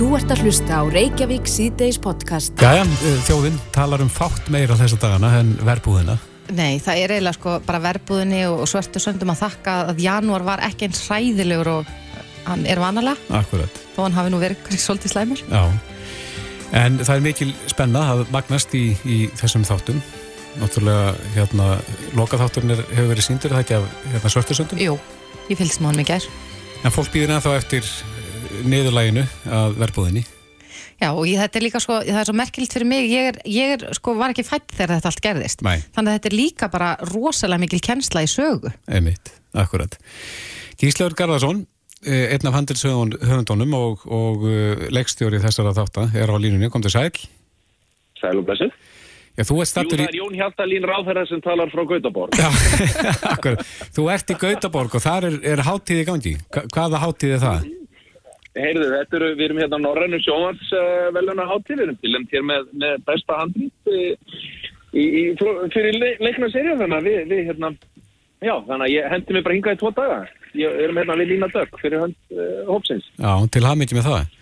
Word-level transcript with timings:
Þú 0.00 0.14
ert 0.16 0.30
að 0.32 0.46
hlusta 0.46 0.78
á 0.80 0.82
Reykjavík 0.88 1.48
síðdeis 1.50 1.98
podcast. 2.00 2.54
Jæja, 2.56 2.86
þjóðinn 3.26 3.58
talar 3.68 4.00
um 4.00 4.08
fátt 4.08 4.46
meira 4.48 4.72
þessa 4.78 4.96
dagana 4.96 5.28
en 5.42 5.50
verbúðina. 5.60 6.14
Nei, 6.56 6.78
það 6.80 7.00
er 7.02 7.12
eiginlega 7.12 7.36
sko 7.36 7.56
bara 7.66 7.82
verbúðinni 7.84 8.38
og 8.48 8.62
svörtu 8.70 9.02
söndum 9.04 9.34
að 9.34 9.42
þakka 9.42 9.74
að 9.90 9.98
janúar 10.00 10.46
var 10.46 10.62
ekki 10.64 10.86
eins 10.88 11.02
hræðilegur 11.04 11.68
og 11.74 11.90
hann 12.46 12.64
er 12.64 12.80
vanalega. 12.80 13.20
Akkurat. 13.42 13.76
Þó 13.92 13.98
hann 14.06 14.16
hafi 14.16 14.32
nú 14.32 14.40
verið 14.40 14.70
svolítið 14.86 15.12
slæmur. 15.12 15.42
Já, 15.52 15.60
en 16.80 16.96
það 17.02 17.12
er 17.18 17.26
mikil 17.26 17.52
spenna 17.68 18.06
að 18.14 18.22
magnast 18.32 18.72
í, 18.72 18.86
í 19.04 19.18
þessum 19.36 19.68
þáttum. 19.68 20.00
Náttúrulega, 20.62 21.12
hérna, 21.34 21.74
lokaþátturinn 22.16 22.72
er, 22.78 22.80
hefur 22.94 23.12
verið 23.12 23.28
síndur, 23.28 23.52
það 23.52 23.66
ekki 23.66 23.76
af 23.82 23.92
hérna, 24.14 24.32
svörtu 24.32 24.56
söndum? 24.62 24.80
Jú, 24.80 24.96
ég 25.52 25.60
fylgst 25.60 25.84
með 25.84 25.92
honum 25.92 26.06
í 26.06 26.08
gær. 26.14 26.30
En 26.88 26.96
fólk 26.96 27.12
býðir 27.12 27.36
ennþá 27.36 27.58
eftir 27.60 27.92
niðurlæginu 28.66 29.24
að 29.60 29.78
verbúðinni. 29.80 30.22
Já, 31.00 31.08
og 31.16 31.24
ég, 31.24 31.38
þetta 31.40 31.56
er 31.56 31.64
líka 31.64 31.80
sko, 31.80 31.94
það 32.04 32.18
er 32.20 32.28
svo 32.28 32.34
merkilegt 32.36 32.74
fyrir 32.76 32.88
mig, 32.90 33.06
ég, 33.08 33.28
er, 33.32 33.36
ég 33.48 33.70
er, 33.78 33.84
sko, 33.96 34.12
var 34.18 34.34
ekki 34.34 34.44
fætt 34.44 34.74
þegar 34.76 34.98
þetta 34.98 35.08
allt 35.08 35.22
gerðist. 35.24 35.62
Nei. 35.64 35.78
Þannig 35.96 36.10
að 36.12 36.18
þetta 36.18 36.28
er 36.30 36.36
líka 36.36 36.68
bara 36.74 36.90
rosalega 37.08 37.62
mikil 37.62 37.80
kennsla 37.86 38.24
í 38.26 38.28
sögu. 38.28 38.72
Einmitt, 38.92 39.32
akkurat. 39.56 39.96
Gíslaur 40.80 41.16
Garðarsson, 41.16 41.62
eh, 42.04 42.26
einn 42.34 42.50
af 42.50 42.58
handilsöfundunum 42.58 43.74
og, 43.80 44.04
og 44.12 44.44
eh, 44.52 44.84
leikstjóri 44.92 45.40
þessara 45.40 45.72
þáttar, 45.80 46.12
er 46.20 46.28
á 46.28 46.36
línunni, 46.36 46.68
kom 46.72 46.84
til 46.84 46.92
sæl. 46.92 47.10
Sæl 48.20 48.36
og 48.42 48.44
blessu. 48.52 48.68
Já, 49.38 49.44
þú 49.48 49.60
ert 49.62 49.72
Jú, 49.80 49.88
það 49.96 50.00
er 50.04 50.16
Jón 50.20 50.34
Hjaltalín 50.36 50.84
ráðherra 50.90 51.22
sem 51.30 51.40
talar 51.40 51.70
frá 51.72 51.80
Gautaborg. 51.88 52.36
Já, 52.36 52.50
akkurat. 53.38 53.62
Þú 53.96 54.08
ert 54.12 54.32
í 54.34 54.36
Gautaborg 54.42 54.96
og 54.98 55.04
þar 55.04 55.30
er, 55.30 55.36
er 55.54 55.62
hátíð 55.64 56.02
í 56.02 56.08
gangi. 56.12 56.32
Hva- 56.52 56.66
Hvaða 56.74 57.00
hátíð 57.06 57.36
er 57.38 57.46
það? 57.46 57.68
Heyrðu, 58.58 58.86
þetta 58.96 59.16
eru, 59.20 59.26
við 59.38 59.44
erum 59.46 59.60
hérna 59.62 59.78
á 59.78 59.84
Norrænu 59.84 60.18
sjónvars 60.24 60.72
uh, 60.74 61.44
hátíð, 61.52 61.76
við 61.76 61.84
erum 61.84 61.98
til 62.02 62.14
hér 62.34 62.42
með, 62.48 62.64
með 62.82 62.96
besta 63.06 63.36
handrýtt 63.38 63.90
uh, 63.92 64.34
í, 64.90 65.04
í, 65.04 65.22
frá- 65.38 65.68
fyrir 65.70 65.94
le, 66.00 66.08
leikna 66.18 66.48
serið, 66.50 66.80
þannig 66.82 66.96
að 66.98 67.06
við, 67.06 67.20
við 67.30 67.44
hérna, 67.52 67.70
já, 68.42 68.54
þannig 68.66 68.84
að 68.88 68.94
ég 68.96 69.08
hendi 69.14 69.36
mig 69.36 69.44
bara 69.46 69.54
hingað 69.58 69.76
í 69.76 69.80
tvo 69.84 69.92
daga. 70.00 70.18
Ég 70.58 70.80
erum 70.82 70.98
hérna 70.98 71.18
við 71.20 71.30
Lína 71.30 71.48
Dögg 71.54 71.78
fyrir 71.78 72.02
hönd 72.02 72.18
uh, 72.34 72.46
hópsins. 72.72 73.06
Já, 73.22 73.30
til 73.54 73.62
hafmyggi 73.68 73.98
með 74.00 74.08
það. 74.10 74.36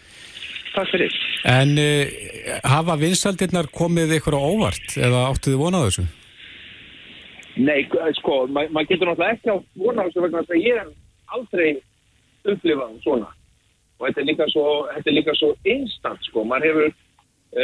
Takk 0.73 0.93
fyrir. 0.95 1.19
En 1.53 1.75
uh, 1.85 2.55
hafa 2.73 2.97
vinsaldirnar 3.05 3.69
komið 3.77 4.17
ykkur 4.23 4.39
á 4.39 4.41
óvart 4.41 4.97
eða 4.97 5.27
áttu 5.29 5.53
þið 5.53 5.61
vonað 5.67 5.85
þessu? 5.91 6.07
Nei, 7.59 7.83
sko, 8.23 8.47
ma- 8.49 8.69
maður 8.73 8.95
getur 8.95 9.11
náttúrulega 9.13 9.37
ekki 9.37 9.53
á 9.53 9.57
vona 9.85 10.01
á 10.01 10.07
þessu 10.09 10.25
vegna 10.25 10.45
að 10.49 10.61
ég 10.65 10.81
hef 10.81 11.37
aldrei 11.37 11.69
upplifað 12.49 12.97
svona. 13.05 13.29
Og 13.99 14.07
þetta 14.07 14.23
er 14.23 14.29
líka 14.31 14.47
svo, 14.53 14.65
þetta 14.95 15.11
er 15.11 15.17
líka 15.17 15.35
svo 15.39 15.51
instant, 15.67 16.25
sko. 16.29 16.45
Maður 16.47 16.69
hefur, 16.69 16.97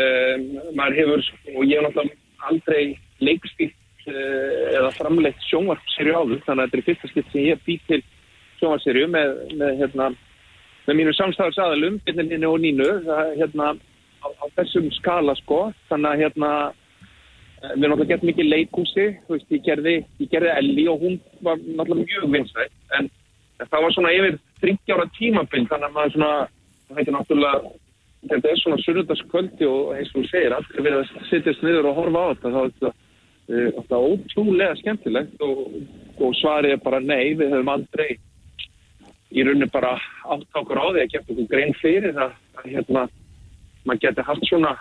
um, 0.01 0.45
maður 0.75 1.01
hefur, 1.01 1.25
og 1.55 1.65
ég 1.65 1.79
hef 1.79 1.87
náttúrulega 1.87 2.51
aldrei 2.51 2.83
leikstýrt 3.25 4.09
uh, 4.11 4.61
eða 4.75 4.93
framleitt 4.99 5.49
sjónvarpserju 5.49 6.19
áður, 6.19 6.45
þannig 6.47 6.65
að 6.65 6.69
þetta 6.69 6.81
er 6.81 6.87
fyrsta 6.91 7.13
skipt 7.13 7.33
sem 7.33 7.49
ég 7.49 7.67
bý 7.67 7.79
til 7.89 8.01
sjónvarpserju 8.61 9.11
með, 9.15 9.35
með, 9.61 9.75
hérna, 9.83 10.11
með 10.89 11.01
mínu 11.01 11.17
samstæðarsadalum, 11.21 12.01
Byrninni 12.07 12.51
og 12.51 12.59
Nínu, 12.63 12.89
það, 13.07 13.35
hérna, 13.43 13.75
á, 14.23 14.27
á 14.27 14.45
þessum 14.59 14.91
skala, 14.99 15.37
sko. 15.39 15.69
Þannig 15.93 16.11
að, 16.11 16.25
hérna, 16.25 16.55
Eh, 17.65 17.73
Við 17.79 17.85
erum 17.87 17.95
náttúrulega 17.95 18.13
gert 18.13 18.27
mikið 18.29 18.49
leikhúsi, 18.51 19.05
þú 19.25 19.37
veist, 19.37 19.53
ég 19.55 19.63
gerði, 19.65 19.95
ég 20.21 20.31
gerði 20.33 20.51
Elli 20.59 20.87
og 20.91 21.05
hún 21.05 21.15
var 21.47 21.61
náttúrulega 21.63 22.09
mjög 22.11 22.27
vinsætt, 22.35 22.75
en 22.99 23.09
það 23.63 23.85
var 23.85 23.95
svona 23.95 24.13
yfir 24.17 24.39
30 24.65 24.97
ára 24.97 25.07
tímabind, 25.19 25.71
þannig 25.71 25.89
að 25.89 25.97
maður 25.97 26.15
svona, 26.17 26.35
það 26.89 27.01
heitir 27.01 27.17
náttúrulega, 27.17 27.73
þetta 28.33 28.51
er 28.51 28.61
svona 28.63 28.83
sunnudagskvöldi 28.85 29.71
og 29.71 29.91
eins 29.97 30.13
og 30.17 30.29
segir, 30.31 30.55
allir 30.57 30.87
verið 30.87 31.01
að 31.01 31.27
sittast 31.31 31.65
niður 31.65 31.91
og 31.91 31.99
horfa 32.01 32.23
á 32.25 32.31
þetta, 32.33 32.53
þá 32.55 32.61
er 32.61 32.71
þetta 32.75 32.93
uh, 32.93 33.69
þetta 33.79 34.01
ótrúlega 34.09 34.79
skemmtilegt 34.81 35.45
og, 35.45 35.77
og 36.21 36.39
svarið 36.41 36.77
er 36.77 36.87
bara 36.87 37.03
nei, 37.05 37.35
við 37.37 37.53
höfum 37.53 37.75
aldrei 37.75 38.09
í 39.35 39.45
rauninni 39.45 39.69
bara 39.75 39.97
átt 40.31 40.59
okkur 40.61 40.81
á 40.81 40.87
því 40.95 41.05
að 41.05 41.13
geta 41.13 41.35
okkur 41.35 41.51
grein 41.51 41.77
fyrir 41.81 42.17
að, 42.17 42.35
að 42.61 42.69
hérna, 42.71 43.07
maður 43.85 44.05
geti 44.07 44.27
haft 44.31 44.49
svona 44.49 44.75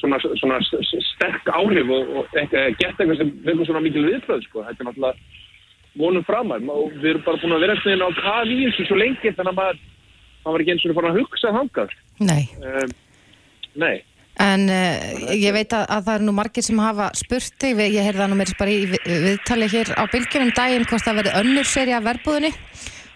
svona, 0.00 0.18
svona 0.20 0.58
sterk 0.62 1.48
áhrif 1.48 1.90
og, 1.90 2.10
og 2.20 2.36
eitthvað, 2.36 2.76
gett 2.80 3.00
eitthvað 3.00 3.20
sem 3.20 3.32
vekur 3.46 3.68
svona 3.68 3.82
mikil 3.84 4.04
viðbröð 4.06 4.44
sko. 4.44 4.64
þetta 4.66 4.82
er 4.82 4.88
náttúrulega 4.90 5.44
vonum 5.98 6.24
framar. 6.28 6.60
Og 6.72 6.92
við 7.00 7.10
erum 7.14 7.24
bara 7.26 7.40
búin 7.42 7.56
að 7.56 7.64
vera 7.66 7.76
eftir 7.78 8.02
á 8.04 8.10
kafi 8.20 8.56
í 8.56 8.66
þessu 8.68 8.86
svo 8.90 8.98
lengi 9.00 9.32
þannig 9.36 9.52
að 9.52 9.58
maður, 9.60 9.80
maður 10.44 10.54
var 10.56 10.64
ekki 10.66 10.74
eins 10.76 10.84
og 10.90 10.98
farin 10.98 11.14
að 11.14 11.22
hugsa 11.22 11.54
þangað. 11.60 11.96
Nei. 12.26 12.44
um, 12.60 12.94
Nei, 13.76 13.96
En 14.40 14.66
uh, 14.68 15.32
ég 15.32 15.52
veit 15.56 15.72
að, 15.72 15.86
að 15.88 16.02
það 16.06 16.14
eru 16.18 16.24
nú 16.26 16.32
margir 16.36 16.64
sem 16.64 16.80
hafa 16.80 17.06
spurt 17.16 17.54
þig, 17.60 17.78
ég 17.88 18.04
heyrði 18.04 18.20
það 18.20 18.30
nú 18.32 18.36
mér 18.36 18.50
bara 18.58 18.72
í 18.72 18.82
vi- 18.90 19.00
viðtali 19.06 19.68
hér 19.72 19.92
á 19.96 20.02
bylgjunum 20.12 20.50
daginn 20.56 20.84
hvort 20.90 21.04
það 21.06 21.16
verði 21.22 21.32
önnur 21.40 21.68
seri 21.70 21.94
af 21.96 22.04
verbúðinni 22.04 22.50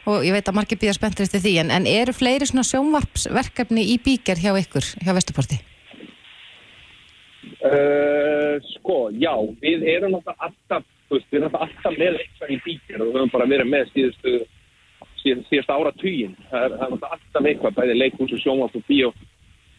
og 0.09 0.25
ég 0.25 0.33
veit 0.33 0.49
að 0.49 0.57
margir 0.57 0.81
býða 0.81 0.95
spenntur 0.97 1.27
eftir 1.29 1.43
því. 1.45 1.53
En, 1.61 1.73
en 1.77 1.89
eru 1.93 2.15
fleiri 2.17 2.49
svona 2.49 2.65
sjónvarpsverkefni 2.65 3.85
í 3.93 3.99
bíker 4.01 4.41
hjá 4.41 4.55
ykkur, 4.63 4.89
hjá 5.05 5.13
Vesturporti? 5.19 5.61
uh, 7.69 8.57
sko, 8.77 8.97
já 9.13 9.33
við 9.61 9.85
erum 9.93 10.17
alltaf 10.21 10.85
veist, 11.17 11.29
við 11.31 11.41
erum 11.41 11.59
alltaf 11.65 11.99
með 11.99 12.21
eitthvað 12.23 12.55
í 12.55 12.59
bíkir 12.65 13.01
og 13.01 13.11
við 13.11 13.19
höfum 13.19 13.35
bara 13.35 13.49
verið 13.51 13.71
með 13.71 13.93
síðustu 13.95 14.35
síðast 15.21 15.73
ára 15.73 15.93
tugin 16.01 16.37
það 16.49 16.63
er, 16.67 16.77
það 16.81 16.95
er 16.97 17.11
alltaf 17.15 17.49
eitthvað, 17.51 17.77
bæði 17.77 17.97
leikhús 17.99 18.35
og 18.37 18.43
sjónvart 18.45 18.79
og 18.79 18.87
bíó. 18.89 19.11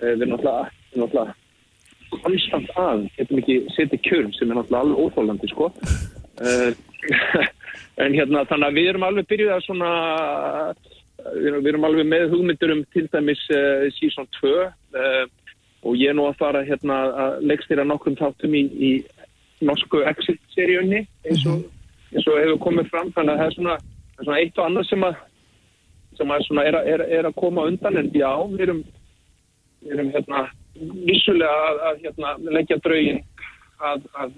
Uh, 0.02 0.14
við 0.14 0.26
erum 0.28 0.36
náttúrulega 0.38 1.36
konstant 2.12 2.72
að, 2.76 3.06
getum 3.18 3.42
ekki 3.42 3.58
setið 3.76 4.04
kjörn 4.08 4.34
sem 4.36 4.52
er 4.52 4.60
náttúrulega 4.60 4.86
alveg 4.86 5.04
óþólandi 5.06 5.52
sko. 5.52 5.70
Uh, 6.42 6.72
en 8.04 8.16
hérna 8.18 8.46
þannig 8.50 8.68
að 8.68 8.80
við 8.80 8.90
erum 8.92 9.08
alveg 9.08 9.30
byrjuð 9.32 9.54
að 9.56 9.66
svona 9.68 9.92
við 11.22 11.70
erum, 11.72 11.86
alveg 11.86 12.08
með 12.10 12.32
hugmyndur 12.34 12.74
um 12.76 12.82
til 12.94 13.06
dæmis 13.14 13.42
uh, 13.54 13.88
season 13.98 14.28
2 14.40 14.54
uh, 14.58 15.26
og 15.82 15.98
ég 15.98 16.12
er 16.12 16.18
nú 16.18 16.28
að 16.30 16.40
fara 16.42 16.64
hérna 16.66 16.98
að 17.24 17.42
leikstýra 17.50 17.86
nokkrum 17.88 18.18
þáttum 18.20 18.56
í, 18.58 18.64
í 18.70 18.92
norsku 19.68 20.02
Exit-seríunni 20.12 21.04
eins 21.28 21.44
og, 21.50 21.66
eins 22.14 22.28
og 22.28 22.40
hefur 22.42 22.62
komið 22.68 22.90
fram. 22.94 23.12
Þannig 23.16 23.34
að 23.34 23.42
það 23.42 23.50
er 23.50 23.58
svona, 23.58 23.76
það 24.16 24.24
er 24.24 24.28
svona 24.30 24.40
eitt 24.42 24.58
og 24.58 24.66
annað 24.66 24.90
sem 24.90 25.06
að 25.10 25.20
sem 26.20 26.32
að 26.36 26.44
svona 26.48 26.66
er, 26.68 26.76
að- 26.76 26.90
er, 26.94 27.04
er 27.20 27.30
að 27.30 27.38
koma 27.40 27.68
undan 27.70 27.98
en 27.98 28.10
já, 28.14 28.32
við 28.52 28.66
erum 28.68 28.82
við 29.82 29.94
erum 29.96 30.12
hérna 30.14 30.42
vissulega 31.08 31.62
að, 31.70 31.80
að 31.90 32.02
hérna 32.06 32.34
leggja 32.58 32.78
draugin 32.84 33.22
að, 33.82 34.04
að 34.14 34.36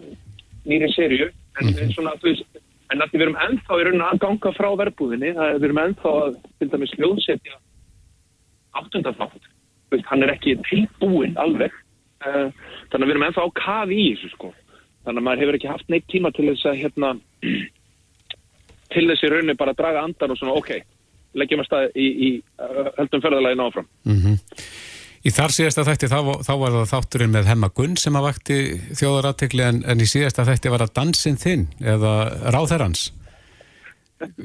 nýri 0.69 0.89
serju 0.93 1.31
en 1.59 1.67
mm 1.67 1.91
svona 1.93 2.13
þú 2.21 2.29
veist 2.29 2.61
en 2.93 3.01
að 3.01 3.13
við 3.13 3.25
erum 3.25 3.39
ennþá 3.47 3.79
í 3.79 3.83
rauninni 3.87 4.05
að 4.07 4.21
ganga 4.23 4.51
frá 4.57 4.69
verbúðinni 4.83 5.33
er, 5.33 5.57
við 5.57 5.67
erum 5.69 5.81
ennþá 5.83 6.13
að 6.23 6.37
til 6.59 6.69
dæmis 6.71 6.95
hljóðsetja 6.97 7.59
veist, 9.93 10.07
hann 10.09 10.23
er 10.25 10.33
ekki 10.33 10.55
tilbúinn 10.69 11.35
alveg. 11.37 11.73
Uh, 12.23 12.49
þannig 12.89 13.03
að 13.03 13.07
við 13.09 13.13
erum 13.13 13.25
ennþá 13.27 13.43
á 13.45 13.57
kafi 13.59 13.97
í 13.99 14.11
þessu 14.15 14.29
sko 14.33 14.53
þannig 15.03 15.19
að 15.19 15.27
maður 15.27 15.43
hefur 15.43 15.59
ekki 15.59 15.71
haft 15.71 15.91
neitt 15.91 16.09
tíma 16.11 16.31
til 16.35 16.47
þess 16.51 16.69
að 16.71 16.79
hérna 16.81 17.13
til 18.93 19.05
þessi 19.09 19.31
rauninni 19.31 19.59
bara 19.59 19.75
draga 19.77 20.03
andan 20.05 20.33
og 20.33 20.39
svona 20.39 20.57
ok, 20.57 20.73
leggjum 21.39 21.63
að 21.63 21.69
stað 21.69 21.87
í, 21.97 22.07
í 22.07 22.29
höldum 22.97 23.23
ferðalaginu 23.23 23.69
áfram 23.69 23.89
Í 25.23 25.31
þar 25.31 25.53
síðasta 25.55 25.85
þætti 25.87 26.07
þá, 26.11 26.17
þá 26.43 26.53
var 26.59 26.73
það 26.73 26.89
þátturinn 26.91 27.31
með 27.31 27.45
Hemma 27.47 27.69
Gunn 27.71 27.93
sem 27.99 28.15
að 28.19 28.25
vakti 28.25 28.57
þjóðaratikli 28.99 29.63
en, 29.63 29.77
en 29.87 30.03
í 30.03 30.07
síðasta 30.09 30.43
þætti 30.49 30.71
var 30.73 30.83
það 30.83 30.95
dansinn 30.97 31.39
þinn 31.39 31.63
eða 31.79 32.11
ráðherrans. 32.51 33.05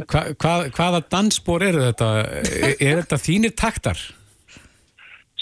Hva, 0.06 0.22
hvað, 0.38 0.68
hvaða 0.76 1.00
dansbor 1.10 1.64
eru 1.66 1.82
þetta? 1.82 2.12
Er, 2.22 2.76
er 2.76 3.02
þetta 3.02 3.18
þínir 3.24 3.56
taktar? 3.58 4.04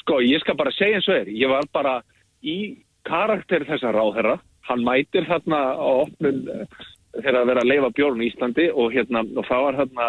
Sko, 0.01 0.23
ég 0.25 0.41
skal 0.41 0.57
bara 0.57 0.73
segja 0.73 1.03
eins 1.03 1.11
og 1.13 1.21
er. 1.21 1.29
Ég 1.37 1.53
var 1.53 1.69
bara 1.75 1.95
í 2.41 2.57
karakter 3.05 3.69
þessa 3.69 3.93
ráðherra. 3.93 4.39
Hann 4.67 4.85
mætir 4.87 5.27
þarna 5.29 5.61
á 5.79 5.91
opnum 6.03 6.47
eh, 6.53 6.85
þegar 7.17 7.41
að 7.41 7.51
vera 7.51 7.65
að 7.65 7.71
leifa 7.73 7.91
bjórn 7.97 8.23
í 8.23 8.31
Íslandi 8.31 8.69
og, 8.73 8.93
hérna, 8.95 9.23
og 9.37 9.49
það 9.49 9.67
var 9.67 9.81
þarna 9.81 10.09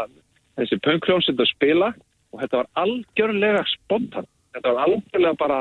þessi 0.57 0.79
pönkljónsett 0.85 1.43
að 1.43 1.51
spila 1.51 1.91
og 2.33 2.41
þetta 2.41 2.61
var 2.61 2.69
algjörlega 2.83 3.65
spontan. 3.73 4.29
Þetta 4.55 4.73
var 4.73 4.87
algjörlega 4.87 5.39
bara 5.39 5.59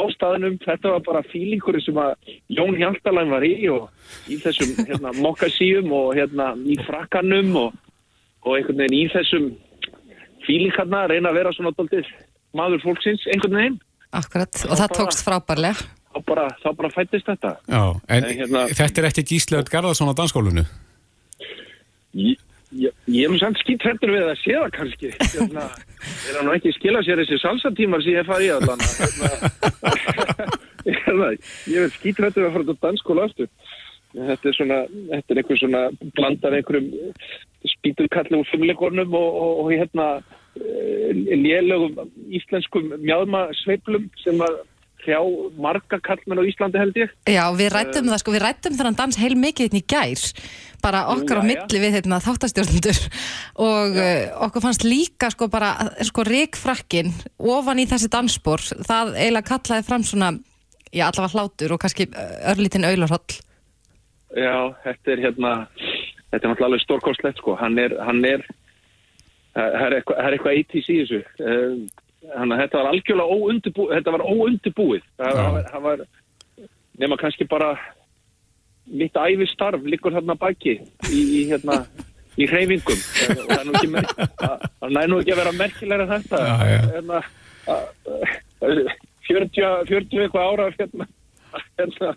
ástæðanum, 0.00 0.56
þetta 0.62 0.94
var 0.94 1.04
bara 1.06 1.22
fílingur 1.32 1.78
sem 1.82 1.98
að 1.98 2.34
Jón 2.54 2.76
Hjaltalæn 2.78 3.32
var 3.32 3.44
í 3.46 3.54
og 3.72 3.88
í 4.30 4.38
þessum 4.38 4.76
hérna, 4.86 5.14
mokkasíum 5.24 5.90
og 5.94 6.12
hérna 6.18 6.52
í 6.62 6.78
frakkanum 6.86 7.56
og, 7.58 7.78
og 8.46 8.56
einhvern 8.56 8.84
veginn 8.84 8.98
í 9.00 9.04
þessum 9.10 9.50
fílingarna 10.46 11.06
reyna 11.10 11.32
að 11.32 11.40
vera 11.40 11.54
svona 11.56 11.74
doldið 11.78 12.10
maður 12.56 12.84
fólksins 12.86 13.26
einhvern 13.30 13.58
veginn 13.58 13.80
Akkurat, 14.10 14.50
og 14.66 14.74
það 14.74 14.94
tókst 14.98 15.20
frábærlega. 15.22 15.86
Bara, 16.26 16.46
þá 16.62 16.68
bara 16.76 16.90
fættist 16.94 17.26
þetta 17.30 17.54
Já, 17.68 17.82
en 18.08 18.24
En 18.24 18.38
hérna- 18.42 18.66
þetta 18.74 19.02
er 19.02 19.08
eftir 19.10 19.24
Gíslaut 19.30 19.70
Garðarsson 19.72 20.10
á 20.12 20.14
dansskólinu? 20.18 20.64
J- 22.14 22.36
Ég, 22.70 22.92
ég 23.10 23.24
er 23.26 23.32
nú 23.32 23.38
samt 23.40 23.58
skítrættur 23.58 24.12
við 24.14 24.28
að 24.30 24.36
sé 24.44 24.52
það 24.54 24.68
kannski. 24.76 25.08
Hérna, 25.18 25.64
er 26.30 26.36
hann 26.38 26.50
ekki 26.54 26.70
skila 26.76 27.00
sér 27.02 27.18
þessi 27.18 27.38
salsatímar 27.42 28.04
sem 28.04 28.14
ég 28.14 28.28
fari 28.28 28.46
í 28.46 28.52
allan. 28.54 28.78
Hérna, 28.78 29.30
hérna, 31.00 31.30
ég 31.66 31.88
er 31.88 31.90
skítrættur 31.96 32.46
að 32.46 32.54
fara 32.54 32.68
til 32.68 32.76
danskóla 32.84 33.24
aftur. 33.26 33.50
Þetta 34.14 34.48
er 34.52 34.54
svona, 34.60 34.78
þetta 35.10 35.34
er 35.34 35.40
einhver 35.42 35.58
svona 35.64 35.82
blandar 36.14 36.56
einhverjum 36.60 36.86
spíturkalli 37.74 38.38
úr 38.38 38.46
fimmleikornum 38.52 39.18
og, 39.18 39.28
og, 39.42 39.52
og 39.64 39.74
hérna 39.74 40.06
lélögum 41.42 41.98
íslenskum 42.38 42.94
mjáðmasveiplum 43.02 44.06
sem 44.22 44.38
að 44.46 44.60
hrjá 45.04 45.20
marga 45.60 45.98
kallmenn 46.04 46.40
á 46.40 46.44
Íslandi 46.48 46.80
held 46.80 46.98
ég. 46.98 47.12
Já, 47.28 47.42
við 47.56 47.70
rættum 47.74 48.10
það 48.10 48.20
sko, 48.22 48.34
við 48.34 48.44
rættum 48.44 48.76
þannig 48.78 48.98
dans 49.00 49.18
heil 49.20 49.36
mikið 49.40 49.66
hérna 49.66 49.80
í 49.80 49.86
gær, 49.92 50.24
bara 50.84 51.02
okkar 51.14 51.40
Jú, 51.40 51.40
á 51.40 51.44
já, 51.44 51.48
milli 51.50 51.82
við 51.82 51.96
hérna 51.98 52.20
þáttastjórnundur 52.24 53.00
og 53.70 53.98
uh, 54.00 54.24
okkur 54.46 54.64
fannst 54.66 54.86
líka 54.86 55.30
sko 55.34 55.50
bara, 55.52 55.72
sko 56.06 56.24
ríkfrakkin 56.28 57.12
ofan 57.38 57.82
í 57.82 57.88
þessi 57.90 58.10
dansspor, 58.12 58.64
það 58.86 59.14
eiginlega 59.16 59.50
kallaði 59.52 59.88
fram 59.88 60.06
svona, 60.06 60.32
já 60.90 61.06
allavega 61.08 61.34
hlátur 61.36 61.76
og 61.76 61.82
kannski 61.82 62.08
örlítinn 62.52 62.88
aularholl. 62.88 63.40
Já, 64.36 64.54
þetta 64.84 65.14
er 65.16 65.24
hérna, 65.26 65.54
þetta 66.30 66.44
er 66.44 66.52
náttúrulega 66.52 66.84
stórkostlegt 66.84 67.40
sko, 67.42 67.56
hann 67.58 67.80
er, 67.82 67.96
hann 68.04 68.22
er, 68.28 68.44
það 69.56 69.86
er 69.88 69.98
eitthvað, 69.98 70.20
það 70.20 70.36
eitthvað 70.36 70.60
80s 70.60 70.92
í 70.94 71.00
þessu. 71.00 71.24
Þannig 72.20 72.54
að 72.56 72.60
þetta 72.62 72.78
var 72.80 72.88
algjörlega 72.90 73.36
óundibúið, 73.36 73.92
þetta 73.96 74.12
var 74.16 74.24
óundibúið. 74.28 75.04
Það, 75.20 75.38
það, 75.70 75.82
var, 75.86 76.02
nema 77.00 77.16
kannski 77.20 77.46
bara 77.48 77.70
mitt 78.90 79.16
æfistarf 79.16 79.84
líkur 79.86 80.16
þarna 80.18 80.36
baki 80.40 80.74
í, 81.08 81.20
í 81.20 81.42
hérna, 81.50 81.78
í 82.36 82.48
hreyfingum. 82.50 83.00
Það 83.00 83.54
er 83.60 85.12
nú 85.12 85.20
ekki, 85.20 85.32
að 85.32 85.40
vera 85.40 85.54
merkilega 85.56 86.08
þetta. 86.10 86.42
Já, 86.44 86.56
já. 86.74 86.80
Hérna, 86.96 87.22
að- 87.70 87.88
að- 88.60 88.92
40, 89.30 89.86
40 89.88 90.24
eitthvað 90.24 90.48
ára 90.50 90.64
hérna, 90.74 91.06
hérna, 91.78 92.14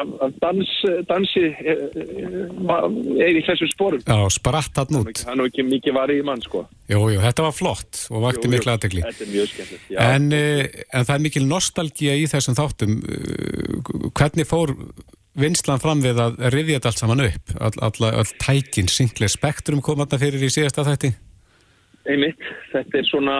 að 0.00 0.34
dans, 0.42 0.72
dansi 1.08 1.44
er, 1.60 1.84
er 2.00 3.38
í 3.38 3.42
þessum 3.46 3.70
sporum. 3.72 4.02
Já, 4.04 4.18
spratt 4.34 4.80
hann 4.80 5.00
út. 5.00 5.22
Er 5.24 5.38
nú 5.38 5.46
ekki 5.50 5.64
mikið 5.66 5.96
varið 5.96 6.22
í 6.22 6.26
mann, 6.26 6.42
sko. 6.44 6.64
Jú, 6.90 7.04
jú, 7.14 7.22
þetta 7.22 7.46
var 7.46 7.56
flott 7.56 8.02
og 8.10 8.26
vakti 8.26 8.48
Jú, 8.48 8.54
mikla 8.56 8.76
er 8.78 8.98
já. 8.98 10.00
En, 10.06 10.28
uh, 10.34 10.64
en 10.66 11.08
það 11.08 11.14
er 11.16 11.24
mikil 11.28 11.46
nostalgía 11.48 12.18
í 12.18 12.26
þessum 12.30 12.58
þáttum. 12.58 13.00
Hvernig 14.10 14.48
fór 14.50 14.74
vinslan 15.40 15.82
fram 15.82 16.02
við 16.04 16.20
að 16.20 16.40
rifja 16.54 16.78
þetta 16.78 16.92
allt 16.92 17.02
saman 17.04 17.24
upp? 17.28 17.54
All, 17.60 17.74
all, 17.86 18.10
all 18.10 18.34
tækin, 18.42 18.90
singli 18.90 19.30
spektrum 19.30 19.82
kom 19.84 20.02
þarna 20.02 20.20
fyrir 20.22 20.46
í 20.46 20.52
síðasta 20.52 20.86
þætti? 20.88 21.14
Einmitt, 22.10 22.44
þetta 22.72 22.98
er 22.98 23.08
svona 23.10 23.38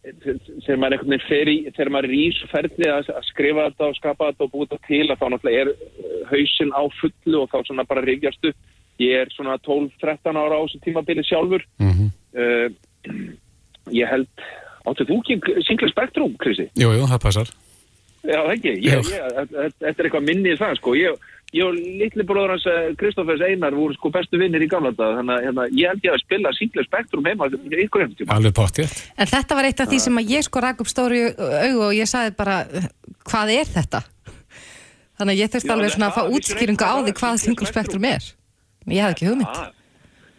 þegar 0.00 0.78
maður 0.80 0.96
einhvern 0.96 1.12
veginn 1.12 1.28
fer 1.28 1.50
í 1.52 1.56
þegar 1.76 1.90
maður 1.92 2.08
er 2.08 2.16
í 2.16 2.26
þessu 2.30 2.50
ferli 2.50 2.88
að, 2.88 3.10
að 3.12 3.26
skrifa 3.28 3.66
þetta 3.68 3.88
og 3.90 3.98
skapa 3.98 4.30
þetta 4.30 4.46
og 4.46 4.52
búið 4.54 4.70
þetta 4.70 4.86
til 4.88 5.02
að 5.06 5.20
þá 5.20 5.26
náttúrulega 5.34 5.64
er 5.64 5.72
uh, 5.74 6.22
hausinn 6.30 6.72
á 6.72 6.82
fullu 7.00 7.42
og 7.42 7.50
þá 7.52 7.58
svona 7.68 7.88
bara 7.90 8.06
rifjast 8.06 8.48
upp 8.50 9.00
ég 9.00 9.24
er 9.24 9.32
svona 9.34 9.56
12-13 9.64 10.40
ára 10.40 10.60
á 10.60 10.64
þessu 10.64 10.82
tímabili 10.84 11.24
sjálfur 11.24 11.66
Mm 11.80 11.92
-hmm. 11.92 12.10
uh, 12.40 12.68
ég 13.92 14.08
held 14.08 14.28
áttu 14.88 15.04
þú 15.08 15.20
ekki 15.20 15.64
Singla 15.66 15.88
Spektrum, 15.90 16.36
Krissi? 16.40 16.70
Jú, 16.78 16.92
jú, 16.96 17.04
það 17.08 17.22
passar. 17.22 17.52
Já, 18.20 18.40
ekki, 18.52 18.74
ég, 18.84 19.00
Jú. 19.00 19.12
ég, 19.16 19.52
þetta 19.80 19.88
er 19.88 20.08
eitthvað 20.08 20.26
minni 20.26 20.52
í 20.52 20.58
það, 20.60 20.74
sko 20.76 20.92
ég, 20.98 21.28
ég 21.56 21.66
og 21.66 21.74
litli 21.74 22.26
bróður 22.26 22.54
hans 22.54 22.66
eh, 22.70 22.92
Kristófers 23.00 23.42
Einar 23.46 23.74
voru 23.74 23.96
sko 23.96 24.12
bestu 24.14 24.38
vinnir 24.40 24.62
í 24.62 24.68
gamla 24.70 24.92
dag 24.94 25.18
þannig 25.18 25.34
að 25.36 25.46
hérna, 25.48 25.66
ég 25.74 25.90
held 25.92 26.06
ég 26.06 26.14
að 26.14 26.22
spila 26.22 26.52
Singla 26.56 26.86
Spektrum 26.86 27.26
heima 27.26 27.50
í 27.50 27.82
ykkur 27.86 28.04
hefnum 28.04 28.18
tíma 28.20 28.36
Alveg 28.36 28.54
pottjétt. 28.56 29.02
En 29.18 29.30
þetta 29.30 29.58
var 29.58 29.70
eitt 29.70 29.82
af 29.82 29.90
því 29.90 30.00
sem 30.06 30.22
að 30.22 30.32
ég 30.36 30.46
sko 30.46 30.62
rak 30.62 30.84
upp 30.84 30.92
stóru 30.92 31.24
augu 31.34 31.84
og 31.88 31.96
ég 31.96 32.10
saði 32.10 32.36
bara, 32.38 32.62
hvað 33.26 33.54
er 33.56 33.74
þetta? 33.74 34.04
Þannig 35.20 35.34
að 35.34 35.42
ég 35.42 35.52
þurfti 35.52 35.74
alveg 35.74 35.92
svona 35.92 36.08
að 36.08 36.16
fá 36.16 36.36
útskýringu 36.38 36.86
á 36.86 36.94
því 37.04 37.12
hvað 37.18 37.42
single 37.42 37.68
spectrum 37.68 38.06
er. 38.08 38.30
Ég 38.88 39.04
hafði 39.04 39.16
ekki 39.18 39.28
hugmynd. 39.28 39.79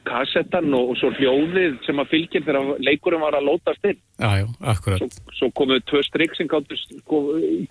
Kassettan 0.07 0.73
og, 0.73 0.89
og 0.93 0.97
svo 0.99 1.11
hljóðið 1.17 1.77
sem 1.85 1.99
að 2.01 2.09
fylgir 2.13 2.43
þegar 2.47 2.71
leikurinn 2.81 3.21
var 3.23 3.37
að 3.37 3.47
lótast 3.49 3.85
inn 3.85 3.97
Já, 4.21 4.31
já, 4.41 4.47
akkurat. 4.73 4.97
svo, 5.01 5.07
svo 5.39 5.49
komuðu 5.57 5.83
tvö 5.91 6.01
strikk 6.07 6.35
sem 6.37 6.49
gáttu 6.51 6.77
sko, 6.79 7.21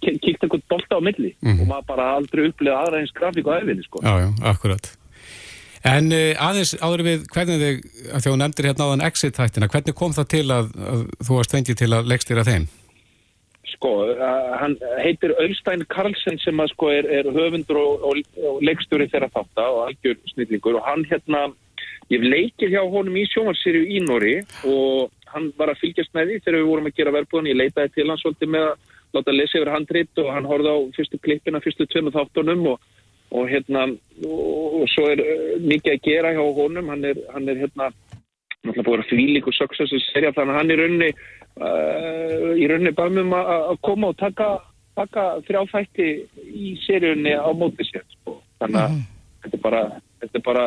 kíkt 0.05 0.45
einhvern 0.47 0.63
bolta 0.71 0.99
á 0.99 1.01
milli 1.03 1.35
Mhm. 1.43 1.61
og 1.61 1.67
maður 1.73 1.87
bara 1.93 2.09
aldrei 2.17 2.49
upplega 2.49 2.79
aðra 2.85 3.01
eins 3.03 3.13
grafík 3.17 3.47
á 3.51 3.59
efinni 3.61 3.83
sko. 3.87 4.03
Já, 4.03 4.15
já, 4.25 4.29
akkurat. 4.53 4.97
En 5.85 6.13
uh, 6.13 6.35
aðeins 6.37 6.75
áður 6.85 7.03
við 7.07 7.23
hvernig 7.33 7.63
að 8.13 8.21
því 8.21 8.29
þú 8.29 8.37
nefndir 8.37 8.67
hérna 8.69 8.85
áðan 8.91 9.07
exit-þættina, 9.07 9.69
hvernig 9.73 9.95
kom 9.97 10.13
það 10.13 10.27
til 10.35 10.47
að, 10.53 10.67
að 10.77 11.07
þú 11.25 11.39
varst 11.39 11.55
fengið 11.57 11.79
til 11.81 11.91
að 11.97 12.11
leggstýra 12.13 12.45
þeim? 12.45 12.69
sko, 13.71 13.91
uh, 14.13 14.59
hann 14.61 14.75
heitir 15.01 15.33
Ölstein 15.41 15.87
Karlsson 15.89 16.37
sem 16.43 16.59
að 16.61 16.69
sko 16.75 16.91
er, 16.93 17.07
er 17.09 17.29
höfundur 17.33 17.79
og, 17.81 18.03
og, 18.11 18.19
og 18.51 18.59
leikstjóri 18.67 19.07
þeirra 19.09 19.31
þátta 19.33 19.65
og 19.73 19.79
algjör 19.87 20.19
snillingur 20.35 20.77
og 20.77 20.85
hann 20.85 21.05
hérna 21.09 21.47
ég 22.11 22.27
leikir 22.27 22.73
hjá 22.73 22.83
honum 22.83 23.17
í 23.17 23.27
sjónvarsýrju 23.31 23.83
í 23.87 24.01
Nóri 24.05 24.37
og 24.69 25.11
hann 25.31 25.51
var 25.59 25.73
að 25.73 25.83
fylgjast 25.85 26.15
með 26.17 26.33
því 26.33 26.39
þegar 26.45 26.59
við 26.59 26.71
vorum 26.71 26.89
að 26.91 26.97
gera 26.99 27.15
verbúðan, 27.15 27.51
ég 27.51 27.61
leitaði 27.61 27.93
til 27.95 28.09
hann 28.11 28.21
svolítið 28.21 28.55
með 28.55 28.67
að 28.71 28.89
láta 29.15 29.35
lesa 29.35 29.59
yfir 29.59 29.73
handrit 29.75 30.23
og 30.23 30.31
hann 30.35 30.49
horfði 30.49 30.73
á 30.75 30.79
fyrstu 30.97 31.21
klippina, 31.23 31.63
fyrstu 31.63 31.87
tveimur 31.91 32.15
þáttunum 32.15 32.67
og, 32.73 32.89
og 33.35 33.51
hérna 33.51 33.87
og, 33.91 34.81
og 34.81 34.87
svo 34.91 35.07
er 35.11 35.23
uh, 35.23 35.53
mikið 35.63 35.97
að 35.97 36.03
gera 36.07 36.33
hjá 36.37 36.43
honum. 36.61 36.91
Hann 36.95 37.07
er, 37.11 37.23
hann 37.35 37.51
er 37.51 37.63
hérna 37.65 37.91
náttúrulega 38.61 38.87
búið 38.89 39.05
að 39.05 39.13
þvílík 39.13 39.49
og 39.51 39.57
success 39.57 39.95
að 39.97 40.05
serja 40.11 40.35
þannig 40.37 40.55
að 40.55 40.61
hann 40.61 40.73
í 40.75 40.81
rauninni 40.81 41.11
uh, 41.15 42.51
í 42.59 42.69
rauninni 42.71 42.97
bæmum 42.99 43.39
að 43.39 43.55
að 43.57 43.81
koma 43.87 44.13
og 44.13 44.19
taka, 44.21 44.51
taka 44.99 45.27
þrjá 45.47 45.63
þætti 45.73 46.11
í 46.51 46.75
seríunni 46.85 47.35
á 47.35 47.49
móti 47.57 47.87
sér 47.89 48.05
sko. 48.19 48.37
þannig 48.61 48.83
að 48.83 49.01
þetta 49.45 49.57
er 49.57 49.65
bara 49.65 49.83
þetta 50.21 50.39
er 50.41 50.45
bara 50.45 50.67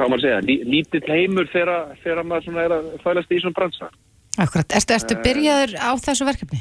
hvað 0.00 0.12
maður 0.12 0.20
að 0.20 0.26
segja, 0.26 0.44
lí, 0.48 0.56
lítill 0.64 1.06
heimur 1.12 1.50
þegar, 1.52 2.24
maður 2.24 2.46
svona 2.48 2.64
er 2.64 2.76
að 2.78 2.94
fælast 3.04 3.36
í 3.36 3.42
svona 3.44 3.58
bransa 3.60 3.90
Akkurat. 4.40 4.72
Ertu, 4.72 4.94
ertu 4.94 5.16
byrjaður 5.24 5.74
á 5.76 5.90
þessu 6.00 6.26
verkefni? 6.28 6.60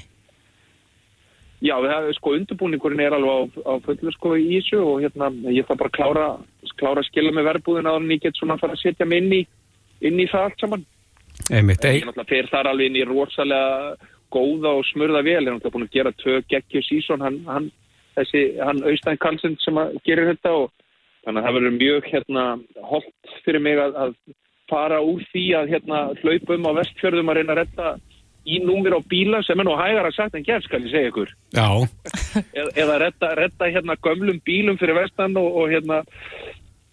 Já, 1.59 1.74
við 1.83 2.13
sko 2.15 2.33
undirbúningurinn 2.38 3.01
er 3.03 3.15
alveg 3.18 3.57
á, 3.59 3.68
á 3.68 3.74
fullu 3.83 4.13
sko 4.15 4.31
í 4.39 4.45
þessu 4.57 4.80
og 4.80 5.01
hérna 5.03 5.27
ég 5.51 5.68
þarf 5.68 5.81
bara 5.81 5.91
að 5.91 5.97
klára, 5.97 6.27
klára 6.80 7.03
að 7.03 7.09
skila 7.09 7.33
með 7.36 7.50
verbúðin 7.50 7.89
að 7.91 8.13
ég 8.15 8.24
get 8.24 8.39
svona 8.39 8.56
að 8.56 8.63
fara 8.63 8.77
að 8.77 8.83
setja 8.86 9.07
mig 9.07 9.21
inn 9.24 9.36
í, 9.36 9.42
inn 10.07 10.24
í 10.24 10.27
það 10.31 10.47
allt 10.47 10.63
saman. 10.63 10.85
Einmitt, 11.50 11.83
Ég 11.83 12.00
ei, 12.00 12.06
náttúrulega 12.07 12.31
fer 12.31 12.50
þar 12.51 12.71
alveg 12.71 12.89
inn 12.89 13.00
í 13.00 13.06
rosalega 13.07 14.09
góða 14.31 14.73
og 14.80 14.87
smurða 14.87 15.23
vel. 15.28 15.35
Ég 15.35 15.49
er 15.49 15.56
náttúrulega 15.57 15.75
búin 15.75 15.87
að 15.87 15.97
gera 15.97 16.16
tvö 16.23 16.40
geggjur 16.54 16.87
sísón, 16.87 17.25
hann, 17.28 17.40
hann, 17.47 17.69
þessi, 18.16 18.44
hann 18.63 18.83
Austein 18.87 19.19
Karlsson 19.19 19.59
sem 19.63 19.80
að 19.83 19.99
gerir 20.07 20.31
þetta 20.31 20.56
og 20.63 20.71
þannig 21.30 21.42
að 21.42 21.48
það 21.48 21.57
verður 21.59 21.76
mjög 21.78 22.07
hérna 22.09 22.45
holdt 22.90 23.33
fyrir 23.45 23.62
mig 23.64 23.80
að, 23.80 23.98
að 24.04 24.16
fara 24.69 25.00
úr 25.06 25.21
því 25.31 25.44
að 25.59 25.74
hérna 25.76 26.00
hlaupa 26.24 26.56
um 26.57 26.69
á 26.69 26.71
vestfjörðum 26.81 27.31
að 27.31 27.40
reyna 27.40 27.56
að 27.56 27.62
redda 27.64 27.94
í 28.50 28.57
númir 28.66 28.95
á 28.98 29.02
bíla 29.12 29.42
sem 29.45 29.59
er 29.62 29.68
nú 29.68 29.76
hægara 29.78 30.12
sagt 30.16 30.38
en 30.38 30.45
gerð 30.48 30.66
skal 30.66 30.81
ég 30.86 30.92
segja 30.94 31.12
ykkur. 31.12 31.31
Já, 31.54 31.68
eða, 32.57 32.69
eða 32.81 33.00
redda, 33.04 33.31
redda 33.38 33.71
hérna 33.76 33.98
gömlum 34.06 34.40
bílum 34.48 34.80
fyrir 34.81 34.98
vestan 34.98 35.38
og, 35.38 35.50
og 35.59 35.74
hérna 35.74 36.02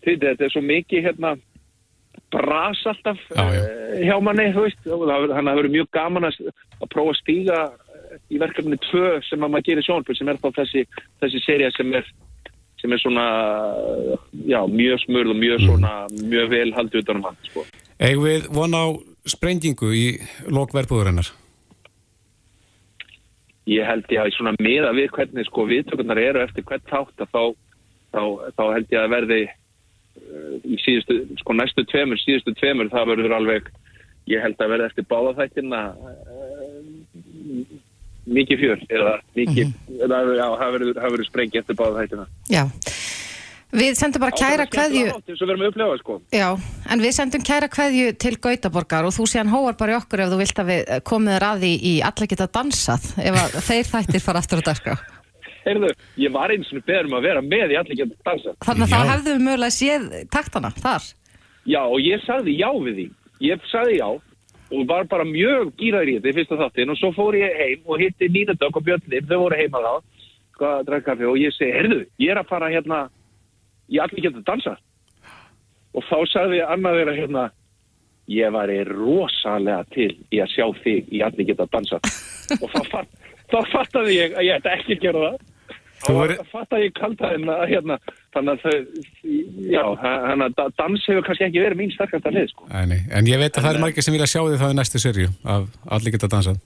þið, 0.04 0.26
þetta 0.26 0.48
er 0.48 0.54
svo 0.54 0.64
mikið 0.66 1.06
hérna 1.08 1.34
bras 2.34 2.82
alltaf 2.90 3.20
Já, 3.30 3.44
já. 3.54 3.62
eh, 3.62 4.04
hjá 4.08 4.16
manni, 4.24 4.50
þú 4.52 4.66
veist. 4.66 4.80
Þannig 4.84 5.14
að 5.14 5.34
það 5.36 5.50
verður 5.60 5.74
mjög 5.78 5.90
gaman 5.96 6.28
að, 6.28 6.38
að 6.80 6.92
prófa 6.92 7.14
að 7.14 7.20
stíga 7.22 7.60
í 8.32 8.40
verkefni 8.40 8.78
tvö 8.88 9.08
sem 9.26 9.44
að 9.44 9.52
maður 9.52 9.68
gerir 9.70 9.86
sjónfjöld 9.86 10.18
sem 10.18 10.30
er 10.32 10.40
þá 10.42 10.48
þessi, 10.60 10.84
þessi 11.22 11.42
seria 11.44 11.70
sem 11.76 11.94
er 11.96 12.08
sem 12.80 12.92
er 12.92 13.00
svona 13.02 13.26
já, 14.44 14.60
mjög 14.68 15.00
smurð 15.06 15.32
og 15.34 15.40
mjög 15.40 15.64
svona 15.64 15.92
mjög 16.12 16.52
vel 16.52 16.70
haldið 16.76 17.02
utan 17.04 17.20
um 17.22 17.28
hann 17.30 17.40
sko. 17.48 17.66
eigum 17.98 18.28
við 18.28 18.48
von 18.52 18.76
á 18.76 18.84
sprengingu 19.26 19.90
í 19.96 20.06
lokverbúðurinnar? 20.52 21.32
ég 23.66 23.86
held 23.86 24.10
ég 24.14 24.22
að 24.22 24.34
svona 24.36 24.54
miða 24.62 24.92
við 24.94 25.10
hvernig 25.16 25.48
sko 25.48 25.66
viðtökurnar 25.66 26.20
eru 26.22 26.42
eftir 26.44 26.66
hvern 26.66 26.84
þátt 26.86 27.24
að 27.24 27.32
þá, 27.32 27.42
þá, 28.14 28.22
þá 28.54 28.64
held 28.76 28.92
ég 28.94 29.00
að 29.00 29.14
verði 29.14 29.40
uh, 29.46 30.52
í 30.62 30.78
síðustu, 30.84 31.18
sko 31.42 31.56
næstu 31.56 31.86
tveimur, 31.90 32.20
síðustu 32.22 32.54
tveimur 32.60 32.92
það 32.92 33.10
verður 33.12 33.36
alveg, 33.40 33.72
ég 34.30 34.44
held 34.44 34.62
að 34.62 34.72
verði 34.74 34.90
eftir 34.92 35.08
báða 35.10 35.34
þættina 35.40 35.82
uh, 35.98 36.45
mikið 38.26 38.62
fjör 38.62 38.84
eða 38.90 39.14
mikið, 39.38 39.72
eða 40.02 40.20
já, 40.36 40.46
það 40.60 40.76
verður, 40.76 41.00
það 41.00 41.16
verður 41.16 41.30
sprengi 41.30 41.62
eftir 41.62 41.78
báða 41.78 42.04
þættina 42.04 42.26
Já. 42.52 42.64
Við 43.76 43.96
sendum 43.98 44.22
bara 44.22 44.36
kæra 44.38 44.64
kveðju, 44.70 45.08
þess 45.26 45.42
að 45.42 45.50
verðum 45.50 45.64
að 45.64 45.72
upplefa 45.72 45.98
sko 46.00 46.18
já, 46.32 46.46
en 46.94 47.02
við 47.02 47.16
sendum 47.16 47.44
kæra 47.44 47.68
kveðju 47.72 48.14
til 48.22 48.36
Gautaborgar 48.38 49.08
og 49.08 49.14
þú 49.16 49.26
síðan 49.30 49.52
hóar 49.52 49.76
bara 49.78 49.96
í 49.96 49.98
okkur 49.98 50.22
ef 50.22 50.32
þú 50.32 50.38
vilt 50.40 50.62
að 50.62 50.70
við 50.70 50.94
komið 51.10 51.46
því 51.64 51.74
í 51.90 51.94
alla 52.06 52.30
geta 52.30 52.48
dansað 52.58 53.10
ef 53.20 53.42
að 53.42 53.60
þeir 53.66 53.90
þættir 53.90 54.26
fara 54.26 54.42
aftur 54.42 54.62
á 54.62 54.68
dagskrá. 54.70 54.96
heyrðu, 55.66 55.92
ég 56.22 56.34
var 56.34 56.54
eins 56.54 56.70
og 56.72 56.84
beðum 56.86 57.16
að 57.18 57.26
vera 57.26 57.42
með 57.44 57.74
í 57.74 57.78
allir 57.80 58.00
getur 58.00 58.18
dansa. 58.26 58.54
Þannig 58.64 58.86
að 58.86 58.92
Já. 58.92 58.96
þá 58.96 59.10
hefðu 59.12 59.32
við 59.34 59.44
mögulega 59.46 59.76
séð 59.76 60.06
taktana 60.30 60.70
þar. 60.78 61.08
Já, 61.66 61.80
og 61.82 61.98
ég 62.02 62.22
sagði 62.26 62.56
já 62.60 62.68
við 62.86 63.00
því. 63.00 63.06
Ég 63.46 63.68
sagði 63.72 63.98
já 63.98 64.08
og 64.70 64.86
var 64.88 65.06
bara 65.10 65.24
mjög 65.28 65.72
gýraður 65.78 66.10
í 66.10 66.16
þetta 66.16 66.30
í 66.30 66.36
fyrsta 66.36 66.58
þáttin 66.62 66.92
og 66.92 66.98
svo 67.00 67.12
fór 67.14 67.38
ég 67.38 67.58
heim 67.60 67.84
og 67.86 68.00
hitti 68.02 68.28
Nína 68.32 68.56
Dögg 68.58 68.78
og 68.78 68.86
Björn 68.86 69.04
Lind, 69.12 69.28
þau 69.30 69.44
voru 69.44 69.60
heima 69.60 69.82
þá, 69.84 69.92
að 70.66 70.96
kaffi 71.06 71.28
og 71.28 71.38
ég 71.38 71.54
segi, 71.54 71.72
heyrðu, 71.76 72.00
ég 72.22 72.32
er 72.32 72.40
að 72.40 72.50
fara 72.50 72.72
hérna 72.72 73.04
í 73.92 74.00
allir 74.02 74.26
getur 74.26 74.44
dansa. 74.46 74.76
Og 75.96 76.04
þá 76.08 76.18
sagði 76.32 76.62
Anna 76.66 76.92
þeirra 76.96 77.14
hérna, 77.16 77.44
ég 78.28 78.52
væri 78.52 78.80
rosalega 78.90 79.84
til 79.94 80.12
í 80.34 80.40
að 80.42 80.52
sjá 80.54 80.66
þig 80.82 81.12
í 81.14 81.22
allir 81.24 81.48
geta 81.50 81.68
dansa. 81.72 82.00
og 82.62 82.72
þá, 82.72 82.80
fatt, 82.90 83.12
þá 83.52 83.58
fattaði 83.72 84.18
ég 84.18 84.34
að 84.34 84.48
ég 84.48 84.58
ætti 84.58 84.72
ekki 84.74 84.96
að 84.96 85.04
gera 85.06 85.22
það. 85.26 85.44
Þú 86.04 86.12
Þá 86.12 86.20
verið- 86.20 86.40
fattaði 86.52 86.84
ég 86.86 86.92
kaltaðin 87.00 87.48
að 87.50 87.62
hérna, 87.72 87.96
þannig 88.34 88.52
að 88.52 88.60
þau, 88.62 88.78
já, 89.72 89.84
hann 90.02 90.42
að 90.44 90.54
da- 90.58 90.68
dans 90.78 91.06
hefur 91.08 91.24
kannski 91.26 91.46
ekki 91.48 91.62
verið 91.64 91.78
mín 91.80 91.92
sterkast 91.94 92.26
að 92.28 92.36
lið, 92.36 92.48
sko. 92.52 92.68
Æ, 92.70 92.86
nei. 92.86 93.00
En 93.10 93.24
ég 93.26 93.38
veit 93.40 93.52
að 93.56 93.64
það 93.64 93.74
er 93.74 93.80
margir 93.80 94.02
sem 94.04 94.12
vilja 94.14 94.26
sjá 94.28 94.40
því 94.44 94.58
það 94.60 94.74
í 94.74 94.78
næstu 94.80 94.98
serju 95.00 95.28
af 95.44 95.68
Allir 95.88 96.12
geta 96.12 96.28
dansað. 96.28 96.60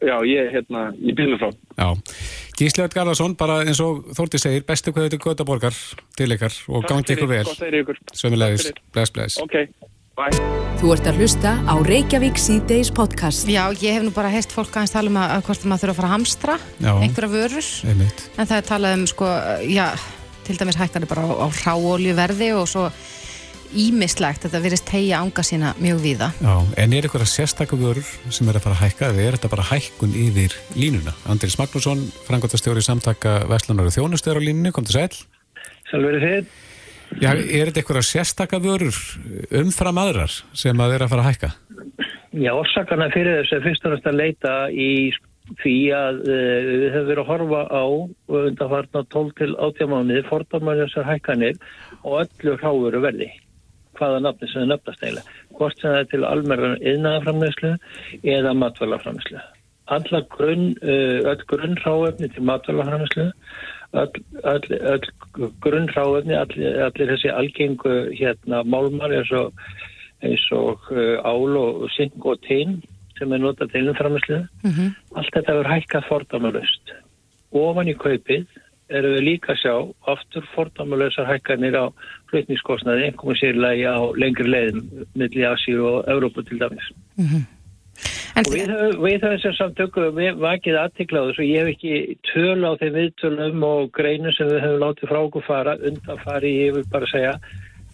Já, 0.00 0.16
ég, 0.24 0.48
hérna, 0.54 0.86
ég 0.96 1.12
byrði 1.14 1.36
frá. 1.36 1.50
Já. 1.76 1.88
Gísleifert 2.56 2.94
Garðarsson, 2.96 3.34
bara 3.36 3.60
eins 3.68 3.80
og 3.84 4.06
Þórti 4.16 4.38
segir, 4.40 4.64
bestu 4.64 4.92
hvað 4.96 5.10
þetta 5.10 5.20
Götaborgar 5.20 5.76
til 6.16 6.32
ykkar 6.32 6.56
og 6.72 6.86
gangi 6.88 7.12
ykkur 7.12 7.28
vel. 7.28 7.44
Að 7.44 7.66
er 7.68 7.76
ykkur. 7.82 7.98
Sömulegis, 8.16 8.64
Takk 8.64 8.80
fyrir. 8.80 8.92
bless, 8.96 9.10
bless. 9.12 9.38
Ok, 9.44 9.68
bye. 10.18 10.32
Þú 10.80 10.94
ert 10.94 11.08
að 11.10 11.18
hlusta 11.20 11.52
á 11.68 11.74
Reykjavík 11.84 12.38
síðdeis 12.40 12.88
podcast. 12.96 13.44
Já, 13.50 13.66
ég 13.82 13.98
hef 13.98 14.04
nú 14.06 14.12
bara 14.16 14.30
heist 14.32 14.52
fólk 14.54 14.72
aðeins 14.72 14.94
tala 14.94 15.12
um 15.12 15.18
að, 15.20 15.34
að 15.36 15.46
hvort 15.48 15.66
maður 15.68 15.82
þurfa 15.82 15.92
að 15.92 15.98
fara 16.00 16.08
að 16.08 16.14
hamstra 16.14 16.56
Já. 16.80 16.92
einhverja 17.04 17.32
vörur. 17.34 17.70
Einmitt. 17.92 18.22
En 18.36 18.48
það 18.48 18.56
er 18.56 18.68
talað 18.70 18.96
um, 18.96 19.06
sko, 19.10 19.30
já, 19.68 19.86
til 20.46 20.56
dæmis 20.60 20.78
hækkar 20.80 21.08
bara 21.10 21.26
á, 21.28 21.30
á 21.44 21.46
hráoljuverði 21.60 22.48
og 22.56 22.70
svo 22.72 22.86
ímislegt. 23.76 24.46
Þetta 24.46 24.62
virðist 24.64 24.88
tegja 24.88 25.20
ánga 25.20 25.44
sína 25.46 25.74
mjög 25.78 26.00
víða. 26.02 26.30
Já, 26.40 26.54
en 26.80 26.96
er 26.96 27.06
eitthvað 27.06 27.28
sérstakku 27.30 27.78
vörur 27.78 28.08
sem 28.32 28.48
er 28.50 28.58
að 28.58 28.64
fara 28.64 28.78
að 28.78 28.82
hækka 28.86 29.12
eða 29.12 29.26
er 29.26 29.36
þetta 29.38 29.52
bara 29.52 29.68
hækkun 29.68 30.16
yfir 30.24 30.56
línuna? 30.74 31.14
Andris 31.30 31.58
Magnússon, 31.60 32.02
frangotastjóri 32.26 32.82
samtaka 32.82 33.42
Vestlunar 33.52 33.92
og 33.92 33.94
þjónustöður 33.94 34.40
á 34.42 34.46
línunni, 34.48 34.72
kom 34.74 34.88
til 34.88 34.96
sæl. 34.96 35.12
Sjálfur 35.92 36.18
þið? 36.24 36.50
Já, 37.18 37.32
er 37.34 37.70
þetta 37.70 37.82
eitthvað 37.82 38.06
sérstakka 38.06 38.60
vörur 38.62 38.94
umfram 39.60 39.98
aðrar 39.98 40.36
sem 40.54 40.78
að 40.78 40.94
að 41.00 41.10
fara 41.10 41.24
að 41.24 41.28
hækka? 41.30 41.50
Já, 42.30 42.52
orsakana 42.54 43.10
fyrir 43.10 43.40
þessu 43.40 43.56
er 43.56 43.66
fyrst 43.66 43.86
og 43.88 43.96
næst 43.96 44.06
að 44.06 44.20
leita 44.20 44.54
í 44.70 44.90
því 45.58 45.76
að 45.96 46.20
uh, 46.22 46.58
við 46.68 46.84
höfum 46.94 47.08
verið 47.08 47.22
að 47.22 47.30
horfa 47.32 47.62
á 47.66 47.84
undanfarnar 48.40 49.06
12 49.10 49.32
til 49.40 49.50
18 49.56 49.90
mánuði 49.90 50.26
fordamar 50.28 50.82
þessar 50.84 51.08
hækkanir 51.08 51.58
og 52.04 52.20
öllu 52.22 52.56
hráuru 52.60 53.02
verði 53.02 53.30
hvaða 53.98 54.20
nafni 54.24 54.48
sem 54.48 54.62
það 54.62 54.70
nöfnast 54.70 55.02
eiginlega 55.02 55.56
hvort 55.58 55.80
sem 55.80 55.90
það 55.90 55.98
er 56.02 56.10
til 56.12 56.22
almerðan 56.28 56.84
yðnaðaframleyslu 56.92 57.72
eða 58.36 58.54
matvælaframleyslu 58.62 59.42
alla 59.90 60.22
grunn, 60.30 60.68
uh, 60.86 61.18
öll 61.32 61.44
grunn 61.50 61.78
hráefni 61.82 62.30
til 62.30 62.46
matvælaframleyslu 62.46 63.26
öll, 63.92 64.22
öll, 64.42 64.78
öll 64.94 65.50
grunn 65.62 65.88
hráefni 65.90 66.36
allir, 66.38 66.80
allir 66.86 67.12
þessi 67.14 67.32
algengu 67.34 67.94
hérna 68.14 68.62
málmar 68.64 69.14
eins 69.14 69.32
og 69.34 69.52
eins 70.22 70.46
og 70.52 70.90
uh, 70.92 71.18
ál 71.24 71.58
og 71.58 71.86
sink 71.96 72.24
og 72.24 72.40
tein 72.46 72.80
sem 73.18 73.32
er 73.32 73.42
notað 73.42 73.74
til 73.74 73.92
umframislu. 73.92 74.42
Mm 74.64 74.90
Allt 75.16 75.32
þetta 75.34 75.54
verður 75.54 75.72
hækkað 75.74 76.08
fordæmalust. 76.08 76.92
Ofan 77.52 77.90
í 77.90 77.94
kaupið 77.98 78.46
erum 78.90 79.14
við 79.16 79.24
líka 79.26 79.52
að 79.54 79.60
sjá 79.62 79.74
aftur 80.12 80.46
fordæmalösar 80.54 81.28
hækkanir 81.28 81.76
á 81.78 81.84
flutningskostnaði, 82.30 83.10
einhverjum 83.10 83.38
sérlega 83.38 83.94
á 83.94 84.02
lengri 84.18 84.48
leiðum 84.48 85.06
milli 85.14 85.46
Asíu 85.46 85.84
og 85.86 86.08
Európu 86.10 86.42
til 86.46 86.58
dæmis. 86.62 86.92
En 88.38 88.46
Og 88.46 88.54
við 88.54 88.70
við 89.02 89.24
sem 89.42 89.56
samtöku 89.58 90.10
við 90.16 90.38
vakið 90.40 90.78
aðtikla 90.80 91.24
á 91.24 91.28
þessu. 91.28 91.46
Ég 91.48 91.64
hef 91.64 91.72
ekki 91.74 92.18
töl 92.30 92.60
á 92.64 92.72
þeim 92.80 92.94
viðtölum 92.98 93.66
og 93.66 93.90
greinu 93.96 94.32
sem 94.36 94.48
við 94.48 94.62
höfum 94.64 94.84
látið 94.84 95.10
frá 95.10 95.20
okkur 95.20 95.46
fara 95.48 95.74
undan 95.90 96.22
fari, 96.24 96.54
ég 96.64 96.78
vil 96.78 96.86
bara 96.92 97.10
segja 97.10 97.34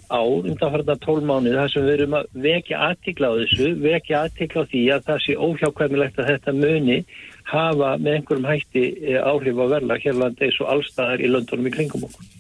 á 0.07 0.21
undanfarnar 0.23 0.99
12 1.03 1.27
mánuð 1.27 1.57
þar 1.59 1.73
sem 1.73 1.87
við 1.87 1.95
erum 1.97 2.19
að 2.21 2.27
vekja 2.47 2.83
aðtikla 2.91 3.31
á 3.33 3.39
þessu, 3.41 3.71
vekja 3.83 4.21
aðtikla 4.27 4.63
á 4.63 4.71
því 4.71 4.83
að 4.95 5.07
það 5.09 5.23
sé 5.25 5.39
óhjákvæmilegt 5.47 6.21
að 6.21 6.31
þetta 6.31 6.55
muni 6.61 6.99
hafa 7.51 7.95
með 7.99 8.19
einhverjum 8.19 8.51
hætti 8.51 8.85
eh, 9.03 9.19
áhrif 9.23 9.63
á 9.63 9.67
verla 9.75 9.99
hérlandi 10.03 10.47
eins 10.47 10.61
og 10.63 10.71
allstaðar 10.77 11.23
í 11.23 11.33
löndunum 11.33 11.71
í 11.71 11.75
kringum 11.75 12.07
okkur. 12.07 12.31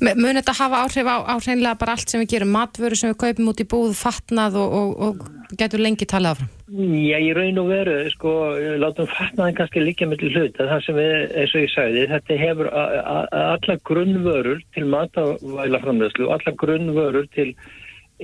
Mun 0.00 0.38
þetta 0.38 0.54
hafa 0.58 0.84
áhrif 0.84 1.08
á, 1.08 1.16
á 1.26 1.34
hreinlega 1.38 1.78
bara 1.80 1.96
allt 1.96 2.08
sem 2.10 2.22
við 2.22 2.36
gerum, 2.36 2.54
matvöru 2.54 2.96
sem 2.98 3.10
við 3.12 3.20
kaupum 3.24 3.50
út 3.52 3.64
í 3.64 3.66
búð, 3.68 3.96
fatnað 3.98 4.58
og, 4.60 4.78
og, 4.78 4.94
og 5.08 5.56
getur 5.58 5.80
lengi 5.82 6.06
talað 6.08 6.36
áfram? 6.36 6.54
Já, 6.68 7.16
ég 7.16 7.32
raun 7.32 7.58
og 7.62 7.70
veru, 7.70 7.96
sko, 8.12 8.32
látum 8.76 9.06
fatnaðin 9.08 9.56
kannski 9.56 9.80
líka 9.80 10.04
mellir 10.10 10.34
hlut 10.36 10.58
að 10.60 10.68
það 10.74 10.82
sem 10.84 10.98
við, 11.00 11.14
eins 11.40 11.54
og 11.56 11.62
ég 11.64 11.72
sagði, 11.72 12.02
þetta 12.12 12.36
hefur 12.42 12.68
a- 12.68 12.86
a- 13.00 13.26
a- 13.32 13.44
allar 13.54 13.80
grunnvörur 13.88 14.60
til 14.76 14.84
matavæla 14.92 15.80
framlegslu, 15.84 16.28
allar 16.34 16.58
grunnvörur 16.60 17.28
til 17.32 17.54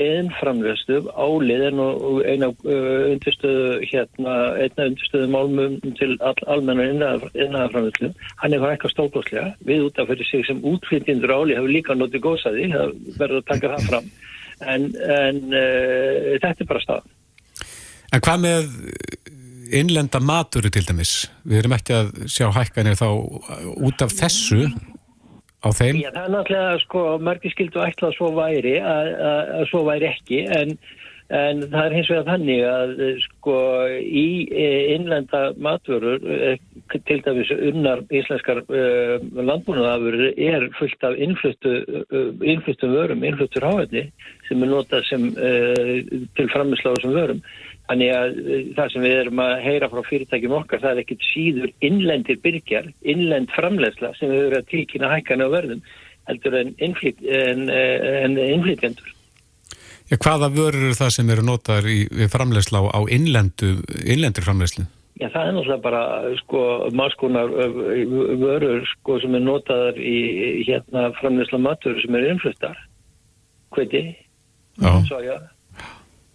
eðnframlegslu, 0.00 1.00
álið 1.14 1.64
er 1.68 1.74
nú 1.76 1.86
eina 2.26 2.48
uh, 2.50 3.12
undirstöðu, 3.12 3.80
hérna, 3.86 4.36
einna 4.58 4.88
undirstöðu 4.90 5.28
málmum 5.30 5.76
til 6.00 6.16
all, 6.18 6.36
almenna 6.50 6.88
innæðaframlegslu, 6.90 8.10
hann 8.42 8.56
hefur 8.56 8.72
eitthvað 8.72 8.94
stókostlega, 8.94 9.52
við 9.68 9.86
út 9.88 10.00
af 10.02 10.10
fyrir 10.10 10.30
sig 10.30 10.46
sem 10.48 10.62
útflytjendur 10.66 11.34
álið 11.34 11.60
hefur 11.60 11.74
líka 11.76 11.98
notið 11.98 12.24
góðsæði, 12.26 12.70
það 12.74 12.96
verður 13.20 13.42
að 13.42 13.50
taka 13.52 13.72
það 13.74 13.86
fram, 13.92 14.10
en, 14.74 14.88
en 15.18 15.40
uh, 15.52 16.32
þetta 16.42 16.56
er 16.56 16.72
bara 16.72 16.84
stað. 16.86 17.12
En 18.14 18.22
hvað 18.22 18.42
með 18.44 18.74
innlenda 19.74 20.20
maturu 20.22 20.70
til 20.74 20.84
dæmis? 20.86 21.14
Við 21.46 21.62
erum 21.62 21.76
ekki 21.78 21.94
að 21.96 22.10
sjá 22.30 22.50
hækkanir 22.54 22.98
þá 22.98 23.08
út 23.78 24.04
af 24.04 24.12
þessu 24.14 24.68
á 25.64 25.68
þeim? 25.72 26.02
Já, 26.02 26.10
það 26.12 26.26
er 26.26 26.34
náttúrulega, 26.34 26.82
sko, 26.84 27.06
margir 27.24 27.54
skildu 27.54 27.82
ætla 27.84 28.10
að 28.10 28.18
svo 28.18 28.28
væri, 28.36 28.76
að, 28.84 29.64
svo 29.70 29.82
væri 29.88 30.10
ekki, 30.10 30.44
en, 30.58 30.76
en 31.34 31.64
það 31.72 31.80
er 31.86 31.96
hins 31.98 32.10
vegar 32.12 32.28
þannig 32.28 32.62
að, 32.68 32.94
sko, 33.24 33.56
í 34.04 34.26
eh, 34.52 34.94
innlenda 34.94 35.42
matvörur, 35.64 36.24
eh, 36.38 36.56
til 36.94 37.20
dæmis 37.24 37.50
unnar 37.54 38.02
íslenskar 38.12 38.60
uh, 38.68 39.16
landbúnaðafurur 39.34 40.34
er 40.36 40.66
fullt 40.78 41.06
af 41.06 41.16
innfluttu, 41.18 41.72
uh, 42.04 42.32
innfluttum 42.44 42.92
vörum, 42.94 43.24
innfluttur 43.24 43.64
háefni 43.64 44.04
sem 44.48 44.62
er 44.62 44.70
notað 44.70 45.06
sem 45.08 45.30
uh, 45.32 45.94
til 46.36 46.50
framisláðu 46.52 47.02
sem 47.02 47.16
vörum. 47.16 47.40
Þannig 47.84 48.10
að 48.16 48.38
uh, 48.40 48.60
það 48.78 48.92
sem 48.94 49.04
við 49.04 49.18
erum 49.18 49.42
að 49.44 49.54
heyra 49.66 49.90
frá 49.92 50.00
fyrirtækjum 50.08 50.56
okkar, 50.60 50.80
það 50.80 50.94
er 50.94 51.02
ekkit 51.02 51.26
síður 51.32 51.72
innlendir 51.84 52.40
byrgjar, 52.44 52.88
innlend 53.02 53.52
framlegsla 53.52 54.14
sem 54.18 54.32
við 54.32 54.46
erum 54.46 54.62
að 54.62 54.70
tilkynna 54.72 55.12
hækkan 55.12 55.44
á 55.44 55.48
verðum 55.52 55.84
heldur 56.24 56.56
en, 56.56 56.72
innflyt, 56.80 57.20
en, 57.28 57.68
eh, 57.68 58.24
en 58.24 58.38
innflytjendur. 58.40 59.10
Já, 60.08 60.16
hvaða 60.20 60.50
vörur 60.52 60.86
eru 60.88 60.96
það 60.96 61.10
sem 61.16 61.30
eru 61.32 61.44
notaðar 61.44 61.88
í 61.88 61.98
við 62.08 62.30
framleiðsla 62.32 62.80
á, 62.92 63.00
innlendu, 63.12 63.70
innlendur 64.04 64.44
framleiðslu? 64.44 64.84
Já, 65.20 65.28
það 65.30 65.46
er 65.46 65.52
náttúrulega 65.54 65.84
bara 65.84 66.02
sko 66.40 66.62
maskonar 66.96 67.52
vörur 68.40 68.82
sko 68.90 69.20
sem 69.22 69.36
er 69.38 69.44
notaðar 69.44 70.00
í 70.00 70.64
hérna 70.66 71.06
framlegsla 71.20 71.60
matur 71.62 72.00
sem 72.02 72.16
eru 72.18 72.32
innfluttar. 72.32 72.80
Hviti, 73.76 74.02
Já, 74.80 74.90
soja, 75.06 75.36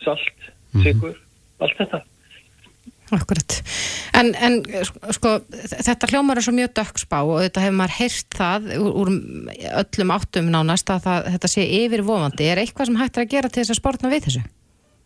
salt, 0.03 0.47
Mhm. 0.73 0.83
sigur, 0.83 1.15
allt 1.59 1.83
þetta. 1.83 2.01
Akkurat. 3.15 3.55
En, 4.19 4.29
en 4.37 4.59
sko, 5.15 5.39
þetta 5.49 6.09
hljómar 6.11 6.37
er 6.37 6.45
svo 6.45 6.53
mjög 6.53 6.75
dökkspá 6.77 7.23
og 7.23 7.41
þetta 7.45 7.63
hefur 7.65 7.79
maður 7.79 7.97
heyrt 7.97 8.37
það 8.37 8.69
úr, 8.77 8.91
úr 9.01 9.11
öllum 9.81 10.13
áttum 10.13 10.53
nánast 10.53 10.93
að 10.93 11.07
það, 11.07 11.33
þetta 11.35 11.51
sé 11.55 11.65
yfirvofandi. 11.79 12.49
Er 12.51 12.61
eitthvað 12.61 12.91
sem 12.91 13.01
hægt 13.01 13.17
er 13.17 13.25
að 13.25 13.35
gera 13.35 13.51
til 13.51 13.63
þess 13.63 13.73
að 13.73 13.81
sportna 13.81 14.13
við 14.13 14.25
þessu? 14.27 14.45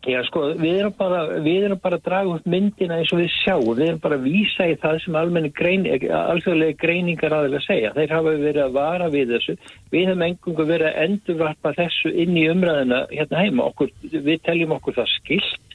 Já, 0.04 0.18
sko, 0.28 0.50
við 0.60 0.82
erum 0.82 0.96
bara, 0.98 1.20
við 1.40 1.70
erum 1.70 1.80
bara 1.80 1.96
að 1.96 2.08
draga 2.10 2.32
upp 2.36 2.48
myndina 2.52 2.98
eins 3.00 3.12
og 3.16 3.22
við 3.22 3.30
sjáum. 3.38 3.70
Við 3.78 3.86
erum 3.86 4.02
bara 4.04 4.18
að 4.20 4.26
vísa 4.28 4.66
í 4.68 4.74
það 4.82 4.98
sem 5.00 5.52
grein, 5.56 5.86
alþjóðlega 6.20 6.80
greiningar 6.82 7.36
aðeins 7.38 7.62
að 7.62 7.68
segja. 7.70 7.94
Þeir 7.96 8.16
hafa 8.18 8.34
verið 8.42 8.64
að 8.66 8.76
vara 8.76 9.08
við 9.14 9.32
þessu. 9.38 9.56
Við 9.94 10.10
hefum 10.10 10.26
engungu 10.28 10.66
verið 10.68 10.90
að 10.90 11.00
endurvarpa 11.06 11.72
þessu 11.78 12.12
inn 12.12 12.36
í 12.36 12.50
umræðina 12.52 13.06
hérna 13.14 13.46
heima. 13.46 13.70
Okkur, 13.72 13.96
við 14.12 14.44
teljum 14.44 14.76
okkur 14.76 15.00
það 15.00 15.14
skilt 15.14 15.73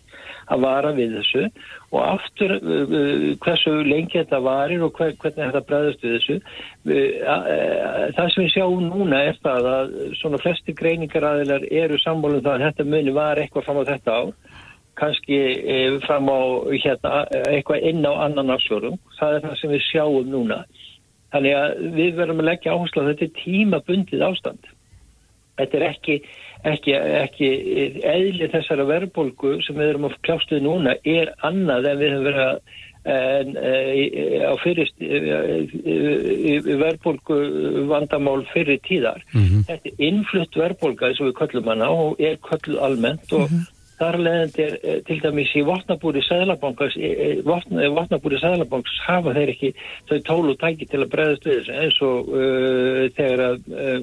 að 0.48 0.62
vara 0.64 0.92
við 0.96 1.16
þessu 1.18 1.44
og 1.92 1.98
aftur 2.04 2.54
uh, 2.58 2.82
uh, 2.84 3.26
hversu 3.44 3.74
lengi 3.88 4.20
þetta 4.20 4.40
varir 4.44 4.84
og 4.86 4.94
hver, 4.96 5.16
hvernig 5.20 5.42
þetta 5.42 5.64
bregðast 5.68 6.06
við 6.06 6.16
þessu. 6.16 6.38
Það 6.88 8.30
sem 8.34 8.44
við 8.44 8.54
sjáum 8.54 8.86
núna 8.88 9.24
er 9.28 9.42
það 9.44 9.68
að 9.72 9.92
svona 10.20 10.40
flesti 10.42 10.74
greiningar 10.76 11.26
aðeinar 11.30 11.68
eru 11.68 12.00
sammálum 12.00 12.44
það 12.44 12.56
að 12.56 12.66
þetta 12.68 12.88
muni 12.94 13.14
var 13.16 13.40
eitthvað 13.42 13.68
fram 13.68 13.82
á 13.82 13.90
þetta 13.92 14.18
ár 14.22 14.32
kannski 14.98 15.38
eh, 15.74 15.98
fram 16.06 16.28
á 16.30 16.40
hérna, 16.74 17.22
eitthvað 17.48 17.86
inn 17.90 18.06
á 18.06 18.12
annan 18.26 18.52
ásvörum. 18.54 18.98
Það 19.18 19.36
er 19.36 19.46
það 19.46 19.56
sem 19.60 19.74
við 19.74 19.84
sjáum 19.86 20.32
núna. 20.32 20.58
Þannig 21.32 21.56
að 21.58 21.86
við 21.98 22.18
verðum 22.18 22.42
að 22.42 22.48
leggja 22.50 22.74
áherslu 22.74 23.02
að 23.02 23.10
þetta 23.12 23.26
er 23.26 23.34
tímabundið 23.42 24.24
ástand. 24.28 24.70
Þetta 25.58 25.78
er 25.78 25.84
ekki, 25.90 26.16
ekki, 26.64 26.92
ekki 26.94 27.48
eðli 28.02 28.50
þessara 28.52 28.84
verðbólgu 28.88 29.58
sem 29.62 29.78
við 29.78 29.92
erum 29.92 30.08
að 30.08 30.18
kljástuði 30.26 30.64
núna 30.64 30.96
er 31.04 31.34
annað 31.46 31.90
en 31.92 31.98
við 32.02 32.14
höfum 32.16 32.28
verið 32.28 32.46
að 32.48 32.60
en 33.08 33.56
e, 33.56 34.42
á 34.44 34.52
fyrist 34.60 35.00
verðbólgu 36.82 37.38
vandamál 37.88 38.42
fyrir 38.52 38.80
tíðar. 38.84 39.24
Mm 39.32 39.42
-hmm. 39.44 39.64
Þetta 39.70 39.88
er 39.88 40.06
innflutt 40.08 40.56
verðbólga 40.56 41.08
eins 41.08 41.20
og 41.20 41.30
við 41.30 41.38
köllum 41.40 41.72
hana 41.72 41.90
og 41.90 42.20
er 42.20 42.36
kölluð 42.36 42.82
almennt 42.82 43.32
og 43.32 43.40
mm 43.40 43.46
-hmm. 43.46 43.64
þar 43.98 44.16
leðandi 44.18 44.62
er 44.62 44.74
e, 44.82 45.00
til 45.06 45.20
dæmis 45.22 45.56
í 45.56 45.62
vatnabúri 45.64 46.22
sæðlabankas 46.22 46.96
e, 46.96 47.40
vatnabúri 47.44 48.38
sæðlabankas 48.38 48.98
hafa 49.06 49.34
þeir 49.34 49.48
ekki 49.54 49.74
þau 50.08 50.18
tólu 50.28 50.54
tæki 50.56 50.86
til 50.86 51.00
að 51.02 51.12
bregðast 51.14 51.46
við 51.46 51.58
þessu 51.58 51.72
eins 51.82 51.98
og 52.02 52.28
uh, 52.28 53.08
þegar 53.16 53.40
að 53.48 53.58
uh, 53.72 54.00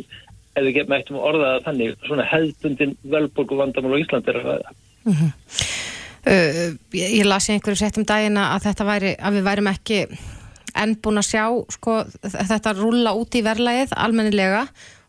ef 0.55 0.63
við 0.63 0.75
getum 0.79 0.95
eftir 0.97 1.19
orðaða 1.19 1.63
þannig 1.67 2.07
svona 2.07 2.25
hefðbundin 2.31 2.95
verðbólgu 3.03 3.59
vandamál 3.59 3.99
á 3.99 4.01
Íslandi 4.01 4.31
er 4.31 4.39
að 4.41 4.47
ræða. 4.49 4.75
Mm 5.05 5.13
-hmm. 5.13 5.31
Uh, 6.25 6.73
ég, 6.97 7.19
ég 7.19 7.25
lasi 7.25 7.53
einhverju 7.53 7.77
sett 7.77 7.97
um 8.01 8.05
dagina 8.05 8.47
að 8.55 8.63
þetta 8.65 8.85
væri, 8.87 9.11
að 9.21 9.35
við 9.35 9.43
værim 9.45 9.67
ekki 9.69 9.99
enn 10.75 10.95
búin 10.97 11.21
að 11.21 11.27
sjá 11.29 11.43
sko, 11.69 11.99
þetta 12.25 12.73
rúla 12.73 13.13
út 13.13 13.35
í 13.37 13.43
verlaið 13.45 13.93
almennilega 13.93 14.63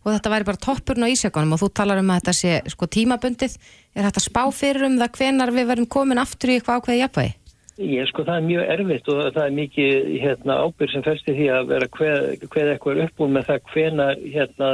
og 0.04 0.12
þetta 0.12 0.32
væri 0.34 0.44
bara 0.44 0.62
toppurn 0.62 1.06
á 1.08 1.10
ísjökunum 1.10 1.56
og 1.56 1.62
þú 1.62 1.70
talar 1.72 2.02
um 2.02 2.12
að 2.12 2.20
þetta 2.20 2.34
sé 2.36 2.52
sko, 2.68 2.86
tímabundið, 2.86 3.56
er 3.96 4.06
þetta 4.06 4.22
spá 4.22 4.42
fyrir 4.52 4.86
um 4.90 4.98
það 5.00 5.16
hvenar 5.16 5.54
við 5.56 5.66
verum 5.72 5.88
komin 5.90 6.22
aftur 6.22 6.52
í 6.52 6.58
eitthvað 6.58 6.82
ákveði 6.82 7.00
jafnvægi? 7.00 7.34
Ég 7.76 8.09
sko 8.09 8.25
það 8.25 8.38
er 8.38 8.45
mjög 8.47 8.71
erfitt 8.73 9.09
og 9.12 9.18
það 9.35 9.42
er 9.42 9.56
mikið 9.56 10.06
hérna, 10.23 10.54
ábyrg 10.64 10.92
sem 10.95 11.02
fælst 11.04 11.26
í 11.28 11.35
því 11.37 11.49
að 11.52 11.66
vera 11.75 11.88
hveð, 11.92 12.47
hveð 12.54 12.71
eitthvað 12.73 13.00
uppbúin 13.04 13.35
með 13.35 13.50
það 13.50 13.66
hvena 13.73 14.06
hérna, 14.23 14.71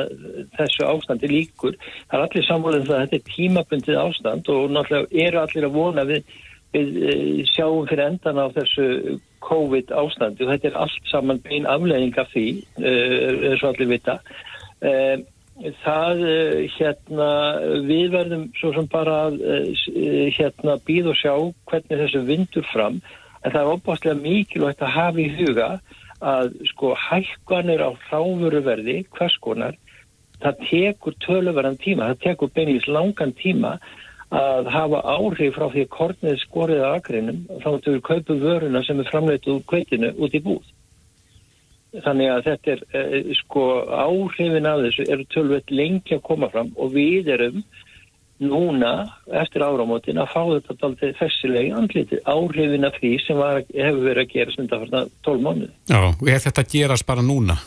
þessu 0.55 0.87
ástandi 0.87 1.31
líkur. 1.33 1.75
Það 2.07 2.15
er 2.19 2.25
allir 2.29 2.47
samfólðin 2.47 2.87
það 2.87 2.97
að 2.99 3.03
þetta 3.03 3.19
er 3.19 3.33
tímabundið 3.33 4.01
ástand 4.05 4.53
og 4.55 4.71
náttúrulega 4.77 5.27
eru 5.27 5.43
allir 5.43 5.67
að 5.67 5.77
vona 5.81 6.07
við, 6.13 6.39
við 6.77 7.03
eh, 7.03 7.27
sjáum 7.51 7.91
fyrir 7.91 8.05
endan 8.07 8.39
á 8.39 8.47
þessu 8.55 8.89
COVID 9.51 9.93
ástandi 10.05 10.47
og 10.47 10.55
þetta 10.55 10.71
er 10.71 10.81
allt 10.87 11.11
saman 11.11 11.43
bein 11.43 11.67
aflegging 11.67 12.23
af 12.23 12.31
því, 12.31 12.49
eins 12.79 13.65
og 13.65 13.73
allir 13.73 13.95
vita. 13.97 14.21
Uh, 14.83 15.23
það 15.83 16.23
eh, 16.29 16.71
hérna 16.77 17.31
við 17.87 18.15
verðum 18.15 18.47
svo 18.59 18.73
sem 18.77 18.89
bara 18.91 19.19
eh, 19.31 20.31
hérna 20.37 20.79
býð 20.87 21.13
og 21.13 21.19
sjá 21.21 21.35
hvernig 21.71 22.03
þessu 22.05 22.23
vindur 22.29 22.67
fram. 22.73 23.01
En 23.43 23.51
það 23.51 23.61
er 23.63 23.73
opastlega 23.77 24.23
mikilvægt 24.23 24.83
að 24.83 24.97
hafa 24.97 25.23
í 25.23 25.29
huga 25.39 25.69
að 26.23 26.53
sko 26.71 26.93
hækkanir 26.99 27.83
á 27.83 27.91
þáfuruverði 28.11 29.01
hvers 29.17 29.39
konar 29.43 29.79
það 30.43 30.63
tekur 30.69 31.17
töluverðan 31.23 31.79
tíma 31.83 32.13
það 32.13 32.23
tekur 32.27 32.53
beinleis 32.55 32.87
langan 32.91 33.35
tíma 33.39 33.77
að 34.33 34.71
hafa 34.73 35.03
áhrif 35.13 35.57
frá 35.57 35.67
því 35.73 35.85
að 35.85 35.91
kornið 35.97 36.39
skorið 36.47 36.85
að 36.87 36.95
akrinum 36.99 37.43
þá 37.63 37.69
þú 37.69 37.91
eru 37.93 38.05
kaupu 38.07 38.39
vöruna 38.41 38.85
sem 38.87 39.03
er 39.03 39.11
framleitið 39.11 39.57
úr 39.57 39.67
kveitinu 39.73 40.13
út 40.17 40.39
í 40.39 40.43
búð 40.47 40.71
Þannig 41.93 42.31
að 42.33 42.45
þetta 42.47 42.73
er 42.73 42.83
eh, 42.97 43.33
sko 43.43 43.63
áhrifin 43.93 44.69
af 44.69 44.85
þessu 44.87 45.09
eru 45.13 45.27
tölvöld 45.35 45.73
lengi 45.75 46.17
að 46.17 46.23
koma 46.25 46.49
fram 46.53 46.71
og 46.81 46.95
við 46.95 47.29
erum 47.35 47.59
núna 48.43 48.93
eftir 49.43 49.63
áramótin 49.63 50.19
að 50.19 50.33
fá 50.33 50.41
þetta 50.55 50.89
aldrei 50.89 51.13
þessilegi 51.19 51.75
andliti 51.77 52.19
áhrifin 52.25 52.89
af 52.89 52.97
því 52.99 53.13
sem 53.27 53.39
var, 53.39 53.61
hefur 53.69 54.01
verið 54.09 54.25
að 54.25 54.33
gera 54.33 54.55
stundafarna 54.57 55.05
12 55.29 55.45
mánuð. 55.45 55.71
Já, 55.93 56.01
og 56.09 56.33
er 56.33 56.43
þetta 56.47 56.65
að 56.65 56.73
gerast 56.73 57.07
bara 57.07 57.27
núna? 57.27 57.59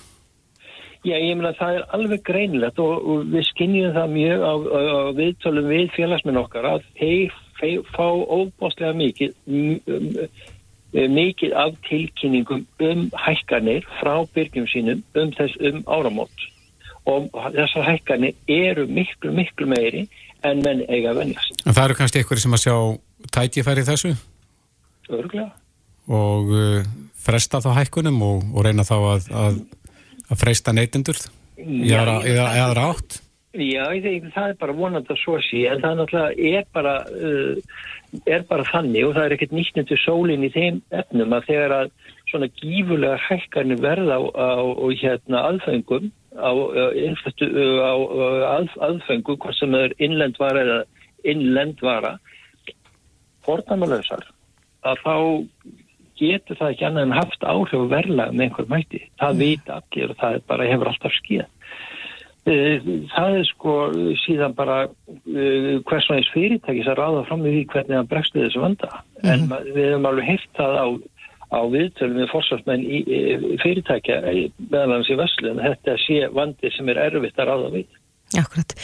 Já, 1.06 1.20
ég 1.22 1.38
meina 1.38 1.54
það 1.54 1.78
er 1.78 1.88
alveg 1.94 2.26
greinilegt 2.26 2.82
og, 2.82 2.94
og 2.98 3.26
við 3.30 3.46
skinnjum 3.52 3.94
það 3.94 4.14
mjög 4.16 4.42
á, 4.42 4.54
á, 4.58 4.80
á 4.82 5.02
viðtölum 5.20 5.68
við 5.70 5.92
félagsminn 5.94 6.42
okkar 6.42 6.70
að 6.72 6.88
þeir 6.98 7.36
fá 7.94 8.08
óbáslega 8.10 8.96
mikið 8.98 9.36
mikið 10.96 11.56
af 11.60 11.74
tilkynningum 11.90 12.66
um 12.88 13.08
hækkanir 13.26 13.88
frá 14.00 14.14
byrgjum 14.36 14.68
sínum 14.72 15.02
um 15.16 15.34
þess 15.36 15.58
um 15.60 15.82
áramót 15.88 16.46
og 17.06 17.28
þessar 17.54 17.86
hækkanir 17.90 18.34
eru 18.48 18.88
miklu, 18.88 19.34
miklu 19.36 19.68
meiri 19.70 20.06
en 20.46 20.62
menn 20.66 20.86
eiga 20.88 21.12
að 21.12 21.22
venjast. 21.22 21.66
En 21.66 21.74
það 21.76 21.90
eru 21.90 21.98
kannski 22.00 22.22
einhverju 22.22 22.46
sem 22.46 22.58
að 22.58 22.64
sjá 22.64 22.76
tækifæri 23.36 23.86
þessu? 23.86 24.14
Örgulega. 25.10 25.52
Og 26.06 26.54
uh, 26.54 26.88
fresta 27.26 27.62
þá 27.64 27.72
hækkunum 27.82 28.22
og, 28.26 28.48
og 28.54 28.66
reyna 28.66 28.86
þá 28.86 28.96
að, 28.98 29.30
að, 29.44 29.60
að 30.30 30.42
freista 30.42 30.74
neytindur 30.76 31.22
í 31.58 31.94
aðra 31.96 32.90
átt? 32.92 33.22
Já, 33.56 33.86
ég, 33.96 34.26
það 34.36 34.50
er 34.50 34.58
bara 34.60 34.76
vonand 34.76 35.12
að 35.12 35.22
svo 35.22 35.38
sé 35.44 35.62
en 35.72 35.84
það 35.84 36.00
náttúrulega 36.02 36.50
er 36.60 36.66
bara 36.76 36.96
uh, 37.08 37.78
er 38.28 38.44
bara 38.50 38.66
þannig 38.68 39.08
og 39.08 39.16
það 39.16 39.26
er 39.28 39.36
ekkert 39.36 39.56
nýtt 39.56 39.80
nefntu 39.80 39.98
sólinn 40.02 40.44
í 40.44 40.52
þeim 40.52 40.82
efnum 40.96 41.36
að 41.38 41.48
þegar 41.50 41.76
að 41.78 41.94
svona 42.32 42.50
gífulega 42.60 43.22
hækkarnir 43.30 43.82
verða 43.84 44.20
á, 44.20 44.24
á, 44.36 44.50
á 44.76 44.86
hérna 45.00 45.44
aðfengum 45.52 46.12
á, 46.36 46.52
á 46.52 47.94
að, 48.52 48.76
aðfengum 48.90 49.40
hvort 49.40 49.60
sem 49.60 49.80
er 49.80 49.96
innlendvara 50.04 50.66
eða 50.66 50.80
innlendvara 51.26 52.16
fornamalösar 53.48 54.28
að 54.86 55.02
þá 55.06 55.16
getur 56.20 56.60
það 56.60 56.74
ekki 56.74 56.88
annað 56.88 57.08
en 57.08 57.18
haft 57.18 57.44
áhrif 57.44 57.90
verla 57.92 58.30
með 58.32 58.48
einhver 58.48 58.70
mæti. 58.72 59.02
Það 59.20 59.34
mm. 59.34 59.42
veit 59.42 59.72
allir 59.78 60.14
og 60.14 60.20
það 60.22 60.38
bara 60.52 60.70
hefur 60.70 60.92
alltaf 60.92 61.16
skíðað. 61.20 61.52
Eh, 62.46 62.78
það 63.10 63.40
er 63.40 63.48
sko 63.50 63.72
síðan 64.22 64.54
bara 64.54 64.84
uh, 64.86 65.70
hvers 65.90 66.06
veins 66.12 66.28
fyrirtækis 66.30 66.86
að 66.92 67.00
ráða 67.00 67.24
fram 67.26 67.42
í 67.42 67.54
því 67.56 67.64
hvernig 67.72 67.96
það 67.96 68.10
bregstu 68.12 68.44
þessu 68.44 68.62
vanda 68.62 68.90
mm 68.92 69.00
-hmm. 69.02 69.32
en 69.32 69.46
mhm. 69.48 69.72
við 69.74 69.88
hefum 69.90 70.06
alveg 70.12 70.30
heilt 70.30 70.52
það 70.60 70.78
á, 70.78 70.88
á 71.58 71.60
viðtölum 71.74 72.22
við 72.22 72.32
fórsvarsmenn 72.36 72.86
í, 72.86 73.02
í 73.02 73.58
fyrirtækja 73.64 74.22
meðan 74.70 74.94
þessi 75.00 75.18
veslu 75.24 75.52
en 75.56 75.66
þetta 75.66 75.98
sé 76.06 76.20
vandi 76.38 76.74
sem 76.78 76.90
er 76.94 77.02
erfitt 77.08 77.42
að 77.42 77.50
ráða 77.50 77.74
við 77.80 77.88
Akkurat 78.38 78.78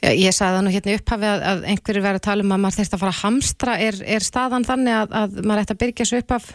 Já, 0.00 0.10
ég 0.16 0.32
sagði 0.36 0.56
það 0.56 0.64
nú 0.64 0.74
hérna 0.76 0.96
upphafi 1.00 1.30
að, 1.30 1.42
að 1.50 1.64
einhverju 1.72 2.02
verið 2.04 2.20
að 2.20 2.28
tala 2.28 2.44
um 2.44 2.52
að 2.52 2.60
maður 2.60 2.76
þurft 2.76 2.94
að 2.94 3.00
fara 3.00 3.14
að 3.16 3.22
hamstra 3.24 3.78
er, 3.80 3.96
er 4.04 4.22
staðan 4.24 4.68
þannig 4.68 4.94
að, 5.00 5.16
að 5.24 5.40
maður 5.40 5.62
ætti 5.64 5.72
að 5.72 5.80
byrja 5.86 6.04
þessu 6.04 6.20
uppaf 6.20 6.52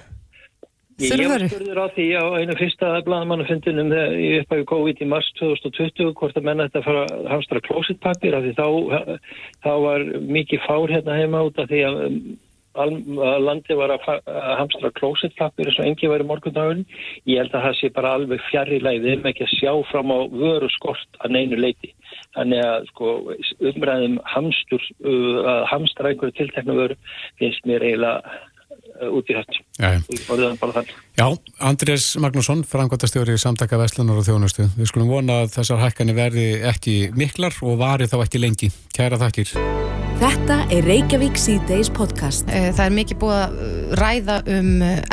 Ég 0.96 1.28
var 1.28 1.44
spurður 1.44 1.80
á 1.84 1.88
því 1.92 2.06
á 2.16 2.24
einu 2.40 2.56
fyrsta 2.56 2.90
bladamannafundinum 3.04 3.90
í 3.92 4.30
upphæfi 4.40 4.64
COVID 4.70 5.02
í 5.04 5.08
mars 5.12 5.28
2020 5.42 6.14
hvort 6.16 6.38
að 6.40 6.48
menna 6.48 6.70
þetta 6.70 6.86
fara 6.86 7.02
að 7.12 7.28
hamstra 7.34 7.62
klósitpapir 7.66 8.38
af 8.38 8.46
því 8.46 8.54
þá, 8.56 9.20
þá 9.66 9.72
var 9.84 10.06
mikið 10.38 10.64
fár 10.64 10.94
hérna 10.96 11.18
heima 11.20 11.42
út 11.50 11.60
af 11.60 11.68
því 11.68 11.82
að, 11.90 12.00
að 12.80 12.96
landi 13.44 13.78
var 13.82 13.96
að, 13.98 14.08
hamstra 14.62 14.94
klósitpapir 14.96 15.68
eins 15.68 15.82
og 15.84 15.90
engi 15.90 16.14
væri 16.14 16.30
morgundagurinn. 16.32 16.88
Ég 17.28 17.44
held 17.44 17.60
að 17.60 17.68
það 17.68 17.78
sé 17.82 17.92
bara 18.00 18.16
alveg 18.16 18.48
fjari 18.48 18.80
leiði 18.80 19.20
um 19.20 19.30
ekki 19.34 19.50
að 19.50 19.54
sjá 19.58 19.76
fram 19.92 20.16
á 20.16 20.20
vöru 20.32 20.72
skort 20.80 21.24
að 21.28 21.36
neinu 21.36 21.60
leiti. 21.60 21.92
Þannig 22.40 22.64
að 22.72 22.92
sko, 22.94 23.14
umræðum 23.68 24.20
hamstur, 24.32 24.92
uh, 25.04 25.38
að 25.44 25.70
hamstra 25.76 26.16
einhverju 26.16 26.40
tiltekna 26.40 26.82
vöru 26.86 27.02
finnst 27.36 27.68
mér 27.68 27.84
eiginlega 27.84 28.38
út 29.12 29.30
í 29.30 29.36
hætt 29.36 29.60
Já, 31.16 31.28
Andrés 31.60 32.16
Magnússon 32.20 32.64
frangotastjóri 32.68 33.38
samtaka 33.40 33.80
Vestlunar 33.80 34.20
og 34.20 34.28
Þjónustu. 34.28 34.68
Við 34.76 34.90
skulum 34.92 35.12
vona 35.12 35.42
að 35.44 35.54
þessar 35.58 35.82
hækkanir 35.84 36.18
verði 36.18 36.48
ekki 36.72 36.96
miklar 37.16 37.56
og 37.64 37.80
vari 37.80 38.08
þá 38.12 38.18
ekki 38.24 38.42
lengi. 38.44 38.72
Kæra 38.96 39.20
þakkir. 39.20 39.56
Þetta 40.20 40.60
er 40.72 40.88
Reykjavík 40.88 41.40
C-Days 41.40 41.92
podcast. 41.92 42.48
Eh, 42.48 42.70
Það 42.76 42.86
er 42.86 42.94
mikið 43.00 43.20
búið 43.24 43.40
að 43.40 43.58
uh, 43.66 43.96
ræða 44.00 44.38
um 44.56 44.70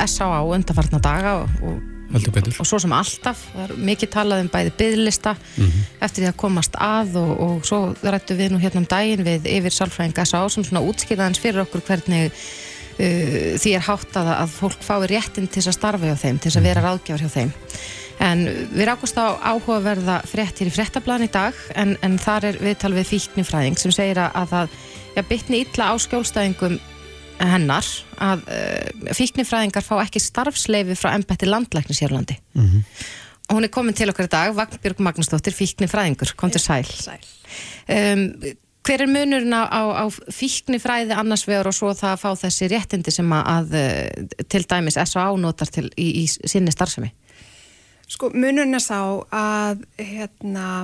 S.A.A. 0.06 0.42
undarfarna 0.46 1.02
daga 1.02 1.40
og 1.62 1.80
og 2.12 2.66
svo 2.68 2.76
sem 2.82 2.92
alltaf, 2.92 3.38
það 3.54 3.62
er 3.64 3.70
mikið 3.88 4.10
talað 4.12 4.42
um 4.42 4.48
bæði 4.52 4.72
byggðlista 4.76 5.32
mm 5.32 5.64
-hmm. 5.64 5.86
eftir 6.04 6.24
því 6.24 6.28
að 6.28 6.40
komast 6.42 6.74
að 6.76 7.16
og, 7.16 7.30
og 7.40 7.64
svo 7.64 7.78
rættu 8.02 8.36
við 8.36 8.52
nú 8.52 8.58
hérna 8.60 8.82
um 8.82 8.86
daginn 8.90 9.24
við 9.24 9.48
yfir 9.48 9.72
Salfræðinga 9.72 10.26
S.A.A. 10.26 10.48
sem 10.48 10.64
svona 10.64 10.84
útskýraðans 10.84 11.40
fyrir 11.40 11.64
okkur 11.64 11.80
hvernig 11.80 12.32
uh, 12.98 13.58
því 13.62 13.74
er 13.76 13.86
hátt 13.88 14.20
að, 14.20 14.30
að 14.36 14.54
fólk 14.60 14.84
fái 14.84 15.08
réttin 15.10 15.50
til 15.50 15.64
að 15.66 15.76
starfa 15.78 16.12
hjá 16.12 16.16
þeim, 16.26 16.38
til 16.42 16.54
að 16.54 16.68
vera 16.68 16.82
mhm. 16.82 16.88
ráðgjafar 16.88 17.24
hjá 17.24 17.36
þeim. 17.38 17.52
En 18.22 18.44
við 18.70 18.86
rákust 18.86 19.18
á 19.18 19.34
áhugaverða 19.40 20.20
frétt 20.30 20.60
hér 20.60 20.70
í 20.70 20.74
fréttablaðin 20.74 21.26
í 21.26 21.32
dag 21.32 21.56
en, 21.74 21.96
en 22.06 22.18
þar 22.22 22.52
er 22.52 22.58
viðtal 22.62 22.92
við 22.94 23.08
fíknifræðing 23.08 23.80
sem 23.80 23.94
segir 23.94 24.20
að 24.22 24.52
það 24.52 24.76
ja, 25.16 25.24
bytni 25.26 25.62
illa 25.64 25.88
á 25.90 25.94
skjólstæðingum 26.04 26.76
hennar 27.42 27.88
að 28.22 28.44
uh, 28.46 29.10
fíknifræðingar 29.16 29.82
fá 29.82 29.96
ekki 30.04 30.22
starfsleifi 30.22 30.94
frá 30.98 31.10
ennbætti 31.16 31.48
landlæknis 31.48 32.02
hér 32.04 32.14
á 32.14 32.16
landi. 32.20 32.38
Mm 32.54 32.68
-hmm. 32.68 32.84
Og 33.50 33.58
hún 33.58 33.64
er 33.64 33.72
komin 33.74 33.94
til 33.94 34.08
okkar 34.08 34.28
í 34.28 34.32
dag, 34.32 34.54
Vagnbjörg 34.56 35.00
Magnúsdóttir, 35.02 35.52
fíknifræðingur, 35.52 36.36
kom 36.36 36.50
til 36.50 36.60
sæl. 36.60 36.86
sæl. 36.86 37.20
Um, 37.88 38.32
Hver 38.82 39.04
er 39.04 39.10
munurinn 39.10 39.54
á, 39.54 39.62
á 39.70 40.04
fíknifræði 40.10 41.14
annars 41.14 41.44
vegar 41.46 41.68
og 41.70 41.76
svo 41.76 41.92
það 41.94 42.16
að 42.16 42.22
fá 42.24 42.30
þessi 42.40 42.68
réttindi 42.72 43.14
sem 43.14 43.34
að, 43.34 43.50
að 43.52 43.76
eh, 43.78 44.44
til 44.50 44.64
dæmis 44.66 44.98
S.A. 44.98 45.28
notar 45.38 45.70
til, 45.70 45.86
í, 45.94 46.08
í 46.22 46.24
sinni 46.26 46.74
starfsemi? 46.74 47.12
Sko 48.10 48.28
munurinn 48.34 48.76
er 48.76 48.82
sá 48.82 48.98
að 49.32 49.84
hérna, 49.96 50.82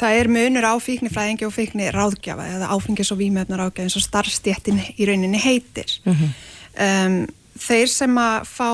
það 0.00 0.20
er 0.22 0.30
munur 0.32 0.66
á 0.66 0.74
fíknifræðingi 0.82 1.46
og 1.46 1.54
fíkni 1.54 1.90
ráðgjafa 1.94 2.48
eða 2.56 2.70
áfengis 2.74 3.12
og 3.12 3.20
výmöfnar 3.20 3.60
ráðgjafa 3.60 3.84
eins 3.84 3.98
og 4.00 4.06
starfstjéttin 4.06 4.80
í 4.96 5.06
rauninni 5.06 5.38
heitir. 5.44 5.92
Mm 6.06 6.16
-hmm. 6.16 6.32
um, 6.88 7.18
þeir 7.60 7.92
sem 7.92 8.18
að 8.18 8.48
fá 8.48 8.70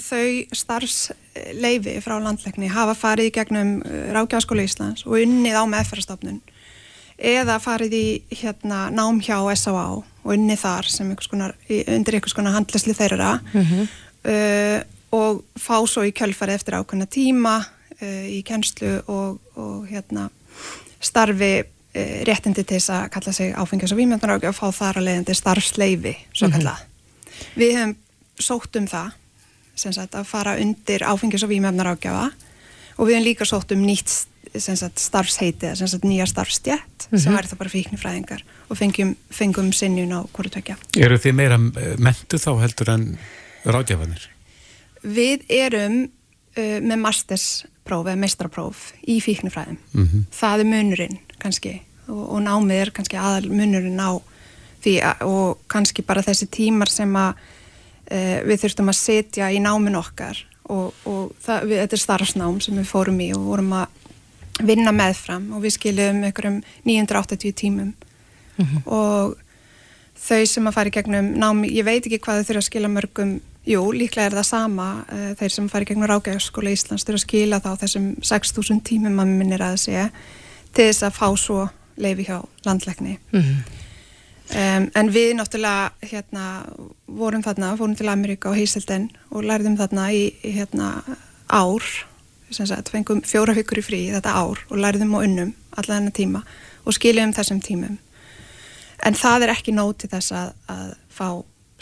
þau 0.00 0.28
starfsleifi 0.56 1.98
frá 2.04 2.16
landleikni 2.20 2.68
hafa 2.68 2.94
farið 2.94 3.32
í 3.32 3.34
gegnum 3.40 3.74
uh, 3.80 4.12
ráðgjafaskóla 4.14 4.68
Íslands 4.68 5.06
og 5.08 5.18
unnið 5.18 5.56
á 5.58 5.64
meðferðarstofnun 5.64 6.40
eða 7.18 7.58
farið 7.62 7.94
í 7.96 8.06
hérna, 8.40 8.86
nám 8.94 9.20
hjá 9.22 9.36
S.A.A. 9.54 9.86
og 10.00 10.32
unnið 10.34 10.62
þar 10.62 10.88
sem 10.90 11.10
einhvers 11.10 11.30
konar, 11.30 11.54
undir 11.68 12.18
einhvers 12.18 12.36
konar 12.36 12.56
handlisli 12.56 12.94
þeirra 12.96 13.38
mm 13.40 13.62
-hmm. 13.62 13.88
uh, 14.32 14.80
og 15.12 15.44
fá 15.58 15.86
svo 15.86 16.04
í 16.06 16.12
kjölfari 16.12 16.54
eftir 16.54 16.74
ákveðna 16.74 17.06
tíma 17.06 17.58
uh, 18.02 18.26
í 18.28 18.42
kennslu 18.42 19.02
og, 19.06 19.40
og 19.56 19.86
hérna, 19.88 20.30
starfi 21.00 21.62
uh, 21.62 22.20
réttindi 22.28 22.64
til 22.64 22.76
þess 22.78 22.90
að 22.90 23.08
kalla 23.08 23.32
sig 23.32 23.54
áfengjast 23.54 23.92
og 23.92 23.98
výmjöndarákja 23.98 24.48
og 24.48 24.56
fá 24.56 24.72
þar 24.72 24.96
að 24.96 25.04
leiðandi 25.04 25.34
starfsleifi 25.34 26.16
svo 26.32 26.48
kallað. 26.48 26.78
Mm 26.78 26.86
-hmm. 26.86 27.56
Við 27.56 27.76
hefum 27.76 27.96
sótt 28.38 28.76
um 28.76 28.86
það 28.86 29.10
sagt, 29.74 30.14
að 30.14 30.24
fara 30.24 30.56
undir 30.60 31.02
áfengjast 31.02 31.44
og 31.44 31.50
výmjöndarákjafa 31.50 32.30
og 32.96 33.06
við 33.08 33.14
hefum 33.14 33.24
líka 33.24 33.44
sótt 33.44 33.72
um 33.72 33.82
nýtt 33.86 34.26
sagt, 34.60 34.98
starfsheiti, 34.98 35.70
sagt, 35.76 36.04
nýja 36.04 36.26
starfstjætt 36.26 37.08
mm 37.10 37.16
-hmm. 37.16 37.22
sem 37.22 37.34
væri 37.34 37.46
það 37.46 37.58
bara 37.58 37.70
fíknifræðingar 37.70 38.42
og 38.68 38.76
fengjum, 38.78 39.16
fengum 39.30 39.72
sinnjun 39.72 40.12
á 40.12 40.20
hverju 40.32 40.50
tökja. 40.50 40.76
Eru 40.96 41.16
þið 41.16 41.32
meira 41.32 41.58
mentu 41.98 42.36
þá 42.36 42.60
heldur 42.60 42.90
en 42.90 43.18
ráðjafanir? 43.64 44.28
Við 45.02 45.44
erum 45.48 46.10
uh, 46.58 46.80
með 46.80 46.98
masterspróf 46.98 48.06
eða 48.06 48.16
meistrapróf 48.16 48.92
í 49.06 49.20
fíknifræðum. 49.20 49.78
Mm 49.92 50.08
-hmm. 50.08 50.24
Það 50.30 50.60
er 50.60 50.64
munurinn 50.64 51.18
kannski 51.38 51.82
og, 52.08 52.32
og 52.34 52.42
námið 52.42 52.80
er 52.80 52.90
kannski 52.90 53.16
aðal 53.16 53.48
munurinn 53.48 54.00
á 54.00 54.20
því 54.82 54.94
að, 55.02 55.26
og 55.26 55.58
kannski 55.66 56.02
bara 56.02 56.22
þessi 56.22 56.46
tímar 56.46 56.90
sem 56.90 57.16
að 57.16 57.34
uh, 58.12 58.38
við 58.46 58.60
þurftum 58.64 58.88
að 58.88 58.98
setja 58.98 59.50
í 59.50 59.60
námin 59.62 59.96
okkar 59.96 60.46
og, 60.70 60.92
og 61.08 61.32
það, 61.42 61.66
við, 61.68 61.80
þetta 61.82 61.96
er 61.96 62.04
starfsnám 62.04 62.60
sem 62.60 62.78
við 62.78 62.88
fórum 62.90 63.20
í 63.22 63.32
og 63.36 63.46
vorum 63.46 63.72
að 63.72 63.86
vinna 64.60 64.92
meðfram 64.92 65.52
og 65.56 65.62
við 65.62 65.76
skiljum 65.78 66.24
einhverjum 66.24 66.62
980 66.84 67.52
tímum. 67.52 67.94
Mm 68.56 68.66
-hmm. 68.66 68.82
og 68.86 69.36
þau 70.28 70.46
sem 70.46 70.66
að 70.66 70.72
fara 70.74 70.88
í 70.88 70.92
gegnum 70.92 71.32
námi, 71.34 71.72
ég 71.72 71.84
veit 71.84 72.06
ekki 72.06 72.18
hvað 72.18 72.42
þau 72.42 72.44
þurfa 72.48 72.58
að 72.58 72.70
skilja 72.70 72.88
mörgum. 72.88 73.40
Jú, 73.66 73.92
líklega 73.92 74.26
er 74.26 74.32
það 74.32 74.42
sama. 74.42 75.04
Uh, 75.12 75.34
þeir 75.38 75.50
sem 75.50 75.68
fari 75.68 75.84
gegnum 75.84 76.08
Rákjæðarskóla 76.10 76.70
Íslands 76.70 77.04
þurfa 77.04 77.20
að 77.20 77.26
skila 77.26 77.60
þá 77.60 77.76
þessum 77.78 78.16
6.000 78.20 78.82
tímum 78.82 79.20
að 79.20 79.26
minnir 79.26 79.62
að 79.62 79.76
segja 79.76 80.10
til 80.74 80.88
þess 80.88 81.02
að 81.02 81.16
fá 81.16 81.28
svo 81.36 81.68
leifi 82.00 82.26
hjá 82.28 82.40
landleikni 82.66 83.18
mm 83.32 83.40
-hmm. 83.40 83.56
um, 84.56 84.90
en 84.94 85.12
við 85.12 85.34
náttúrulega 85.36 85.90
hérna, 86.00 86.64
vorum 87.06 87.42
þarna, 87.42 87.76
fórum 87.76 87.96
til 87.96 88.08
Ameríka 88.08 88.48
og 88.48 88.56
Heiselden 88.56 89.10
og 89.30 89.44
lærðum 89.44 89.76
þarna 89.76 90.12
í, 90.12 90.32
í 90.42 90.50
hérna, 90.56 91.02
ár 91.48 91.82
sagt, 92.56 92.92
fengum 92.92 93.22
fjóra 93.26 93.54
hyggur 93.56 93.80
í 93.82 93.86
frí 93.86 94.00
þetta 94.12 94.34
ár 94.34 94.62
og 94.68 94.76
lærðum 94.78 95.16
og 95.18 95.26
unnum 95.26 95.54
alla 95.76 95.96
þennan 95.96 96.16
tíma 96.16 96.42
og 96.84 96.96
skiljum 96.96 97.32
þessum 97.36 97.62
tímum 97.64 97.98
en 99.06 99.18
það 99.18 99.46
er 99.46 99.54
ekki 99.56 99.74
nót 99.74 100.02
til 100.02 100.10
þess 100.12 100.34
að, 100.36 100.52
að 100.72 100.94
fá 101.12 101.28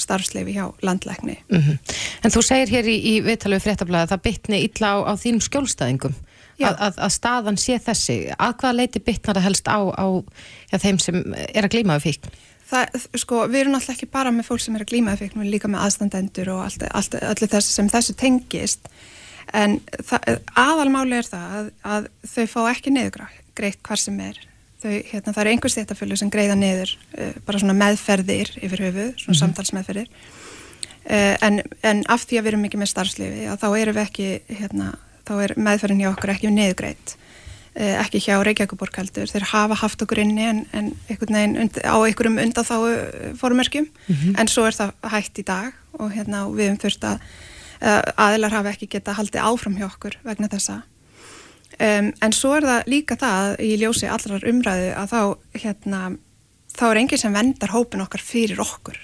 starfsleifi 0.01 0.57
hjá 0.57 0.67
landlækni. 0.83 1.37
Mm 1.51 1.63
-hmm. 1.63 1.79
En 2.25 2.31
þú 2.33 2.43
segir 2.43 2.69
hér 2.69 2.89
í, 2.89 2.97
í 3.13 3.15
viðtalegu 3.25 3.65
fréttablaða 3.65 4.09
að 4.09 4.13
það 4.13 4.23
bytni 4.27 4.61
illa 4.65 4.93
á, 4.97 4.99
á 5.11 5.13
þínum 5.21 5.45
skjólstæðingum 5.45 6.15
að, 6.61 6.77
að, 6.79 6.95
að 6.97 7.11
staðan 7.13 7.59
sé 7.61 7.79
þessi. 7.79 8.19
Að 8.39 8.55
hvaða 8.61 8.79
leiti 8.79 9.01
bytnar 9.01 9.37
það 9.37 9.49
helst 9.49 9.69
á, 9.69 9.79
á 9.93 10.07
já, 10.73 10.79
þeim 10.79 10.99
sem 10.99 11.21
er 11.55 11.65
að 11.65 11.73
glíma 11.75 11.99
við 11.99 12.07
fíkn? 12.09 12.33
Það, 12.71 13.07
sko, 13.19 13.47
við 13.51 13.61
erum 13.61 13.75
alltaf 13.75 13.97
ekki 13.97 14.07
bara 14.07 14.31
með 14.31 14.47
fólk 14.47 14.63
sem 14.63 14.77
er 14.77 14.85
að 14.85 14.93
glíma 14.93 15.13
við 15.13 15.25
fíkn, 15.25 15.39
við 15.39 15.45
erum 15.45 15.55
líka 15.55 15.69
með 15.69 15.85
aðstandendur 15.85 16.53
og 16.55 16.65
allt, 16.65 16.85
allt, 16.91 17.15
allir 17.15 17.51
þess 17.51 17.75
sem 17.75 17.89
þessu 17.91 18.15
tengist 18.15 18.89
en 19.57 19.79
aðalmáli 20.59 21.19
er 21.19 21.29
það 21.29 21.57
að, 21.59 21.69
að 21.95 22.09
þau 22.33 22.47
fá 22.55 22.61
ekki 22.71 22.95
niðugreitt 22.95 23.83
hvar 23.87 24.01
sem 24.01 24.19
er. 24.25 24.39
Þau, 24.81 24.93
hérna, 25.11 25.35
það 25.35 25.43
eru 25.43 25.53
einhvers 25.55 25.77
þéttafölu 25.77 26.17
sem 26.17 26.33
greiða 26.33 26.57
niður 26.57 26.95
uh, 27.19 27.35
bara 27.45 27.61
svona 27.61 27.77
meðferðir 27.77 28.55
yfir 28.65 28.85
höfu, 28.87 29.07
svona 29.13 29.13
mm 29.13 29.27
-hmm. 29.27 29.41
samtalsmeðferðir. 29.43 30.13
Uh, 31.05 31.35
en, 31.45 31.61
en 31.85 32.05
af 32.09 32.25
því 32.25 32.39
að 32.39 32.45
við 32.45 32.53
erum 32.53 32.67
ekki 32.69 32.81
með 32.81 32.93
starfslifi, 32.95 33.49
þá 33.61 33.69
erum 33.77 33.99
við 33.99 34.05
ekki 34.07 34.29
hérna, 34.61 34.95
þá 35.29 35.35
er 35.45 35.57
meðferðin 35.57 36.05
hjá 36.05 36.11
okkur 36.15 36.33
ekki 36.35 36.55
niðugreitt 36.55 37.15
uh, 37.77 37.95
ekki 38.01 38.23
hjá 38.25 38.41
Reykjavíkuborg 38.41 38.97
heldur, 38.97 39.29
þeir 39.29 39.47
hafa 39.53 39.79
haft 39.83 40.03
okkur 40.03 40.23
inni 40.25 40.49
en, 40.49 40.65
en 40.73 40.93
einhvern 41.09 41.37
veginn 41.37 41.71
á 41.85 41.97
einhverjum 42.01 42.41
undan 42.41 42.69
þá 42.69 42.77
fórmerkjum 43.41 43.87
mm 43.87 44.17
-hmm. 44.17 44.41
en 44.41 44.49
svo 44.49 44.65
er 44.67 44.77
það 44.77 44.93
hægt 45.13 45.39
í 45.39 45.45
dag 45.45 45.73
og 45.93 46.13
hérna 46.13 46.47
við 46.49 46.71
höfum 46.71 46.83
þurft 46.85 47.05
að 47.05 47.21
aðilar 47.81 48.53
hafa 48.53 48.75
ekki 48.75 48.91
geta 48.93 49.15
haldið 49.17 49.45
áfram 49.47 49.77
hjá 49.79 49.87
okkur 49.89 50.19
vegna 50.27 50.51
þessa 50.53 50.83
Um, 51.81 52.11
en 52.21 52.35
svo 52.37 52.57
er 52.59 52.67
það 52.67 52.89
líka 52.93 53.17
það 53.17 53.55
í 53.65 53.71
ljósi 53.81 54.09
allrar 54.13 54.43
umræðu 54.51 54.89
að 55.01 55.13
þá, 55.15 55.21
hérna, 55.63 56.01
þá 56.75 56.83
er 56.91 56.99
enginn 57.01 57.21
sem 57.23 57.37
vendar 57.37 57.73
hópin 57.73 58.03
okkar 58.05 58.21
fyrir 58.21 58.61
okkur. 58.61 58.99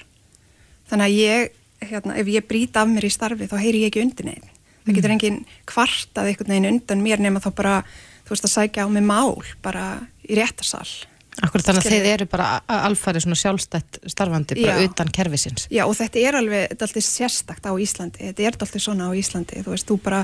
Þannig 0.91 1.07
að 1.07 1.17
ég, 1.17 1.55
hérna, 1.89 2.19
ef 2.21 2.29
ég 2.29 2.45
brýta 2.45 2.83
af 2.83 2.91
mér 2.91 3.07
í 3.09 3.12
starfi 3.15 3.49
þá 3.49 3.57
heyri 3.62 3.81
ég 3.87 3.89
ekki 3.89 4.03
undir 4.05 4.29
neginn. 4.29 4.53
Það 4.85 4.99
getur 4.99 5.09
mm. 5.09 5.17
enginn 5.17 5.39
kvartað 5.73 6.29
einhvern 6.29 6.53
veginn 6.53 6.71
undan 6.75 7.07
mér 7.07 7.23
nema 7.25 7.41
þá 7.41 7.49
bara, 7.62 7.79
þú 8.27 8.35
veist, 8.35 8.49
að 8.51 8.55
sækja 8.59 8.85
á 8.85 8.89
mig 8.93 9.07
mál 9.09 9.41
bara 9.65 9.87
í 10.29 10.37
réttarsal. 10.37 10.85
Akkur 11.44 11.61
þannig 11.61 11.85
að 11.85 11.92
þeir 11.92 12.07
eru 12.14 12.27
bara 12.33 12.46
alfari 12.72 13.20
svona 13.20 13.37
sjálfstætt 13.37 13.99
starfandi 14.09 14.57
bara 14.57 14.77
Já. 14.81 14.87
utan 14.88 15.11
kervisins. 15.12 15.66
Já 15.68 15.83
og 15.85 15.92
þetta 15.99 16.22
er 16.22 16.38
alveg, 16.38 16.62
þetta 16.70 16.87
er 16.87 16.88
alltaf 16.88 17.05
sérstakt 17.05 17.68
á 17.68 17.72
Íslandi, 17.77 18.22
þetta 18.31 18.44
er 18.46 18.55
alltaf 18.55 18.72
svona 18.81 19.09
á 19.09 19.12
Íslandi, 19.12 19.61
þú 19.66 19.75
veist, 19.75 19.87
þú 19.90 19.99
bara, 20.07 20.22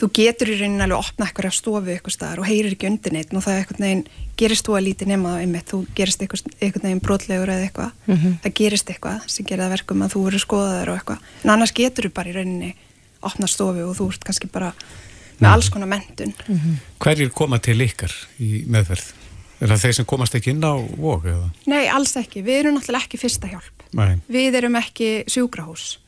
þú 0.00 0.08
getur 0.18 0.50
í 0.50 0.56
rauninni 0.58 0.82
alveg 0.82 0.98
að 0.98 1.04
opna 1.04 1.28
eitthvað 1.28 1.54
stofu 1.54 1.94
eitthvað 1.94 2.16
staðar 2.16 2.42
og 2.42 2.50
heyrir 2.50 2.74
ekki 2.74 2.90
undir 2.90 3.14
neitt 3.14 3.30
og 3.30 3.44
það 3.46 3.54
er 3.54 3.62
eitthvað 3.62 3.82
neginn, 3.84 4.04
gerist 4.38 4.66
þú 4.66 4.76
að 4.78 4.86
lítið 4.88 5.12
nema 5.12 5.34
það 5.36 5.44
einmitt, 5.44 5.70
þú 5.70 5.80
gerist 5.94 6.24
eitthvað, 6.26 6.52
eitthvað 6.58 6.88
neginn 6.88 7.04
brotlegur 7.06 7.54
eða 7.54 7.68
eitthvað, 7.68 7.92
mm 8.06 8.16
-hmm. 8.16 8.38
það 8.42 8.56
gerist 8.62 8.90
eitthvað 8.90 9.18
sem 9.26 9.46
gerir 9.46 9.62
það 9.62 9.74
verkum 9.76 10.02
að 10.02 10.12
þú 10.14 10.26
eru 10.26 10.38
skoðaður 10.38 10.88
og 10.90 10.98
eitthvað, 10.98 11.18
en 11.44 11.50
annars 11.50 11.72
getur 11.72 12.08
þú 12.08 12.12
bara 12.14 12.30
í 12.30 12.34
rauninni 12.34 12.74
opna 13.22 13.46
stofu 13.46 13.86
og 13.86 13.96
þú 13.98 14.10
ert 14.10 14.24
kannski 14.26 14.50
bara 14.50 14.72
með 15.38 15.50
alls 15.52 15.70
konar 15.70 15.88
mentun. 15.88 16.34
Mm 16.48 16.58
-hmm. 16.58 16.74
Hverjir 16.98 17.30
koma 17.30 17.58
til 17.58 17.80
ykkar 17.80 18.12
í 18.40 18.64
meðferð? 18.66 19.17
Er 19.58 19.72
það 19.72 19.84
þeir 19.84 19.96
sem 19.98 20.08
komast 20.08 20.36
ekki 20.38 20.52
inn 20.54 20.62
á 20.62 20.74
vok? 20.78 21.24
Eða? 21.26 21.48
Nei, 21.70 21.84
alls 21.90 22.14
ekki. 22.20 22.44
Við 22.46 22.60
erum 22.62 22.76
náttúrulega 22.78 23.08
ekki 23.08 23.20
fyrsta 23.20 23.50
hjálp. 23.50 23.86
Nei. 23.98 24.20
Við 24.30 24.58
erum 24.60 24.78
ekki 24.78 25.08
sjúkrahús. 25.30 25.98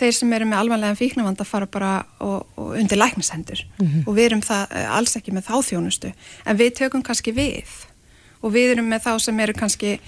Þeir 0.00 0.14
sem 0.16 0.32
eru 0.32 0.46
með 0.48 0.62
alvanlega 0.62 0.96
fíknavanda 0.96 1.44
fara 1.44 1.66
bara 1.68 1.90
og, 2.24 2.46
og 2.56 2.72
undir 2.78 2.96
læknishendur 2.96 3.60
mm 3.66 3.86
-hmm. 3.86 4.06
og 4.06 4.16
við 4.16 4.30
erum 4.30 4.40
það, 4.40 4.62
eh, 4.70 4.96
alls 4.96 5.16
ekki 5.16 5.32
með 5.32 5.50
þá 5.50 5.56
þjónustu. 5.68 6.12
En 6.46 6.56
við 6.56 6.74
tökum 6.78 7.02
kannski 7.02 7.32
við 7.36 7.68
og 8.40 8.52
við 8.52 8.72
erum 8.72 8.88
með 8.88 9.04
þá 9.04 9.18
sem 9.20 9.40
eru 9.40 9.52
kannski 9.52 9.98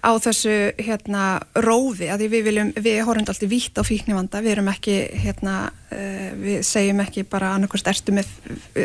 á 0.00 0.10
þessu 0.20 0.54
hérna 0.80 1.24
rófi 1.60 2.08
að 2.12 2.24
við 2.32 2.46
viljum, 2.48 2.72
við 2.76 3.00
horfum 3.06 3.26
alltaf 3.28 3.50
vítt 3.50 3.78
á 3.80 3.82
fíknivanda, 3.84 4.42
við 4.44 4.56
erum 4.56 4.70
ekki 4.72 4.96
hérna, 5.24 5.56
uh, 5.92 6.30
við 6.40 6.64
segjum 6.66 7.02
ekki 7.04 7.26
bara 7.28 7.54
annarkost 7.56 7.88
ertu 7.90 8.16
með 8.16 8.30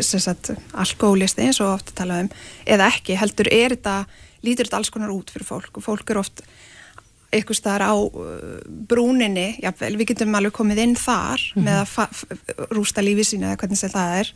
sagt, 0.04 0.54
alkoholisti 0.74 1.48
eins 1.48 1.62
og 1.64 1.74
ofta 1.78 1.96
talaðum 2.02 2.32
eða 2.66 2.92
ekki, 2.94 3.18
heldur 3.20 3.52
er 3.52 3.78
þetta 3.78 3.98
lítur 4.46 4.70
þetta 4.70 4.82
alls 4.82 4.94
konar 4.94 5.14
út 5.14 5.32
fyrir 5.34 5.48
fólk 5.48 5.80
og 5.80 5.86
fólk 5.86 6.12
er 6.12 6.22
oft 6.22 6.44
eitthvað 7.36 7.60
staðar 7.60 7.88
á 7.92 7.96
uh, 7.96 8.60
brúninni, 8.88 9.56
jáfnvel, 9.64 9.96
við 10.00 10.14
getum 10.14 10.36
alveg 10.38 10.56
komið 10.56 10.84
inn 10.84 10.98
þar 11.00 11.42
mm 11.42 11.64
-hmm. 11.64 11.66
með 11.66 11.78
að 11.84 12.76
rústa 12.76 13.04
lífið 13.04 13.32
sína 13.32 13.54
eða 13.54 13.62
hvernig 13.64 13.96
það 13.96 14.20
er 14.20 14.34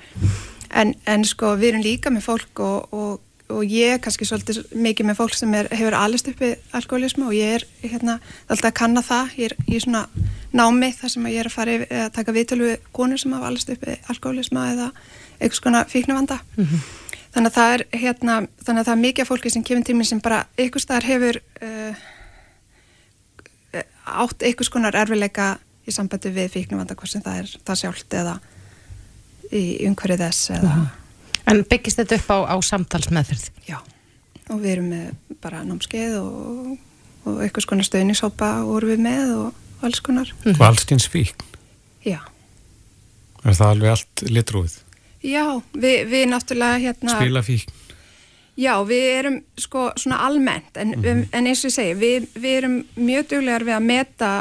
en, 0.70 0.94
en 1.06 1.26
sko 1.26 1.56
við 1.60 1.74
erum 1.74 1.86
líka 1.86 2.14
með 2.14 2.28
fólk 2.28 2.62
og, 2.66 2.94
og 2.94 3.20
og 3.50 3.66
ég 3.66 3.96
er 3.96 4.02
kannski 4.02 4.28
svolítið 4.28 4.60
mikið 4.78 5.08
með 5.10 5.18
fólk 5.18 5.34
sem 5.38 5.54
er, 5.58 5.70
hefur 5.74 5.96
alist 5.98 6.28
uppi 6.30 6.52
alkoholismu 6.78 7.30
og 7.30 7.36
ég 7.38 7.56
er 7.58 7.66
hérna 7.82 8.20
alltaf 8.48 8.70
að 8.70 8.76
kanna 8.78 9.02
það, 9.06 9.32
ég 9.40 9.50
er 9.50 9.56
í 9.66 9.80
svona 9.82 10.04
námi 10.54 10.92
þar 10.98 11.14
sem 11.16 11.26
ég 11.32 11.42
er 11.42 11.50
að 11.50 11.56
fara 11.56 11.78
að 11.88 12.12
taka 12.18 12.36
viðtölu 12.36 12.68
við 12.68 12.86
konur 12.96 13.22
sem 13.22 13.34
hafa 13.34 13.50
alist 13.50 13.72
uppi 13.74 13.96
alkoholismu 14.14 14.66
eða 14.74 14.92
eitthvað 15.40 15.62
svona 15.62 15.84
fíknavanda 15.90 16.38
mm 16.44 16.66
-hmm. 16.66 16.86
þannig 17.34 17.58
að 17.58 17.74
er 17.74 17.86
hérna, 18.04 18.38
þannig 18.66 18.80
að 18.80 18.86
það 18.86 18.96
er 18.96 19.04
mikið 19.06 19.22
af 19.22 19.28
fólki 19.28 19.50
sem 19.50 19.64
kemur 19.64 19.84
til 19.84 19.96
mér 19.96 20.06
sem 20.06 20.22
bara 20.22 20.46
eitthvað 20.58 20.82
staðar 20.82 21.10
hefur 21.10 21.42
uh, 21.62 21.96
átt 24.06 24.44
eitthvað 24.44 24.70
svona 24.70 24.94
erfileika 24.94 25.58
í 25.88 25.92
sambandi 25.92 26.30
við 26.30 26.50
fíknavanda 26.52 26.96
hvort 26.96 27.12
sem 27.12 27.22
það 27.22 27.38
er 27.38 27.58
það 27.66 27.76
sjálft 27.76 28.14
eða 28.14 28.40
í 29.52 29.88
umhverfið 29.88 30.20
þess 30.20 30.50
eða 30.50 30.76
mm 30.76 30.82
-hmm 30.82 30.99
En 31.50 31.64
byggist 31.70 32.02
þetta 32.02 32.20
upp 32.20 32.30
á, 32.30 32.38
á 32.54 32.56
samtalsmeðferð? 32.66 33.48
Já, 33.68 33.80
og 34.50 34.60
við 34.62 34.76
erum 34.76 34.92
með 34.94 35.38
bara 35.42 35.64
námskeið 35.66 36.20
og, 36.22 36.76
og 37.26 37.42
eitthvað 37.46 37.66
svona 37.66 37.88
stöðnisópa 37.88 38.52
vorum 38.68 38.94
við 38.94 39.02
með 39.06 39.34
og 39.38 39.86
alls 39.88 40.04
konar. 40.06 40.30
Mm. 40.44 40.56
Og 40.58 40.66
alls 40.68 40.86
tíns 40.90 41.08
fíkn? 41.10 41.48
Já. 42.06 42.20
Er 43.44 43.56
það 43.56 43.74
alveg 43.74 43.96
allt 43.96 44.24
litrúið? 44.28 44.78
Já, 45.26 45.44
við, 45.74 46.00
við 46.12 46.26
náttúrulega 46.32 46.84
hérna... 46.86 47.18
Spila 47.18 47.44
fíkn. 47.44 47.76
Já, 48.60 48.74
við 48.84 49.06
erum 49.16 49.36
sko 49.56 49.86
svona 49.96 50.18
almennt 50.28 50.78
en, 50.78 50.90
mm 50.92 51.04
-hmm. 51.04 51.28
en 51.32 51.48
eins 51.48 51.62
og 51.64 51.70
ég 51.70 51.76
segi, 51.76 51.94
við, 51.96 52.26
við 52.36 52.58
erum 52.58 52.76
mjög 52.96 53.30
duglegar 53.30 53.64
við 53.64 53.76
að 53.76 53.86
meta 53.88 54.32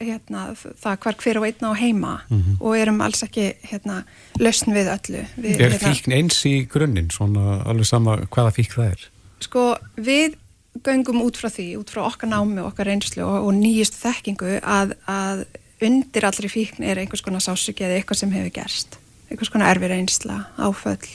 hérna, 0.00 0.46
það 0.82 0.98
hver 1.04 1.18
hver 1.22 1.40
og 1.40 1.46
einna 1.46 1.72
á 1.72 1.74
heima 1.74 2.14
mm 2.28 2.40
-hmm. 2.40 2.56
og 2.60 2.78
erum 2.78 3.00
alls 3.00 3.22
ekki 3.22 3.52
hérna, 3.62 4.04
lausn 4.38 4.72
við 4.72 4.90
öllu. 4.96 5.26
Við, 5.36 5.60
er 5.60 5.70
hérna, 5.70 5.94
fíkn 5.94 6.12
eins 6.12 6.44
í 6.46 6.66
grunninn, 6.68 7.10
svona 7.10 7.62
alveg 7.64 7.86
sama 7.86 8.16
hvaða 8.16 8.50
fíkn 8.50 8.74
það 8.76 8.90
er? 8.90 9.08
Sko, 9.40 9.76
við 9.96 10.36
göngum 10.84 11.22
út 11.22 11.36
frá 11.36 11.48
því, 11.48 11.76
út 11.78 11.90
frá 11.90 12.02
okkar 12.06 12.28
námi 12.28 12.60
og 12.60 12.72
okkar 12.72 12.86
reynslu 12.86 13.24
og, 13.24 13.46
og 13.46 13.54
nýjist 13.54 13.94
þekkingu 13.94 14.60
að, 14.62 14.92
að 15.06 15.46
undir 15.80 16.24
allri 16.24 16.48
fíkn 16.48 16.84
er 16.84 16.98
einhvers 16.98 17.22
konar 17.22 17.40
sásöki 17.40 17.84
eða 17.84 18.00
eitthvað 18.00 18.18
sem 18.18 18.32
hefur 18.32 18.50
gerst 18.50 18.98
einhvers 19.30 19.50
konar 19.50 19.74
erfi 19.74 19.88
reynsla, 19.90 20.46
áföll 20.56 21.08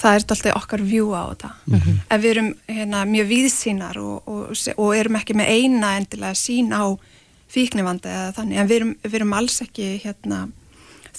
það 0.00 0.16
er 0.16 0.24
alltaf 0.24 0.56
okkar 0.56 0.82
vjú 0.86 1.12
á 1.12 1.22
þetta 1.30 1.50
mm 1.66 1.78
-hmm. 1.78 1.96
ef 2.08 2.22
við 2.22 2.30
erum 2.30 2.54
hérna, 2.68 3.04
mjög 3.04 3.26
víðsýnar 3.32 3.96
og, 3.98 4.28
og, 4.28 4.56
og 4.76 4.96
erum 4.96 5.16
ekki 5.16 5.34
með 5.34 5.48
eina 5.48 5.96
endilega 5.96 6.34
sín 6.34 6.72
á 6.72 6.84
fíknivandi 7.50 8.10
eða 8.10 8.32
þannig, 8.36 8.58
en 8.60 8.70
við 8.70 8.76
erum, 8.80 8.92
við 9.02 9.14
erum 9.20 9.36
alls 9.36 9.60
ekki 9.64 9.88
hérna, 10.04 10.42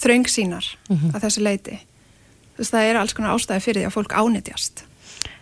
þraungsýnar 0.00 0.68
mm 0.88 0.96
-hmm. 0.96 1.14
að 1.14 1.26
þessu 1.26 1.44
leiti 1.44 1.80
þess 2.56 2.72
að 2.72 2.78
það 2.78 2.88
er 2.88 3.00
alls 3.00 3.14
konar 3.16 3.36
ástæði 3.36 3.64
fyrir 3.64 3.82
því 3.82 3.88
að 3.88 3.96
fólk 3.96 4.16
ánitjast 4.16 4.84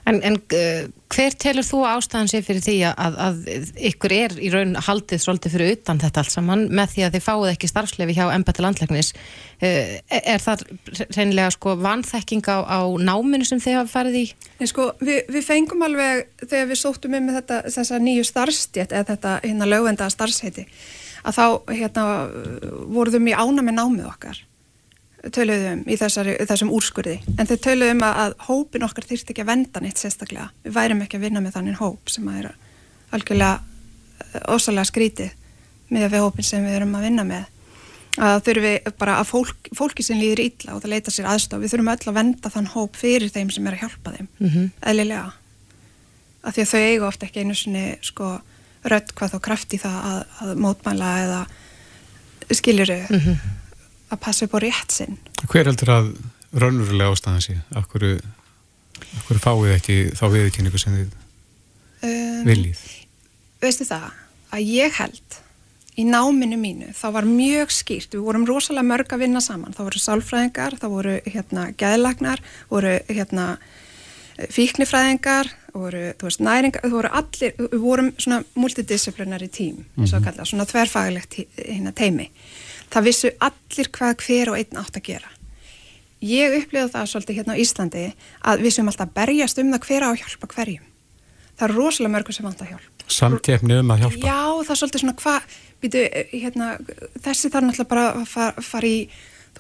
En, 0.08 0.16
en 0.26 0.36
uh, 0.36 0.86
hver 1.12 1.34
telur 1.38 1.66
þú 1.66 1.82
ástæðan 1.86 2.30
sér 2.32 2.42
fyrir 2.42 2.62
því 2.64 2.74
að, 2.88 3.18
að 3.26 3.50
ykkur 3.90 4.14
er 4.16 4.34
í 4.42 4.48
raun 4.52 4.72
haldið 4.80 5.22
svolítið 5.22 5.54
fyrir 5.54 5.74
utan 5.76 6.00
þetta 6.02 6.22
allt 6.22 6.34
saman 6.34 6.64
með 6.74 6.94
því 6.94 7.04
að 7.06 7.16
þið 7.16 7.24
fáið 7.26 7.50
ekki 7.52 7.70
starfslefi 7.70 8.16
hjá 8.16 8.24
embætti 8.34 8.64
landlæknis 8.64 9.12
uh, 9.14 9.92
er 10.18 10.42
það 10.42 10.64
reynilega 11.14 11.52
sko 11.54 11.76
vanþekking 11.84 12.48
á, 12.48 12.58
á 12.64 12.80
náminu 12.98 13.46
sem 13.46 13.62
þið 13.62 13.78
hafa 13.80 13.92
farið 13.92 14.18
í? 14.22 14.26
Nei 14.58 14.70
sko 14.72 14.90
við, 15.02 15.22
við 15.30 15.46
fengum 15.46 15.86
alveg 15.86 16.26
þegar 16.46 16.70
við 16.72 16.82
sóttum 16.82 17.16
um 17.20 17.28
með 17.28 17.40
þetta 17.42 17.62
þessa 17.68 18.02
nýju 18.02 18.26
starfstjétt 18.26 18.96
eða 18.96 19.10
þetta 19.14 19.38
hérna 19.44 19.70
lögvenda 19.70 20.10
starfsheiti 20.12 20.66
að 21.20 21.36
þá 21.36 21.46
hérna 21.76 22.04
voruðum 22.88 23.28
í 23.28 23.36
ána 23.36 23.64
með 23.64 23.76
námið 23.76 24.08
okkar 24.10 24.46
töluðum 25.28 25.82
í 25.84 25.96
þessari, 26.00 26.34
þessum 26.48 26.72
úrskurði. 26.72 27.18
En 27.36 27.48
þau 27.48 27.56
töluðum 27.66 28.02
að, 28.06 28.20
að 28.22 28.34
hópin 28.46 28.86
okkar 28.86 29.06
þýrst 29.08 29.32
ekki 29.32 29.44
að 29.44 29.50
venda 29.52 29.82
neitt 29.84 30.00
sérstaklega. 30.00 30.48
Við 30.64 30.76
værum 30.76 31.02
ekki 31.04 31.18
að 31.18 31.26
vinna 31.26 31.42
með 31.44 31.56
þannig 31.58 31.80
hóp 31.80 32.12
sem 32.12 32.30
að 32.30 32.38
er 32.40 32.48
algjörlega 33.16 34.40
ósalega 34.48 34.86
eh, 34.86 34.88
skrítið 34.88 35.34
með 35.90 36.06
við 36.14 36.24
hópin 36.24 36.46
sem 36.46 36.64
við 36.64 36.78
erum 36.78 36.96
að 36.96 37.06
vinna 37.08 37.26
með. 37.28 37.44
Að 38.20 38.40
þurfum 38.46 38.66
við 38.66 38.88
bara 39.00 39.18
að 39.20 39.28
fólk, 39.28 39.70
fólki 39.76 40.06
sem 40.06 40.18
líður 40.18 40.44
ítla 40.46 40.74
og 40.74 40.82
það 40.82 40.94
leita 40.94 41.14
sér 41.14 41.28
aðstof 41.30 41.60
við 41.60 41.74
þurfum 41.74 41.92
öll 41.92 42.10
að 42.10 42.16
venda 42.16 42.52
þann 42.56 42.72
hóp 42.72 42.98
fyrir 42.98 43.30
þeim 43.30 43.52
sem 43.54 43.68
er 43.68 43.76
að 43.76 43.84
hjálpa 43.84 44.16
þeim 44.16 44.26
mm 44.26 44.48
-hmm. 44.48 44.72
eðlilega. 44.90 45.30
Að 46.40 46.56
því 46.56 46.64
að 46.64 46.72
þau 46.72 46.80
eigu 46.80 47.06
ofta 47.06 47.26
ekki 47.28 47.44
einu 47.44 47.54
sinni 47.54 47.86
sko 48.02 48.32
rödd 48.88 49.12
hvað 49.14 49.34
þá 49.34 49.38
kraft 49.44 49.74
í 49.76 49.78
það 49.78 49.96
að, 50.10 50.20
að 50.40 50.52
mótmæla 50.64 51.14
eða 51.26 51.40
skiljuru 52.56 53.02
mm 53.04 53.20
-hmm 53.20 53.59
að 54.10 54.22
passa 54.24 54.46
upp 54.46 54.56
á 54.56 54.60
rétt 54.66 54.94
sinn. 54.94 55.18
Hver 55.46 55.70
heldur 55.70 55.92
að 55.94 56.12
raunverulega 56.52 57.14
ástæðan 57.14 57.44
sé? 57.44 57.58
Akkur, 57.78 58.06
akkur 59.20 59.42
fáið 59.42 59.76
ekki 59.76 59.98
þá 60.18 60.24
viðkynningu 60.34 60.80
sem 60.82 60.96
þið 60.96 61.14
um, 62.08 62.42
viljið? 62.48 62.82
Veistu 63.60 63.86
það, 63.88 64.10
að 64.56 64.72
ég 64.72 64.98
held 64.98 65.40
í 66.00 66.06
náminu 66.06 66.56
mínu, 66.60 66.94
þá 66.96 67.06
var 67.18 67.28
mjög 67.28 67.72
skýrt 67.74 68.14
við 68.14 68.24
vorum 68.24 68.46
rosalega 68.48 68.88
mörg 68.88 69.12
að 69.12 69.24
vinna 69.26 69.42
saman 69.44 69.74
þá 69.76 69.82
voru 69.84 70.00
sálfræðingar, 70.00 70.78
þá 70.80 70.86
voru 70.92 71.16
hérna 71.26 71.66
gæðlagnar, 71.78 72.42
voru 72.70 72.94
hérna 73.10 73.46
fíknifræðingar 74.48 75.50
voru, 75.74 76.04
þú 76.18 76.28
veist, 76.28 76.42
næringar, 76.44 76.86
þú 76.86 76.96
voru 76.96 77.12
allir 77.20 77.54
við 77.58 77.82
vorum 77.82 78.10
svona 78.16 78.40
multidisciplinary 78.54 79.48
tím 79.48 79.84
mm 79.94 80.04
-hmm. 80.04 80.24
kalla, 80.24 80.44
svona 80.44 80.64
þverfagilegt 80.64 81.34
hérna 81.56 81.92
teimi 81.92 82.30
það 82.90 83.06
vissu 83.08 83.32
allir 83.38 83.90
hvað 83.96 84.24
hver 84.24 84.52
og 84.52 84.60
einn 84.60 84.80
átt 84.80 84.98
að 84.98 85.06
gera. 85.10 85.32
Ég 86.20 86.58
upplifði 86.58 86.92
það 86.92 87.10
svolítið 87.14 87.40
hérna 87.40 87.56
á 87.56 87.60
Íslandi 87.62 88.06
að 88.44 88.64
við 88.66 88.76
sem 88.76 88.88
alltaf 88.92 89.12
berjast 89.16 89.60
um 89.62 89.72
það 89.72 89.86
hver 89.88 90.04
á 90.04 90.08
að 90.10 90.20
hjálpa 90.20 90.50
hverjum. 90.54 90.86
Það 91.56 91.66
er 91.66 91.76
rosalega 91.76 92.14
mörgur 92.14 92.36
sem 92.36 92.46
vant 92.46 92.60
að 92.60 92.72
hjálpa. 92.74 93.08
Samtjefni 93.10 93.78
um 93.80 93.92
að 93.94 94.04
hjálpa? 94.04 94.20
Já, 94.28 94.40
það 94.64 94.74
er 94.74 94.80
svolítið 94.80 95.02
svona 95.04 95.16
hvað, 95.20 95.56
hérna, 96.34 96.68
þessi 97.24 97.50
þarf 97.50 97.66
náttúrulega 97.66 97.90
bara 97.90 98.04
að 98.12 98.26
fara, 98.30 98.64
fara 98.64 98.90
í 98.90 99.00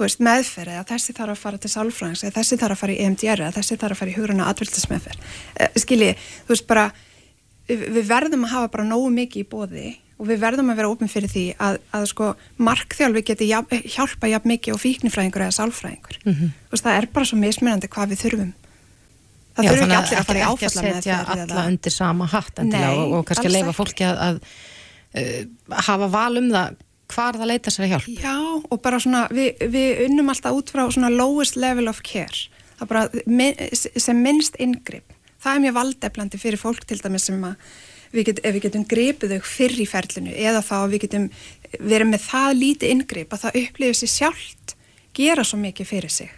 veist, 0.00 0.22
meðferð 0.24 0.76
eða 0.76 0.86
þessi 0.88 1.14
þarf 1.16 1.34
að 1.34 1.40
fara 1.40 1.60
til 1.60 1.70
sálfræðings 1.72 2.22
eða 2.24 2.36
þessi 2.38 2.58
þarf 2.60 2.76
að 2.76 2.82
fara 2.82 2.94
í 2.94 3.00
EMDR 3.04 3.42
eða 3.44 3.56
þessi 3.58 3.78
þarf 3.80 3.96
að 3.96 4.00
fara 4.00 4.12
í 4.12 4.14
hugurna 4.16 4.46
atvildsmeðferð. 4.52 5.26
Eh, 5.56 5.80
skilji, 5.82 6.12
þú 6.46 6.54
veist 6.54 6.68
bara, 6.70 6.86
við 7.68 8.00
verðum 8.08 8.46
að 8.46 8.54
hafa 8.54 8.72
bara 8.76 8.86
nógu 8.88 9.10
mikið 9.16 9.42
í 9.44 9.48
bóði 9.50 9.90
og 10.20 10.28
við 10.28 10.42
verðum 10.42 10.70
að 10.72 10.80
vera 10.80 10.90
ofin 10.92 11.10
fyrir 11.10 11.32
því 11.32 11.44
að, 11.64 11.78
að 11.96 12.06
sko 12.10 12.30
markþjálfi 12.60 13.22
geti 13.30 13.48
jaf, 13.48 13.70
hjálpa 13.94 14.28
jafn 14.28 14.50
mikið 14.52 14.74
og 14.76 14.82
fíknifræðingur 14.82 15.44
eða 15.46 15.56
sálfræðingur. 15.56 16.18
Mm 16.24 16.34
-hmm. 16.34 16.50
veist, 16.72 16.84
það 16.84 16.98
er 16.98 17.08
bara 17.14 17.28
svo 17.30 17.38
mismunandi 17.40 17.88
hvað 17.88 18.12
við 18.12 18.22
þurfum. 18.24 18.52
Það 19.56 19.64
Já, 19.64 19.70
þurfum 19.70 19.90
ekki 19.90 19.98
allir 20.00 20.20
að 20.20 20.28
fara 20.28 20.38
í 20.38 20.46
áfalla 20.50 20.82
með 20.82 21.00
þetta 21.00 21.34
alla 21.34 21.64
undir 21.70 21.94
sama 21.94 22.26
hatt 22.26 22.58
og, 22.60 23.12
og 23.16 23.24
kannski 23.26 23.48
leifa 23.50 23.72
fólki 23.72 24.04
að, 24.06 24.20
að 24.26 24.40
uh, 25.16 25.82
hafa 25.88 26.08
val 26.12 26.36
um 26.38 26.50
það 26.52 26.76
hvar 27.10 27.34
það 27.34 27.50
leita 27.50 27.70
sér 27.70 27.84
að 27.84 27.90
hjálp 27.90 28.08
Já, 28.22 28.36
og 28.70 28.82
bara 28.82 29.00
svona, 29.00 29.24
við, 29.34 29.56
við 29.72 30.04
unnum 30.06 30.28
alltaf 30.30 30.54
út 30.54 30.70
frá 30.70 30.84
svona 30.92 31.10
lowest 31.10 31.56
level 31.56 31.88
of 31.88 32.04
care. 32.06 32.46
Það 32.78 32.92
bara 32.92 33.08
sem 33.98 34.22
minnst 34.22 34.60
yngripp 34.60 35.16
það 35.40 35.54
er 35.54 35.64
mjög 35.64 35.78
valdeflandi 35.78 36.40
fyrir 36.40 36.60
fólk 36.60 36.84
til 36.88 37.00
dæmis 37.00 37.28
sem 37.30 37.44
að 37.44 37.70
við 38.14 38.30
get, 38.30 38.40
ef 38.44 38.54
við 38.56 38.66
getum 38.66 38.86
gripið 38.90 39.34
þau 39.34 39.48
fyrr 39.52 39.82
í 39.82 39.88
ferlinu 39.88 40.34
eða 40.34 40.62
þá 40.66 40.76
við 40.90 41.02
getum 41.06 41.26
verið 41.78 42.10
með 42.10 42.24
það 42.26 42.54
lítið 42.60 42.94
inngrip 42.94 43.34
að 43.34 43.44
það 43.44 43.58
upplifir 43.62 43.98
sér 44.00 44.12
sjálft 44.14 44.74
gera 45.16 45.44
svo 45.46 45.60
mikið 45.60 45.90
fyrir 45.90 46.14
sig 46.14 46.30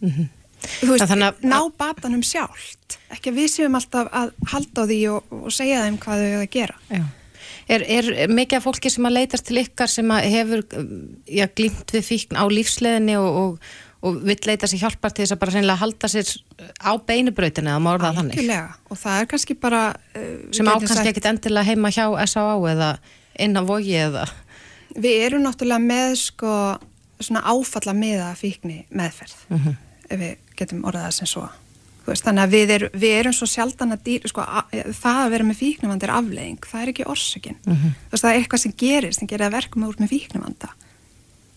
mm 0.00 0.10
-hmm. 0.10 0.28
þú 0.80 0.92
veist, 0.92 1.10
að, 1.10 1.42
ná 1.42 1.58
batanum 1.78 2.22
sjálft 2.22 2.98
ekki 3.10 3.30
að 3.30 3.40
við 3.40 3.50
séum 3.56 3.74
alltaf 3.74 4.08
að 4.12 4.32
halda 4.52 4.84
á 4.84 4.88
því 4.88 5.00
og, 5.10 5.22
og 5.30 5.52
segja 5.52 5.84
þeim 5.84 5.98
hvað 5.98 6.18
þau 6.18 6.30
hefur 6.30 6.46
að 6.46 6.54
gera 6.58 6.78
Já. 6.88 7.04
Er, 7.68 7.82
er 7.86 8.28
mikið 8.28 8.56
af 8.58 8.64
fólki 8.64 8.90
sem 8.90 9.06
að 9.06 9.16
leytast 9.16 9.46
til 9.46 9.58
ykkar 9.62 9.88
sem 9.88 10.10
að 10.10 10.24
hefur 10.34 10.62
glýmt 11.56 11.92
við 11.94 12.04
fíkn 12.04 12.36
á 12.36 12.44
lífsleðinni 12.50 13.16
og, 13.16 13.36
og 13.42 13.58
og 14.02 14.22
vill 14.26 14.38
leita 14.48 14.66
sér 14.66 14.82
hjálpar 14.82 15.14
til 15.14 15.24
þess 15.24 15.36
að 15.36 15.42
bara 15.44 15.54
reynilega 15.54 15.82
halda 15.82 16.10
sér 16.10 16.30
á 16.82 16.92
beinubrautinu 16.98 17.70
eða 17.70 17.82
maður 17.82 18.06
það 18.06 18.20
þannig. 18.20 18.54
Og 18.90 18.98
það 18.98 19.18
er 19.20 19.28
kannski 19.30 19.58
bara 19.62 19.82
uh, 19.94 20.30
sem 20.50 20.70
ákannski 20.70 21.12
ekkit 21.12 21.28
endilega 21.30 21.70
heima 21.70 21.92
hjá 21.94 22.06
S.A.A. 22.26 22.56
eða 22.72 22.90
inn 23.38 23.56
á 23.58 23.62
vogi 23.66 23.94
eða 23.98 24.26
Við 24.92 25.22
erum 25.24 25.46
náttúrulega 25.46 25.80
með 25.80 26.18
sko 26.20 26.54
svona 27.22 27.42
áfalla 27.48 27.94
meða 27.96 28.32
fíkni 28.36 28.84
meðferð 28.90 29.34
mhm. 29.48 29.66
-huh. 29.66 29.76
ef 30.08 30.20
við 30.20 30.38
getum 30.58 30.84
orðað 30.84 31.08
það 31.08 31.18
sem 31.18 31.30
svo 31.30 31.48
veist, 32.06 32.24
þannig 32.26 32.42
að 32.42 32.54
við, 32.56 32.70
er, 32.76 32.84
við 32.92 33.16
erum 33.20 33.34
svo 33.36 33.46
sjaldan 33.46 33.94
að 33.94 34.04
dýr, 34.06 34.28
sko, 34.30 34.42
að, 34.42 34.78
það 34.98 35.20
að 35.24 35.34
vera 35.34 35.44
með 35.46 35.60
fíknumvand 35.60 36.02
er 36.02 36.14
aflegging, 36.16 36.66
það 36.66 36.82
er 36.82 36.92
ekki 36.92 37.08
orsökin 37.14 37.58
uh 37.62 37.72
mhm. 37.72 37.84
-huh. 37.86 38.16
það 38.18 38.30
er 38.30 38.38
eitthvað 38.40 38.64
sem 38.64 38.74
gerir 38.76 39.14
sem 39.14 39.28
gerir 39.28 39.46
að 39.46 39.56
verkum 39.58 39.86
úr 39.86 39.98
með 39.98 40.14
fíknumvanda 40.16 40.72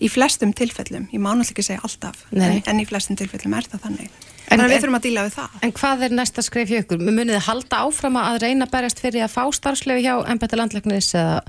í 0.03 0.09
flestum 0.11 0.51
tilfellum, 0.55 1.07
ég 1.13 1.21
má 1.21 1.31
náttúrulega 1.31 1.53
ekki 1.53 1.65
segja 1.69 1.83
alltaf 1.87 2.25
en, 2.35 2.57
en 2.67 2.81
í 2.81 2.87
flestum 2.87 3.17
tilfellum 3.19 3.55
er 3.55 3.69
það 3.71 3.85
þannig. 3.87 4.09
En, 4.45 4.59
þannig 4.59 4.65
að 4.65 4.73
við 4.73 4.83
þurfum 4.83 4.97
að 4.97 5.05
díla 5.05 5.23
við 5.25 5.37
það. 5.37 5.53
En 5.65 5.71
hvað 5.79 6.03
er 6.05 6.17
næsta 6.19 6.43
skrif 6.45 6.69
hjá 6.69 6.81
ykkur? 6.83 6.99
Munið 7.01 7.37
þið 7.37 7.45
halda 7.47 7.79
áfram 7.87 8.19
að 8.21 8.41
reyna 8.43 8.67
berjast 8.69 8.99
fyrir 9.01 9.25
að 9.25 9.33
fá 9.33 9.41
starfslegu 9.55 10.03
hjá 10.03 10.13
ennbætti 10.29 10.59
landlegnis 10.59 11.07
eða 11.17 11.39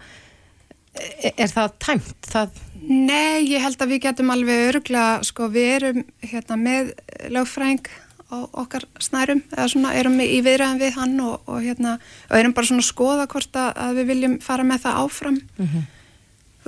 er, 0.94 1.34
er 1.34 1.52
það 1.52 1.74
tæmt? 1.82 2.30
Það... 2.30 2.62
Nei, 2.86 3.42
ég 3.50 3.64
held 3.64 3.82
að 3.82 3.92
við 3.92 4.02
getum 4.06 4.32
alveg 4.32 4.62
öruglega, 4.70 5.26
sko 5.26 5.50
við 5.52 5.70
erum 5.74 6.02
hérna 6.22 6.58
með 6.60 6.94
lögfræng 7.34 7.90
á 8.26 8.36
okkar 8.62 8.86
snærum, 9.02 9.42
eða 9.54 9.66
svona 9.70 9.92
erum 9.98 10.16
í 10.22 10.38
viðræðan 10.42 10.80
við 10.80 10.96
hann 10.96 11.18
og, 11.22 11.42
og 11.50 11.60
hérna 11.66 11.98
og 12.30 12.38
erum 12.38 12.54
bara 12.56 12.70
svona 12.70 12.82
að 12.82 12.88
skoða 12.88 13.28
hvort 13.30 13.60
að 13.60 14.00
við 14.00 14.08
viljum 14.14 14.40
fara 14.42 14.66
með 14.66 14.86
það 14.86 15.02
áfram. 15.02 15.38
Mm 15.58 15.68
-hmm 15.68 15.84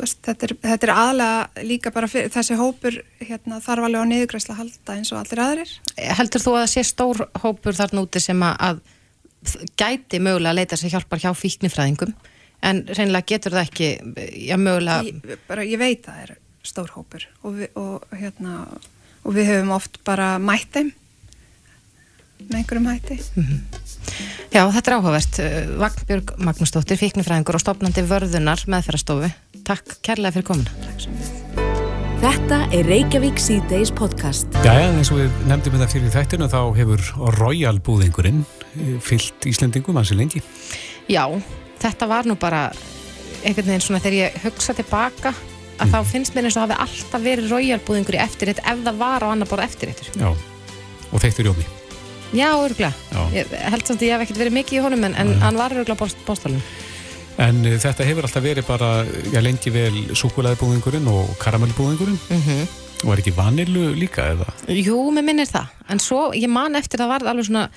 veist, 0.02 0.20
þetta, 0.26 0.46
er, 0.46 0.54
þetta 0.62 0.88
er 0.88 0.92
aðlega 0.94 1.66
líka 1.68 1.92
bara 1.94 2.08
fyrir, 2.11 2.30
þessi 2.34 2.58
hópur 2.58 3.00
hérna, 3.20 3.61
þarf 3.64 3.88
alveg 3.88 4.04
á 4.04 4.11
niðugræsla 4.12 4.54
að 4.54 4.61
halda 4.62 4.96
eins 4.96 5.12
og 5.12 5.20
allir 5.20 5.42
aðrir. 5.44 5.74
Heldur 6.18 6.44
þú 6.44 6.54
að 6.54 6.62
það 6.64 6.72
sé 6.74 6.84
stór 6.88 7.22
hópur 7.42 7.78
þar 7.78 7.94
núti 7.98 8.22
sem 8.22 8.44
að 8.48 8.82
gæti 9.78 10.20
mögulega 10.22 10.52
að 10.54 10.61
leita 10.61 10.78
sér 10.78 10.96
hjálpar 10.96 11.22
hjá 11.22 11.30
fíknifræðingum 11.37 12.14
en 12.66 12.84
reynilega 12.90 13.28
getur 13.34 13.54
það 13.54 13.66
ekki 13.68 13.90
já, 14.48 14.56
mögulega... 14.58 15.02
Ég, 15.06 15.42
bara, 15.50 15.66
ég 15.66 15.80
veit 15.80 16.06
að 16.06 16.14
það 16.14 16.22
er 16.24 16.32
stór 16.66 16.94
hópur 16.96 17.26
og 17.42 17.58
við, 17.58 17.68
og, 17.78 18.08
hérna, 18.18 18.56
og 19.22 19.37
við 19.37 19.52
höfum 19.52 19.76
oft 19.76 20.00
bara 20.06 20.32
mætt 20.42 20.72
þeim 20.74 20.90
með 22.38 22.56
einhverjum 22.61 22.88
hætti. 22.88 23.18
Mm 23.34 23.44
-hmm. 23.44 23.61
Já, 24.54 24.62
þetta 24.72 24.90
er 24.90 24.96
áhugavert. 24.96 25.38
Vagnbjörg 25.78 26.30
Magnúsdóttir, 26.38 26.96
fíknifræðingur 26.96 27.58
og 27.58 27.61
stopnandi 27.61 28.02
vörðunar 28.06 28.62
meðferðarstofu. 28.66 29.30
Takk 29.68 29.98
kærlega 30.00 30.33
fyrir 30.33 30.46
komin. 30.48 30.68
Takk 30.81 31.02
svo 31.02 31.11
mjög. 31.12 31.35
Þetta 32.22 32.57
er 32.74 32.87
Reykjavík 32.88 33.37
C-Days 33.38 33.90
podcast. 33.94 34.48
Jæja, 34.64 34.87
eins 34.94 35.11
og 35.12 35.20
við 35.20 35.35
nefndum 35.46 35.76
þetta 35.76 35.88
fyrir 35.92 36.14
þættinu 36.14 36.48
þá 36.48 36.62
hefur 36.78 37.04
Royal 37.37 37.76
búðingurinn 37.85 38.40
eh, 38.81 38.96
fyllt 39.04 39.44
Íslendingum 39.46 40.00
ansi 40.00 40.16
lengi. 40.16 40.40
Já, 41.12 41.28
þetta 41.85 42.09
var 42.09 42.26
nú 42.26 42.38
bara 42.40 42.64
einhvern 43.44 43.68
veginn 43.68 43.85
svona 43.85 44.00
þegar 44.02 44.18
ég 44.22 44.40
hugsa 44.46 44.74
tilbaka 44.78 45.35
að 45.78 45.92
þá 45.92 45.98
finnst 46.14 46.35
mér 46.35 46.48
eins 46.48 46.57
og 46.57 46.64
hafi 46.64 46.81
alltaf 46.88 47.26
verið 47.28 47.52
royalbúðingur 47.52 48.16
í 48.16 48.24
eftirrétt 48.24 48.64
ef 48.64 48.83
það 48.88 49.00
var 49.04 49.28
á 49.28 49.28
annar 49.31 49.52
borð 49.52 49.68
eftirréttur. 49.68 50.11
Já, 50.16 50.33
og 51.12 51.22
þeittur 51.22 51.52
Jómi. 51.52 51.68
Já, 52.33 52.50
örgulega. 52.57 52.92
Ég 53.37 53.52
held 53.52 53.85
samt 53.85 54.00
að 54.00 54.09
ég 54.09 54.16
hef 54.16 54.24
ekkert 54.26 54.46
verið 54.46 54.59
mikið 54.62 54.81
í 54.81 54.85
honum 54.88 55.07
en, 55.07 55.14
en 55.20 55.37
hann 55.44 55.61
var 55.61 55.76
örgulega 55.76 56.09
bóstálun. 56.26 56.64
En 57.38 57.62
uh, 57.64 57.79
þetta 57.79 58.07
hefur 58.09 58.27
alltaf 58.27 58.44
verið 58.44 58.66
bara, 58.68 58.90
já, 59.31 59.38
lengi 59.44 59.72
vel 59.74 59.94
súkulæðibúðingurinn 60.18 61.09
og 61.12 61.35
karamellbúðingurinn 61.42 62.20
Mm 62.35 62.68
og 63.07 63.12
er 63.14 63.20
ekki 63.22 63.31
vanilu 63.31 63.92
líka 63.94 64.24
eða? 64.33 64.48
Jú, 64.74 64.96
mér 65.14 65.22
minnir 65.22 65.46
það. 65.46 65.68
En 65.87 66.01
svo, 66.03 66.33
ég 66.35 66.51
man 66.51 66.74
eftir 66.74 66.98
það 66.98 67.12
var 67.12 67.24
alveg 67.31 67.46
svona 67.46 67.68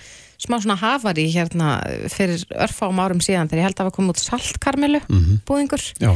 smá 0.42 0.56
svona 0.58 0.78
hafari 0.82 1.28
hérna 1.30 1.76
fyrir 2.10 2.42
örfáum 2.58 2.98
árum 3.04 3.22
síðan 3.22 3.52
þegar 3.52 3.62
ég 3.62 3.68
held 3.68 3.76
að 3.76 3.84
það 3.84 3.90
var 3.92 3.96
komið 4.00 4.16
út 4.16 4.24
saltkarmelu 4.24 5.02
búðingur. 5.46 5.86
Já, 6.02 6.16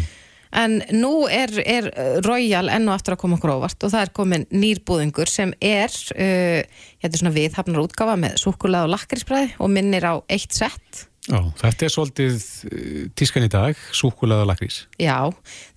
En 0.55 0.77
nú 0.95 1.25
er, 1.27 1.51
er 1.67 1.89
uh, 1.91 2.19
Royal 2.23 2.69
enn 2.71 2.87
og 2.87 2.95
aftur 2.95 3.15
að 3.15 3.21
koma 3.25 3.35
okkur 3.35 3.55
óvart 3.57 3.83
og 3.83 3.91
það 3.91 4.05
er 4.05 4.11
komin 4.15 4.45
nýr 4.55 4.79
búðingur 4.87 5.27
sem 5.27 5.51
er, 5.59 5.91
uh, 6.15 6.85
hérna 7.03 7.19
svona 7.19 7.35
viðhafnar 7.35 7.83
útgáfa 7.83 8.15
með 8.21 8.37
súkulað 8.39 8.87
og 8.87 8.93
lakrísbræði 8.93 9.51
og 9.59 9.73
minnir 9.73 10.07
á 10.07 10.13
eitt 10.31 10.55
sett. 10.55 11.05
Já, 11.25 11.39
þetta 11.59 11.85
er 11.85 11.93
svolítið 11.93 12.35
uh, 12.35 12.99
tískan 13.17 13.45
í 13.47 13.51
dag, 13.51 13.79
súkulæð 13.95 14.43
og 14.43 14.49
lakrís. 14.51 14.81
Já, 15.01 15.17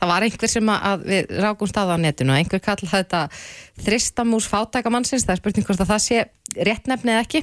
það 0.01 0.13
var 0.13 0.27
einhver 0.27 0.53
sem 0.53 0.73
að, 0.75 1.07
við 1.09 1.33
rákum 1.45 1.71
stað 1.71 1.95
á 1.95 1.97
netinu 2.03 2.35
og 2.35 2.41
einhver 2.41 2.63
kallaði 2.65 2.93
þetta 2.93 3.23
þristamús 3.87 4.49
fátækamannsins, 4.51 5.27
það 5.27 5.35
er 5.35 5.43
spurning 5.43 5.69
hvort 5.69 5.85
að 5.85 5.93
það 5.93 6.05
sé 6.05 6.23
rétt 6.69 6.91
nefni 6.91 7.15
eða 7.15 7.25
ekki. 7.25 7.43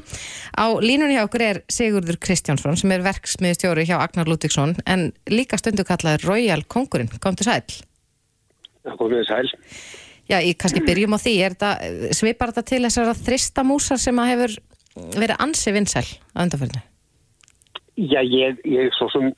Á 0.57 0.65
línunni 0.83 1.17
hjá 1.17 1.25
okkur 1.25 1.45
er 1.45 1.61
Sigurður 1.71 2.19
Kristjánsson 2.21 2.79
sem 2.79 2.95
er 2.95 3.05
verksmiðstjóri 3.05 3.85
hjá 3.89 3.97
Agnar 3.99 4.29
Ludvíksson 4.29 4.77
en 4.85 5.09
líka 5.31 5.59
stundu 5.61 5.85
kallaði 5.87 6.25
Royal 6.25 6.65
Kongurinn, 6.67 7.11
kom 7.21 7.37
til 7.37 7.49
sæl. 7.49 7.61
Það 8.85 8.99
komið 9.01 9.29
sæl. 9.29 9.53
Já, 10.25 10.39
ég 10.41 10.57
kannski 10.57 10.81
byrjum 10.81 11.13
á 11.13 11.19
því, 11.21 11.35
er 11.45 11.53
þetta, 11.53 12.13
svipar 12.17 12.53
þetta 12.53 12.69
til 12.71 12.81
þessara 12.87 13.13
þristamúsar 13.19 14.01
sem 14.01 14.21
að 14.21 14.31
hefur 14.33 14.57
verið 15.19 15.41
ansi 15.43 15.73
vinsæl 15.75 16.05
að 16.33 16.47
undanförnu? 16.47 16.81
Já, 17.95 18.19
ég, 18.27 18.59
ég 18.67 18.91
svo 18.97 19.07
sem 19.13 19.29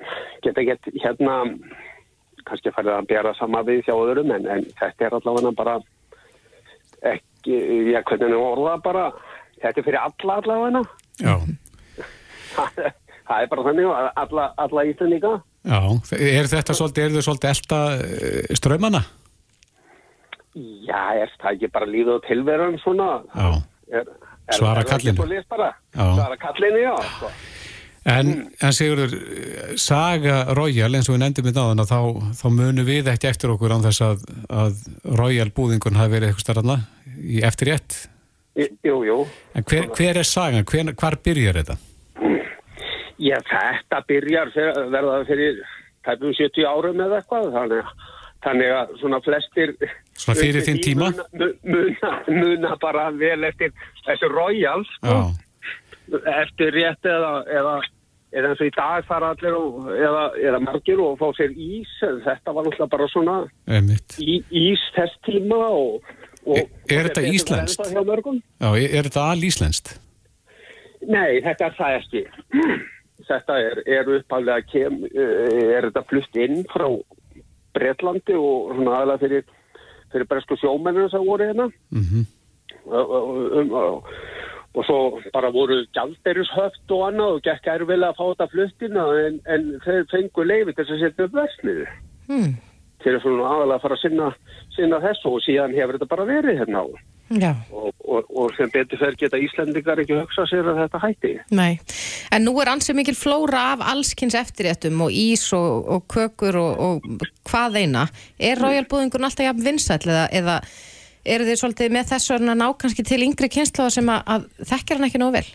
geta 0.41 0.63
gett 0.65 0.88
hérna 0.98 1.43
kannski 2.48 2.72
farið 2.74 2.93
að 2.96 3.10
bera 3.12 3.34
sama 3.38 3.62
við 3.67 3.84
hjá 3.86 3.93
öðrum 3.93 4.32
en, 4.34 4.48
en 4.50 4.63
þetta 4.80 5.06
er 5.06 5.15
allavega 5.17 5.52
bara 5.58 5.76
ekki, 7.06 7.58
já, 7.91 8.00
hvernig 8.08 8.32
er 8.32 8.38
orða 8.39 8.78
bara, 8.82 9.04
þetta 9.62 9.82
er 9.82 9.86
fyrir 9.86 10.00
alla 10.02 10.39
allavega. 10.41 10.84
Já, 11.22 11.36
Það, 13.28 13.41
er 13.43 13.50
bara 13.52 13.63
þannig 13.65 13.89
að 13.91 14.06
alla, 14.24 14.43
alla 14.63 14.84
íslendinga. 14.88 15.32
já, 15.67 15.80
er 16.15 16.48
þetta 16.48 16.76
svolítið, 16.80 17.04
er 17.04 17.15
þau 17.17 17.26
svolítið 17.28 17.50
elda 17.52 17.80
uh, 17.93 18.54
strömmana? 18.56 19.02
Já, 20.88 21.02
er 21.20 21.34
það 21.36 21.50
ekki 21.52 21.70
bara 21.76 21.89
lífið 21.91 22.13
og 22.15 22.24
tilveran 22.26 22.80
svona? 22.82 23.10
Já, 23.36 23.50
Er, 23.88 24.04
er, 24.04 24.56
Svara 24.58 24.82
er 24.84 24.88
kallinu. 24.89 25.28
Já. 25.28 26.08
Svara 26.15 26.38
kallinu, 26.41 26.80
já. 26.82 26.96
Sko. 27.12 27.30
En, 28.08 28.30
en 28.63 28.74
Sigurður, 28.76 29.13
saga 29.82 30.38
Royal 30.58 30.89
eins 30.96 31.10
og 31.10 31.15
við 31.17 31.24
nefndum 31.26 31.48
við 31.50 31.58
náðan 31.60 31.84
að 31.84 31.91
þá, 31.91 32.00
þá 32.41 32.46
munum 32.56 32.88
við 32.88 33.10
ekki 33.13 33.30
eftir 33.32 33.52
okkur 33.54 33.74
án 33.76 33.84
þess 33.86 34.04
að, 34.06 34.24
að 34.50 34.80
Royal 35.20 35.50
búðingun 35.58 35.98
hafi 36.00 36.13
verið 36.15 36.32
eitthvað 36.32 36.46
starfna 36.46 36.78
í 37.17 37.41
eftir 37.48 37.72
rétt. 37.74 37.98
Í- 38.58 38.72
Jú, 38.88 39.02
jú. 39.06 39.17
En 39.54 39.65
hver, 39.70 39.89
hver 39.98 40.17
er 40.24 40.26
sagan? 40.28 40.65
Hver, 40.65 40.93
hvar 40.98 41.17
byrjar 41.26 41.60
þetta? 41.62 41.76
Já, 43.22 43.38
þetta 43.50 44.00
byrjar 44.10 44.52
fyrir, 44.54 44.80
verða 44.93 45.17
fyrir 45.30 45.60
tæpum 46.06 46.34
70 46.38 46.67
árum 46.70 47.00
eða 47.06 47.20
eitthvað, 47.22 47.48
þannig, 47.56 47.82
að- 47.82 48.13
þannig 48.48 48.74
að 48.78 48.91
svona 49.02 49.20
flestir... 49.26 49.74
Svona 50.17 50.39
fyrir 50.39 50.65
þinn 50.65 50.80
tíma? 50.86 51.10
Muna, 51.67 52.12
muna, 52.30 52.72
bara 52.82 53.08
vel 53.13 53.43
eftir 53.50 53.74
þessu 54.08 54.30
Royals, 54.34 54.89
sko, 55.02 55.17
eftir 56.38 56.72
rétt 56.78 57.10
eða, 57.10 57.32
eða, 57.60 57.74
eða 58.36 58.52
eins 58.52 58.62
og 58.62 58.70
í 58.70 58.74
dag 58.76 59.06
fara 59.08 59.32
allir 59.34 59.56
og, 59.58 59.88
eða, 59.94 60.24
eða 60.50 60.62
margir 60.66 61.02
og 61.04 61.18
fá 61.22 61.28
sér 61.38 61.54
ís, 61.54 61.92
þetta 62.02 62.54
var 62.56 62.68
náttúrulega 62.68 62.92
bara 62.92 63.08
svona 63.13 63.38
í, 64.20 64.40
ís 64.52 64.84
þess 64.98 65.22
tíma 65.28 65.62
og... 65.70 66.12
og 66.48 66.58
Er- 66.58 67.00
er 67.00 67.10
þetta 67.10 67.24
íslenskt? 67.32 67.88
Já, 67.88 68.70
er, 68.70 68.88
er 68.92 69.10
þetta 69.10 69.26
alíslenskt? 69.32 69.96
Nei, 71.08 71.40
þetta 71.46 71.70
er 71.70 71.76
það 71.78 71.98
ekki. 72.02 72.24
Þetta 73.28 73.60
er, 73.60 73.82
er 73.98 74.10
uppaflega 74.18 74.63
kem, 74.72 75.04
eh, 75.12 75.76
er 75.78 75.90
þetta 75.90 76.04
flutt 76.10 76.40
inn 76.40 76.63
frá 76.72 76.88
Bretlandi 77.78 78.36
og 78.40 78.74
svona 78.74 78.96
aðalega 78.98 79.24
fyrir, 79.26 79.46
fyrir 80.13 80.30
bresku 80.32 80.58
sjómennir 80.60 81.12
sem 81.13 81.24
voru 81.28 81.48
hérna. 81.52 81.70
Mm 81.94 82.26
Og, 82.88 83.10
og, 83.12 83.52
um, 83.60 83.72
og, 83.76 84.06
og 84.78 84.86
svo 84.86 85.00
bara 85.34 85.50
voru 85.54 85.80
gjaldberishöft 85.98 86.94
og 86.94 87.04
annað 87.10 87.36
og 87.36 87.44
gekk 87.48 87.70
erfilega 87.74 88.13
að 88.13 88.20
fá 88.20 88.26
þetta 88.30 88.50
fluttina 88.54 89.06
en, 89.26 89.38
en 89.50 89.68
þeir 89.86 90.08
fengu 90.13 90.46
leiði 90.46 90.76
til 90.78 90.86
að 90.86 91.04
setja 91.04 91.28
upp 91.28 91.38
versmiðu. 91.38 91.86
Hmm. 92.30 92.56
Til 93.04 93.13
að 93.16 93.22
svona 93.24 93.52
aðalega 93.56 93.84
fara 93.84 93.98
að 93.98 94.04
sinna, 94.04 94.32
sinna 94.76 95.04
þessu 95.04 95.32
og 95.34 95.46
síðan 95.46 95.78
hefur 95.78 95.98
þetta 95.98 96.12
bara 96.13 96.28
verið 96.30 96.62
hérna 96.62 96.84
á. 96.86 96.88
Já. 97.28 97.50
Og, 97.76 97.92
og, 98.08 98.28
og 98.32 98.54
sem 98.56 98.70
betur 98.72 99.02
fer 99.02 99.16
geta 99.20 99.40
Íslendingar 99.42 100.00
ekki 100.00 100.16
hugsa 100.16 100.46
sér 100.48 100.70
að 100.72 100.78
þetta 100.86 101.02
hætti. 101.04 101.32
Nei, 101.58 101.74
en 102.32 102.46
nú 102.48 102.54
er 102.63 102.72
ansið 102.72 103.02
mikil 103.02 103.18
flóra 103.20 103.63
af 103.74 103.84
allskins 103.92 104.38
eftirréttum 104.40 105.02
og 105.04 105.12
ís 105.12 105.44
og, 105.58 105.90
og 105.92 106.06
kökur 106.13 106.56
og, 106.62 106.86
og 106.86 107.26
hvað 107.50 107.82
eina. 107.82 108.06
Er 108.40 108.62
Royal-búðingun 108.63 109.28
alltaf 109.28 109.50
jafn 109.50 109.66
vinsæll 109.66 110.08
eða, 110.08 110.30
eða 110.40 110.62
eru 111.36 111.48
þið 111.48 111.60
svolítið 111.62 111.94
með 111.98 112.10
þessu 112.12 112.36
að 112.38 112.46
ná 112.58 112.68
kannski 112.82 113.04
til 113.08 113.22
yngri 113.28 113.50
kynsluða 113.54 113.94
sem 113.98 114.12
að, 114.13 114.22
að 114.36 114.46
þekkjar 114.72 115.00
hann 115.02 115.08
ekki 115.10 115.22
nóg 115.24 115.34
vel? 115.38 115.46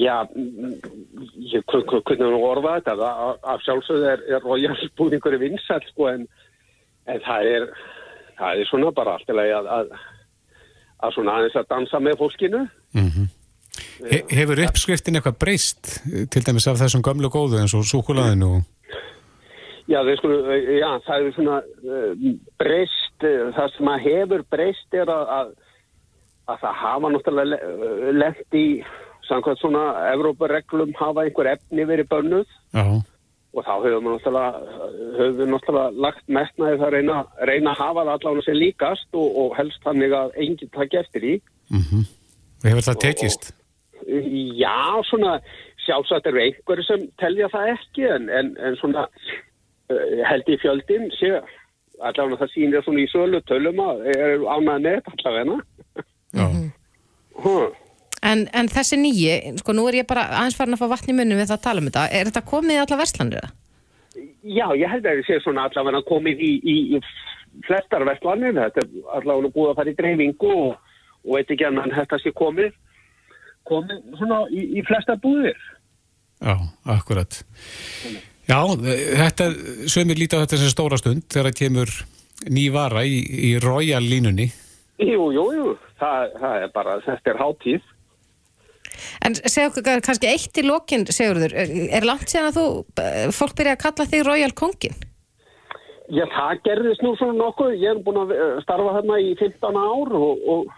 Já, 0.00 0.16
mm, 0.34 0.72
ég 1.54 1.62
kun- 1.70 1.84
kun- 1.86 2.02
kunni 2.08 2.26
nú 2.26 2.40
orða 2.42 2.76
þetta, 2.80 2.94
að, 3.06 3.36
að 3.54 3.60
sjálfsögðu 3.66 4.08
er, 4.12 4.24
er 4.34 4.42
royalbúningur 4.44 5.36
í 5.36 5.42
vinsæl, 5.44 5.80
sko, 5.92 6.08
en, 6.10 6.24
en 7.06 7.20
það 7.26 7.50
er, 7.54 7.68
það 8.40 8.62
er 8.64 8.70
svona 8.70 8.90
bara 8.96 9.14
allt 9.14 9.30
í 9.30 9.36
lagi 9.38 9.52
að, 9.60 9.68
að, 9.76 9.92
að 11.06 11.14
svona 11.14 11.36
aðeins 11.38 11.60
að 11.62 11.68
dansa 11.70 12.00
með 12.02 12.18
fólkinu. 12.24 12.64
He, 14.10 14.18
hefur 14.34 14.60
uppskriftin 14.66 15.16
eitthvað 15.20 15.38
breyst 15.38 15.94
til 16.32 16.42
dæmis 16.44 16.66
af 16.68 16.80
þessum 16.80 17.04
gömlu 17.06 17.30
góðu 17.32 17.60
eins 17.60 17.74
og 17.78 17.86
súkulaðinu 17.86 18.48
og... 18.58 18.66
Já, 19.90 19.98
sko, 20.20 20.30
já, 20.54 20.90
það 21.02 21.26
er 21.26 21.32
svona 21.34 21.58
uh, 21.66 22.26
breyst, 22.62 23.16
uh, 23.26 23.48
það 23.56 23.72
sem 23.74 23.90
að 23.90 24.04
hefur 24.06 24.44
breyst 24.54 24.94
er 24.94 25.10
að, 25.10 25.32
að, 25.36 25.48
að 26.52 26.60
það 26.64 26.76
hafa 26.84 27.12
náttúrulega 27.14 27.48
le, 27.50 28.12
lent 28.14 28.58
í, 28.58 28.66
samkvæmt 29.26 29.62
svona, 29.62 29.86
Evrópareglum 30.12 30.94
hafa 30.98 31.26
einhver 31.26 31.50
efni 31.56 31.88
verið 31.90 32.10
bönnuð. 32.12 32.54
Já, 32.76 32.84
og 33.50 33.66
þá 33.66 33.72
höfum 33.82 34.06
við 34.06 34.14
náttúrulega, 34.14 34.80
höfum 35.18 35.38
við 35.40 35.48
náttúrulega 35.50 36.02
lagt 36.06 36.26
metnaði 36.30 36.78
það 36.78 36.86
að 36.86 36.94
reyna, 36.94 37.16
reyna 37.50 37.72
að 37.72 37.82
hafa 37.82 38.04
það 38.04 38.12
allavega 38.14 38.46
sem 38.46 38.58
líkast 38.60 39.18
og, 39.18 39.38
og 39.42 39.56
helst 39.58 39.86
þannig 39.86 40.14
að 40.20 40.36
enginn 40.44 40.72
takk 40.76 40.96
eftir 41.02 41.26
í. 41.26 41.34
hefur 42.62 42.86
það 42.86 43.02
tekist? 43.06 43.50
Já, 44.06 45.02
svona 45.10 45.40
sjálfsagt 45.82 46.30
eru 46.30 46.44
einhverju 46.44 46.86
sem 46.86 47.06
telja 47.20 47.50
það 47.50 47.72
ekki 47.74 48.06
en, 48.06 48.30
en, 48.38 48.52
en 48.62 48.78
svona 48.78 49.08
held 50.30 50.50
í 50.50 50.58
fjöldin 50.62 51.08
sé 51.18 51.32
allavega 52.00 52.40
það 52.42 52.52
sýnir 52.54 52.84
svona 52.84 53.02
í 53.02 53.08
sölu 53.12 53.40
tölum 53.48 53.80
að 53.84 54.06
er 54.14 54.38
með 54.40 54.86
þetta 54.86 55.16
allavega. 55.16 55.58
Já, 56.30 56.46
Huh. 57.40 57.70
En, 58.20 58.44
en 58.52 58.68
þessi 58.68 58.98
nýji, 59.00 59.32
sko 59.62 59.72
nú 59.72 59.86
er 59.88 60.02
ég 60.02 60.08
bara 60.08 60.26
aðeins 60.28 60.58
farin 60.58 60.76
að 60.76 60.82
fá 60.82 60.90
vatn 60.92 61.12
í 61.12 61.16
munum 61.16 61.40
við 61.40 61.48
það 61.48 61.56
að 61.56 61.64
tala 61.66 61.80
um 61.82 61.88
þetta. 61.88 62.04
Er 62.18 62.28
þetta 62.28 62.42
komið 62.50 62.74
í 62.74 62.80
alla 62.82 62.98
verslanir 63.00 63.40
eða? 63.40 63.52
Já, 64.44 64.66
ég 64.76 64.92
held 64.92 65.06
að 65.06 65.20
það 65.20 65.26
sé 65.28 65.38
svona 65.44 65.64
allavega 65.68 66.02
komið 66.08 66.42
í, 66.44 66.50
í, 66.60 66.76
í 66.98 67.64
flestar 67.64 68.04
vestlanir, 68.08 68.56
þetta 68.58 68.84
er 68.84 69.16
allavega 69.16 69.52
búið 69.54 69.72
að 69.72 69.80
fara 69.80 69.92
í 69.92 69.98
dreifingu 70.00 70.52
og, 70.66 70.96
og 71.24 71.38
veit 71.38 71.54
ekki 71.54 71.68
annan 71.70 71.94
þetta 71.96 72.20
sé 72.20 72.34
komið, 72.36 72.76
komið 73.70 74.02
svona 74.20 74.42
í, 74.52 74.66
í 74.76 74.84
flestar 74.88 75.20
búðir. 75.24 75.64
já, 76.44 76.56
akkurat. 76.98 77.40
Já, 78.50 78.64
þetta, 78.74 79.46
sömur 79.86 80.18
lítið 80.18 80.40
á 80.40 80.42
þetta 80.42 80.58
sem 80.58 80.72
stóra 80.72 80.96
stund 80.98 81.26
þegar 81.30 81.46
það 81.50 81.58
kemur 81.60 81.92
ný 82.50 82.64
vara 82.74 83.04
í, 83.06 83.20
í 83.22 83.50
Royal 83.62 84.02
línunni. 84.02 84.48
Jú, 84.98 85.28
jú, 85.36 85.44
jú, 85.54 85.74
það, 86.00 86.34
það 86.40 86.64
er 86.64 86.72
bara, 86.74 86.96
þetta 87.04 87.30
er 87.30 87.38
hátíð. 87.38 87.86
En 89.24 89.36
segja 89.38 89.68
okkur 89.70 90.02
kannski 90.02 90.28
eitt 90.32 90.58
í 90.58 90.66
lokin, 90.66 91.06
Sigurður, 91.06 91.54
er, 91.54 92.08
langt 92.08 92.32
síðan 92.32 92.50
að 92.50 92.58
þú, 92.58 92.66
eh, 93.04 93.30
fólk 93.36 93.54
byrja 93.60 93.76
að 93.76 93.82
kalla 93.84 94.08
þig 94.10 94.26
Royal 94.26 94.52
Kongin? 94.58 94.98
Já, 96.10 96.24
það 96.34 96.62
gerðist 96.66 97.06
nú 97.06 97.14
svona 97.20 97.38
nokkuð. 97.38 97.76
Ég 97.78 97.94
er 97.94 98.02
búin 98.02 98.18
að 98.24 98.34
eh, 98.34 98.54
starfa 98.64 98.96
hérna 98.98 99.20
í 99.22 99.34
15 99.38 99.78
ár 99.78 100.16
og, 100.18 100.46
og, 100.54 100.72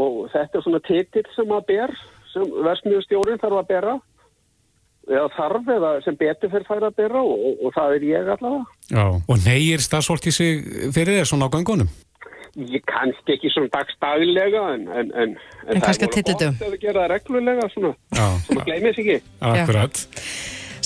og 0.00 0.20
þetta 0.32 0.56
er 0.56 0.64
svona 0.64 0.84
titill 0.88 1.28
sem 1.36 1.52
að 1.52 1.66
ber, 1.68 1.98
sem 2.32 2.54
versmiðustjórin 2.64 3.42
þarf 3.44 3.60
að 3.60 3.74
bera. 3.74 3.98
Eða 5.08 5.28
þarf 5.36 5.70
eða 5.72 5.90
sem 6.04 6.16
betur 6.20 6.50
fyrir 6.52 6.66
færa 6.68 6.90
að 6.90 6.98
bera 7.00 7.22
og, 7.24 7.62
og 7.64 7.72
það 7.76 7.94
er 7.96 8.02
ég 8.10 8.28
allavega. 8.34 8.66
Já. 8.92 9.04
Og 9.24 9.40
neyir 9.46 9.80
starfsfólki 9.80 10.32
sig 10.34 10.60
fyrir 10.92 11.18
þér 11.22 11.30
svona 11.30 11.48
á 11.48 11.54
gangunum? 11.54 11.88
Ég 12.58 12.82
kannski 12.90 13.36
ekki 13.36 13.50
svona 13.54 13.70
dagstaglega 13.72 14.62
en, 14.74 14.86
en, 14.90 15.10
en, 15.22 15.34
En 15.68 15.80
kannski 15.84 16.04
á 16.04 16.08
það 16.08 16.10
er 16.10 16.14
tyllidögum. 16.18 16.56
gott 16.60 16.72
við 16.74 16.84
gera 16.84 17.04
það 17.04 17.10
reglulega 17.14 17.68
svona. 17.72 17.92
Já. 18.18 18.26
Svona 18.48 18.68
gleymið 18.68 18.96
sér 18.98 19.04
ekki. 19.04 19.18
Akkurat. 19.52 20.04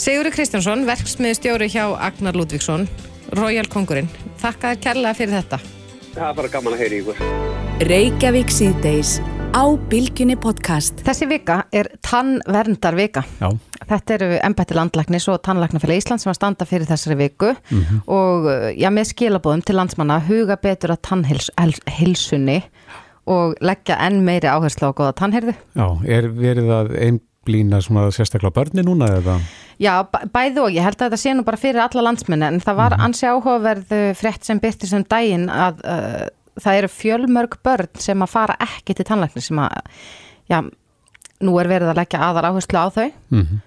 Sigurður 0.02 0.34
Kristjánsson, 0.36 0.86
verksmiðstjóri 0.88 1.70
hjá 1.72 1.84
Agnar 2.08 2.38
Ludvíksson, 2.38 2.86
Royal 3.38 3.68
Kongurinn. 3.72 4.10
Þakka 4.42 4.74
þér 4.74 4.82
kærlega 4.86 5.18
fyrir 5.18 5.38
þetta. 5.40 5.62
Það 6.12 6.26
er 6.28 6.34
bara 6.36 6.48
gaman 6.52 6.74
að 6.76 6.82
heyra 6.82 6.96
ykkur. 7.00 7.20
Reykjavík 7.88 8.50
síðdeis 8.52 9.12
á 9.56 9.64
Bilginni 9.88 10.34
podcast. 10.40 11.00
Þessi 11.06 11.28
vika 11.30 11.62
er 11.72 11.88
tannverndar 12.04 12.96
vika. 12.98 13.22
Já. 13.40 13.48
Þetta 13.88 14.14
eru 14.18 14.28
embætti 14.44 14.76
landlæknis 14.76 15.28
og 15.32 15.40
tannlæknafélag 15.46 16.02
Íslands 16.02 16.26
sem 16.26 16.32
að 16.32 16.38
standa 16.38 16.68
fyrir 16.68 16.88
þessari 16.88 17.16
viku 17.22 17.50
og 18.04 18.46
uh, 18.46 18.68
já, 18.76 18.88
með 18.92 19.10
skilabóðum 19.14 19.64
til 19.66 19.76
landsmanna 19.80 20.20
huga 20.28 20.58
betur 20.60 20.94
að 20.94 21.02
tannhilsunni 21.08 22.60
og 23.32 23.56
leggja 23.64 23.96
enn 24.04 24.20
meiri 24.26 24.52
áherslu 24.52 24.92
á 24.92 24.96
góða 24.96 25.16
tannherðu. 25.18 25.56
Já, 25.78 25.86
er 26.12 26.28
verið 26.36 26.72
að 26.76 26.96
einblýna 27.42 27.80
svona 27.82 28.10
sérstaklega 28.14 28.54
börni 28.54 28.82
núna 28.86 29.08
eða? 29.18 29.38
Já, 29.82 30.02
bæ- 30.06 30.28
bæði 30.32 30.60
og 30.62 30.70
ég 30.70 30.82
held 30.84 30.96
að 31.00 31.08
þetta 31.10 31.18
sé 31.18 31.32
nú 31.34 31.42
bara 31.44 31.56
fyrir 31.58 31.80
alla 31.82 32.02
landsmenni 32.06 32.46
en 32.46 32.60
það 32.62 32.76
var 32.78 32.94
ansi 33.02 33.26
áhugaverð 33.26 33.90
uh, 33.92 34.12
frétt 34.14 34.44
sem 34.46 34.60
byrti 34.62 34.86
sem 34.86 35.02
daginn 35.10 35.48
að 35.50 35.80
uh, 35.82 36.28
það 36.62 36.78
eru 36.82 36.88
fjölmörg 36.92 37.56
börn 37.64 37.88
sem 37.98 38.22
að 38.22 38.30
fara 38.30 38.56
ekki 38.62 38.94
til 38.94 39.04
tannlæknis 39.08 39.48
sem 39.50 39.58
að, 39.58 39.82
já, 40.52 40.60
nú 41.42 41.58
er 41.58 41.68
verið 41.72 41.90
að 41.90 41.98
leggja 42.02 42.20
aðal 42.28 42.50
áherslu 42.52 42.78
á 42.78 42.86
þau 42.94 43.10
Mm 43.30 43.60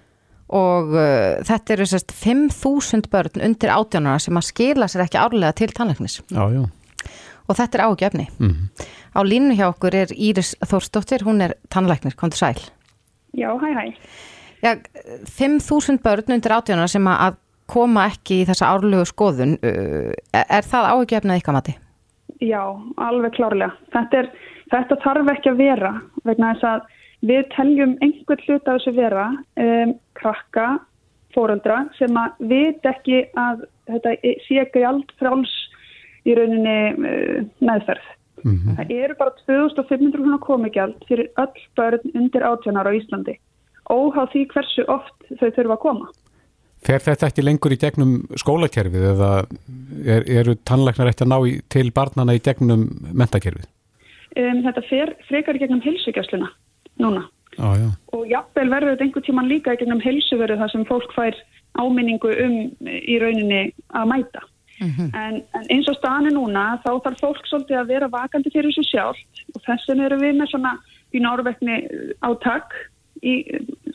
og 0.56 0.92
uh, 0.94 1.42
þetta 1.42 1.74
eru 1.74 1.86
sérst 1.90 2.12
5.000 2.14 3.08
börn 3.10 3.42
undir 3.42 3.72
átjánara 3.74 4.20
sem 4.22 4.38
að 4.38 4.44
skila 4.46 4.86
sér 4.88 5.02
ekki 5.08 5.18
árlega 5.18 5.56
til 5.58 5.72
tannlæknis 5.74 6.20
Já, 6.30 6.44
já. 6.54 6.62
og 7.50 7.58
þetta 7.58 7.80
er 7.80 7.84
ágefni. 7.90 8.28
Mm 8.40 8.70
Á 9.16 9.24
línu 9.26 9.56
hjá 9.58 9.70
okkur 9.72 9.96
er 9.96 10.10
Íris 10.12 10.54
Þórsdóttir, 10.60 11.24
hún 11.24 11.40
er 11.42 11.54
tannlæknir, 11.72 12.14
komdu 12.20 12.36
sæl. 12.36 12.60
Já, 13.36 13.50
hæ, 13.62 13.68
hæ. 13.76 13.86
Já, 14.64 14.72
5.000 15.30 16.02
börn 16.04 16.38
undir 16.38 16.56
átjánara 16.56 16.90
sem 16.90 17.08
að 17.12 17.40
koma 17.70 18.08
ekki 18.10 18.42
í 18.42 18.46
þessa 18.48 18.70
árlegu 18.74 19.06
skoðun, 19.10 19.58
er 19.62 20.68
það 20.70 20.92
ágefnað 20.94 21.42
ykkar 21.42 21.58
mati? 21.58 21.76
Já, 22.44 22.62
alveg 23.02 23.36
klárlega. 23.38 23.74
Þetta, 23.94 24.22
er, 24.22 24.30
þetta 24.74 24.98
þarf 25.04 25.32
ekki 25.36 25.52
að 25.52 25.62
vera 25.62 25.92
vegna 26.28 26.52
þess 26.54 26.68
að 26.72 26.90
við 27.26 27.46
teljum 27.56 27.96
einhvern 28.06 28.44
hlut 28.46 28.68
af 28.68 28.80
þessu 28.80 28.96
vera 28.98 29.30
um, 29.62 29.94
krakka, 30.20 30.68
fóröldra 31.36 31.84
sem 31.98 32.20
að 32.20 32.44
vit 32.52 32.86
ekki 32.88 33.24
að 33.40 33.66
þetta 33.90 34.14
sé 34.46 34.60
ekki 34.64 34.86
allt 34.88 35.16
fráls 35.20 35.54
í 36.26 36.36
rauninni 36.38 36.78
uh, 36.94 37.42
meðferð. 37.66 38.12
Það 38.44 38.92
eru 38.92 39.16
bara 39.18 39.32
2500 39.46 40.22
húnna 40.22 40.40
komigjald 40.44 41.04
fyrir 41.08 41.32
öll 41.42 41.66
börn 41.78 42.12
undir 42.14 42.44
átjánar 42.46 42.90
á 42.90 42.94
Íslandi 42.94 43.40
óháð 43.92 44.32
því 44.34 44.44
hversu 44.54 44.86
oft 44.90 45.28
þau 45.40 45.50
þurfa 45.50 45.76
að 45.76 45.84
koma. 45.84 46.10
Fer 46.86 47.02
þetta 47.02 47.30
ekki 47.30 47.46
lengur 47.46 47.74
í 47.74 47.80
gegnum 47.82 48.16
skólakerfið 48.38 49.08
eða 49.14 49.30
er, 50.06 50.26
eru 50.42 50.56
tannlæknar 50.70 51.10
eftir 51.10 51.26
að 51.26 51.32
ná 51.32 51.38
í, 51.50 51.56
til 51.74 51.88
barnana 51.96 52.36
í 52.38 52.42
gegnum 52.46 52.86
mentakerfið? 53.14 53.66
Um, 54.36 54.62
þetta 54.66 54.84
fer 54.90 55.14
frekar 55.30 55.58
í 55.58 55.64
gegnum 55.64 55.82
heilsugjastluna 55.86 56.52
núna. 57.02 57.26
Já, 57.56 57.70
já. 57.80 57.90
og 58.12 58.26
jafnvel 58.28 58.68
verður 58.68 58.94
þetta 58.94 59.06
einhvern 59.06 59.26
tíman 59.26 59.48
líka 59.48 59.74
í 59.74 59.80
gegnum 59.80 60.02
helsuveru 60.04 60.58
þar 60.60 60.74
sem 60.74 60.84
fólk 60.90 61.14
fær 61.16 61.38
áminningu 61.80 62.34
um 62.44 62.58
í 62.84 63.16
rauninni 63.22 63.62
að 63.96 64.10
mæta. 64.12 64.44
En, 64.84 65.40
en 65.56 65.68
eins 65.72 65.88
og 65.88 65.96
staðan 66.00 66.30
er 66.30 66.36
núna 66.36 66.66
þá 66.84 66.92
þarf 67.06 67.22
fólk 67.24 67.48
svolítið 67.48 67.80
að 67.80 67.92
vera 67.94 68.12
vakandi 68.12 68.52
fyrir 68.52 68.74
þessu 68.74 68.90
sjálft. 68.90 69.44
Og 69.56 69.64
þess 69.64 69.88
vegna 69.90 70.10
erum 70.10 70.24
við 70.24 70.36
með 70.40 70.52
svona 70.52 70.74
í 71.16 71.22
nárvekni 71.24 71.78
átak 72.26 72.76
í 73.24 73.36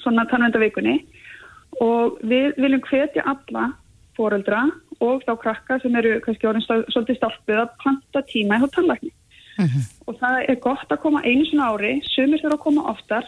svona 0.00 0.24
tannvendavikunni 0.30 0.96
og 1.84 2.18
við 2.26 2.56
viljum 2.56 2.82
hvetja 2.88 3.26
alla 3.28 3.70
foreldra 4.16 4.64
og 5.00 5.22
þá 5.26 5.34
krakka 5.42 5.78
sem 5.82 5.94
eru 5.96 6.18
kannski 6.24 6.48
orðin 6.48 6.64
svolítið 6.64 7.20
stálpuð 7.20 7.62
að 7.62 7.74
planta 7.82 8.24
tíma 8.28 8.58
í 8.58 8.64
hótt 8.64 8.74
tannlækni 8.76 9.12
og 10.08 10.16
það 10.20 10.42
er 10.48 10.58
gott 10.64 10.92
að 10.92 11.02
koma 11.02 11.22
einu 11.24 11.44
svona 11.48 11.70
ári, 11.74 11.98
sumir 12.14 12.40
þurfa 12.40 12.56
að 12.56 12.64
koma 12.64 12.86
oftar. 12.92 13.26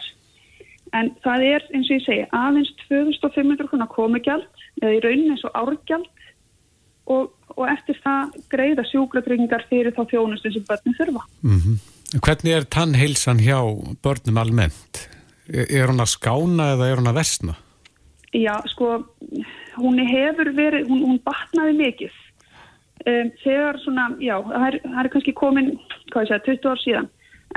En 0.93 1.11
það 1.25 1.45
er 1.49 1.65
eins 1.73 1.89
og 1.89 1.95
ég 1.95 2.05
segi 2.05 2.25
aðeins 2.37 2.71
2500 2.87 3.69
krónar 3.69 3.89
komugjald 3.91 4.45
eða 4.81 4.95
í 4.97 5.01
rauninni 5.03 5.35
eins 5.35 5.45
og 5.47 5.55
árgjald 5.57 6.09
og, 7.11 7.33
og 7.55 7.65
eftir 7.71 7.97
það 8.03 8.37
greiða 8.51 8.85
sjúklatryggingar 8.91 9.65
fyrir 9.69 9.95
þá 9.95 10.03
þjónustu 10.11 10.53
sem 10.53 10.65
börnum 10.69 10.99
þurfa. 10.99 11.27
Mm 11.41 11.81
Hvernig 12.13 12.53
er 12.53 12.65
tannheilsan 12.69 13.39
hjá 13.41 13.57
börnum 14.05 14.37
almennt? 14.37 15.09
Er, 15.49 15.65
er 15.65 15.89
hún 15.89 16.03
að 16.03 16.11
skána 16.13 16.75
eða 16.75 16.89
er 16.91 16.99
hún 17.01 17.09
að 17.09 17.17
versna? 17.17 17.55
Já, 18.33 18.53
sko, 18.69 18.99
hún 19.77 19.97
hefur 19.97 20.51
verið, 20.53 20.85
hún, 20.89 21.01
hún 21.07 21.17
batnaði 21.25 21.73
mikið. 21.79 22.19
Um, 23.03 23.31
þegar 23.41 23.79
svona, 23.81 24.05
já, 24.21 24.35
það 24.45 24.67
er, 24.67 24.77
það 24.85 25.01
er 25.01 25.09
kannski 25.15 25.33
komin, 25.33 25.71
hvað 26.13 26.27
ég 26.27 26.29
segja, 26.29 26.45
20 26.45 26.69
ár 26.69 26.83
síðan, 26.83 27.09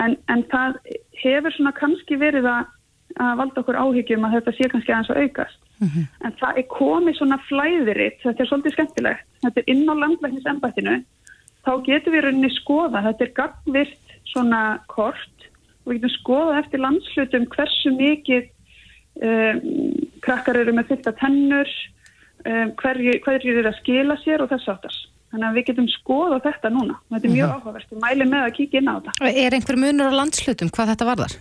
en, 0.02 0.16
en 0.32 0.46
það 0.50 0.80
hefur 1.20 1.56
svona 1.56 1.74
kannski 1.76 2.18
verið 2.20 2.48
að, 2.50 2.72
að 3.20 3.38
valda 3.42 3.62
okkur 3.62 3.80
áhyggjum 3.82 4.26
að 4.26 4.38
þetta 4.38 4.56
sé 4.56 4.70
kannski 4.72 4.94
aðeins 4.94 5.12
að 5.12 5.22
aukast. 5.26 5.60
En 5.80 6.34
það 6.40 6.60
er 6.62 6.66
komið 6.72 7.18
svona 7.18 7.38
flæðiritt, 7.48 8.20
þetta 8.22 8.42
er 8.42 8.50
svolítið 8.50 8.76
skemmtilegt, 8.76 9.26
þetta 9.44 9.62
er 9.62 9.70
inn 9.74 9.84
á 9.92 9.94
landlæknis 9.94 10.48
embættinu, 10.48 10.98
þá 11.66 11.72
getum 11.88 12.16
við 12.16 12.24
rauninni 12.24 12.52
skoða, 12.54 13.02
þetta 13.10 13.26
er 13.26 13.34
gagvirt 13.36 14.14
svona 14.32 14.62
kort 14.92 15.48
og 15.84 15.92
við 15.92 16.00
getum 16.00 16.14
skoða 16.16 16.60
eftir 16.62 16.82
landslutum 16.82 17.48
hversu 17.52 17.92
mikið 17.94 18.48
um, 19.22 19.60
krakkar 20.24 20.62
eru 20.62 20.74
með 20.76 20.94
fylgta 20.94 21.12
tennur, 21.20 21.74
um, 22.46 22.72
hverju, 22.80 23.18
hverju 23.26 23.58
eru 23.60 23.70
að 23.70 23.78
skila 23.82 24.16
sér 24.24 24.44
og 24.44 24.50
þess 24.52 24.72
áttars. 24.72 25.02
Þannig 25.34 25.48
að 25.48 25.58
við 25.58 25.66
getum 25.68 25.88
skoða 25.90 26.38
þetta 26.44 26.70
núna. 26.72 26.96
Þetta 27.10 27.26
er 27.28 27.34
mjög 27.34 27.52
áhugavert. 27.56 27.90
Við 27.90 28.02
mælum 28.04 28.30
með 28.32 28.44
að 28.46 28.54
kíkja 28.56 28.80
inn 28.80 28.88
á 28.88 28.94
þetta. 28.94 29.30
Er 29.42 29.56
einhver 29.56 29.78
munur 29.82 30.14
á 30.14 30.18
landslutum 30.20 30.70
hvað 30.72 30.92
þetta 30.92 31.08
varðar? 31.08 31.34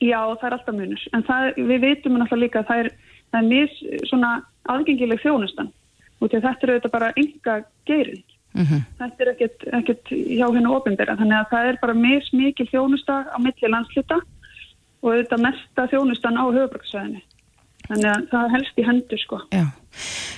Já, 0.00 0.20
það 0.40 0.46
er 0.48 0.56
alltaf 0.56 0.76
munur. 0.78 1.02
En 1.14 1.24
það, 1.28 1.48
við 1.68 1.84
veitum 1.84 2.16
náttúrulega 2.16 2.46
líka 2.46 2.62
að 2.62 2.70
það 2.70 2.82
er, 2.82 2.90
það 3.30 3.40
er 3.40 3.48
mis 3.50 3.78
svona 4.10 4.34
aðgengileg 4.70 5.22
þjónustan. 5.22 5.72
Og 6.20 6.28
að 6.28 6.44
þetta 6.44 6.66
eru 6.66 6.76
þetta 6.76 6.92
bara 6.92 7.14
enga 7.16 7.56
geirin. 7.88 8.24
Þetta 8.50 9.24
er 9.24 9.32
ekkert, 9.32 9.66
ekkert 9.78 10.10
hjá 10.10 10.46
hennu 10.50 10.74
ofinbera. 10.74 11.16
Þannig 11.16 11.38
að 11.38 11.50
það 11.52 11.68
er 11.70 11.80
bara 11.80 11.96
mis 11.96 12.30
mikil 12.34 12.66
þjónusta 12.68 13.22
á 13.30 13.36
milli 13.40 13.70
landsluta 13.70 14.20
og 15.00 15.12
þetta 15.14 15.38
mesta 15.40 15.86
þjónustan 15.92 16.40
á 16.40 16.44
höfubraksvæðinu. 16.50 17.22
Þannig 17.90 18.10
að 18.10 18.26
það 18.30 18.52
helst 18.54 18.76
í 18.78 18.86
hendur 18.86 19.20
sko. 19.22 19.38
Já. 19.54 19.64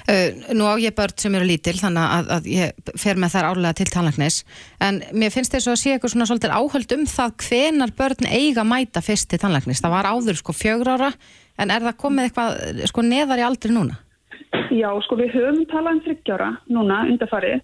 Uh, 0.09 0.55
nú 0.57 0.64
á 0.64 0.74
ég 0.80 0.95
börn 0.97 1.12
sem 1.20 1.34
eru 1.36 1.47
lítil 1.47 1.76
þannig 1.76 2.14
að, 2.16 2.30
að 2.36 2.47
ég 2.51 2.95
fer 2.99 3.18
með 3.20 3.34
þær 3.34 3.49
árlega 3.51 3.76
til 3.78 3.86
tannlæknis 3.93 4.38
en 4.82 5.03
mér 5.12 5.30
finnst 5.34 5.53
þess 5.53 5.68
að 5.68 5.76
sé 5.78 5.93
eitthvað 5.93 6.14
svona 6.14 6.26
svolítið 6.30 6.55
áhöld 6.57 6.95
um 6.97 7.05
það 7.12 7.34
hvenar 7.45 7.93
börn 7.99 8.30
eiga 8.32 8.64
mæta 8.66 9.03
fyrst 9.05 9.28
til 9.30 9.38
tannlæknis. 9.43 9.82
Það 9.84 9.95
var 9.95 10.09
áður 10.09 10.40
sko 10.40 10.57
fjögur 10.57 10.90
ára 10.95 11.12
en 11.59 11.71
er 11.71 11.85
það 11.85 11.99
komið 12.05 12.29
eitthvað 12.29 12.87
sko 12.91 13.05
neðar 13.07 13.43
í 13.43 13.47
aldri 13.49 13.75
núna? 13.75 13.99
Já, 14.73 14.89
sko 15.05 15.19
við 15.21 15.35
höfum 15.37 15.67
talað 15.71 15.99
um 15.99 16.05
þryggjára 16.07 16.49
núna 16.73 17.03
undarfarið 17.09 17.61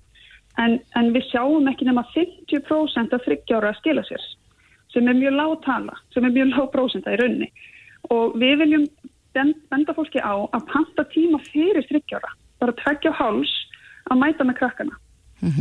en, 0.59 0.79
en 0.99 1.13
við 1.15 1.29
sjáum 1.31 1.69
ekki 1.71 1.89
nema 1.89 2.05
50% 2.15 3.17
af 3.17 3.25
þryggjára 3.25 3.73
skila 3.79 4.05
sér 4.09 4.25
sem 4.93 5.09
er 5.09 5.19
mjög 5.19 5.35
lág 5.37 5.59
tala, 5.65 5.97
sem 6.15 6.25
er 6.25 6.33
mjög 6.33 6.53
lág 6.55 6.71
prósenta 6.73 7.13
í 7.13 7.19
rauninni. 7.21 7.49
Og 8.15 8.39
við 8.41 8.63
viljum 8.63 8.87
ben- 9.37 9.57
benda 9.71 9.95
fólki 9.95 10.21
á 10.21 10.49
að 10.49 10.65
panta 10.73 11.05
tíma 11.13 11.41
fyrir 11.51 11.85
þryggjára, 11.91 12.31
bara 12.61 12.77
tveggja 12.81 13.13
háls 13.13 13.53
að 14.11 14.21
mæta 14.23 14.47
með 14.49 14.59
krakkana. 14.63 14.97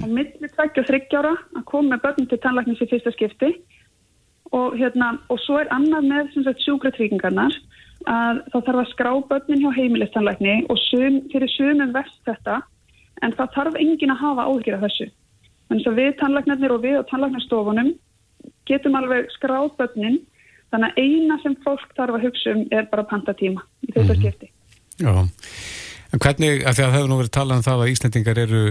Og 0.04 0.10
milli 0.10 0.48
tveggja 0.56 0.86
þryggjára 0.88 1.34
að 1.60 1.66
koma 1.66 1.96
með 1.96 2.04
börnum 2.06 2.30
til 2.30 2.40
tannlæknis 2.40 2.82
í 2.82 2.90
fyrsta 2.90 3.12
skipti. 3.14 3.52
Og, 4.56 4.78
hérna, 4.80 5.20
og 5.30 5.40
svo 5.44 5.60
er 5.60 5.68
annað 5.76 6.08
með 6.08 6.56
sjúkratryggingarnar 6.64 7.52
að 8.08 8.42
þá 8.52 8.58
þarf 8.58 8.82
að 8.82 8.90
skrá 8.94 9.12
börnin 9.30 9.62
hjá 9.64 9.70
heimilistannlækni 9.76 10.56
og 10.72 10.80
sum, 10.88 11.22
fyrir 11.32 11.52
sumum 11.54 11.94
vest 11.96 12.20
þetta 12.28 12.62
en 13.26 13.34
það 13.38 13.54
þarf 13.56 13.80
engin 13.82 14.14
að 14.14 14.22
hafa 14.24 14.46
áhyggjur 14.48 14.78
af 14.78 14.86
þessu. 14.86 15.08
Þannig 15.68 15.90
að 15.90 16.00
við 16.00 16.12
tannlæknarnir 16.22 16.76
og 16.76 16.84
við 16.86 17.00
og 17.02 17.08
tannlæknarstofunum 17.10 17.94
getum 18.70 18.96
alveg 19.00 19.32
skráð 19.36 19.74
börnin 19.80 20.22
þannig 20.72 20.94
að 20.94 21.02
eina 21.04 21.40
sem 21.44 21.58
fólk 21.66 21.92
þarf 21.98 22.18
að 22.18 22.28
hugsa 22.28 22.54
um 22.56 22.64
er 22.72 22.88
bara 22.92 23.08
pantatíma 23.08 23.64
í 23.88 23.92
þetta 23.96 24.18
skipti. 24.20 24.52
Já. 25.02 25.14
En 26.16 26.22
hvernig, 26.24 26.64
af 26.64 26.78
því 26.78 26.84
að 26.84 26.88
það 26.88 26.96
hefur 26.96 27.10
nú 27.12 27.18
verið 27.20 27.34
talað 27.36 27.60
um 27.60 27.66
það 27.66 27.82
að 27.84 27.90
Íslendingar 27.92 28.40
eru 28.46 28.62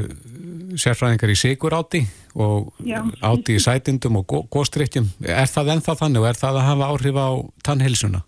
sérfræðingar 0.81 1.33
í 1.33 1.37
sigur 1.39 1.77
áti 1.77 2.01
og 2.35 2.71
Já. 2.85 3.03
áti 3.25 3.57
í 3.57 3.63
sætindum 3.63 4.17
og 4.23 4.39
góstrykkjum. 4.53 5.11
Er 5.21 5.51
það 5.51 5.75
ennþá 5.77 5.97
þannig 6.01 6.25
og 6.25 6.31
er 6.31 6.41
það 6.41 6.61
að 6.61 6.67
hafa 6.71 6.89
áhrif 6.93 7.21
á 7.21 7.29
tannhilsuna? 7.69 8.23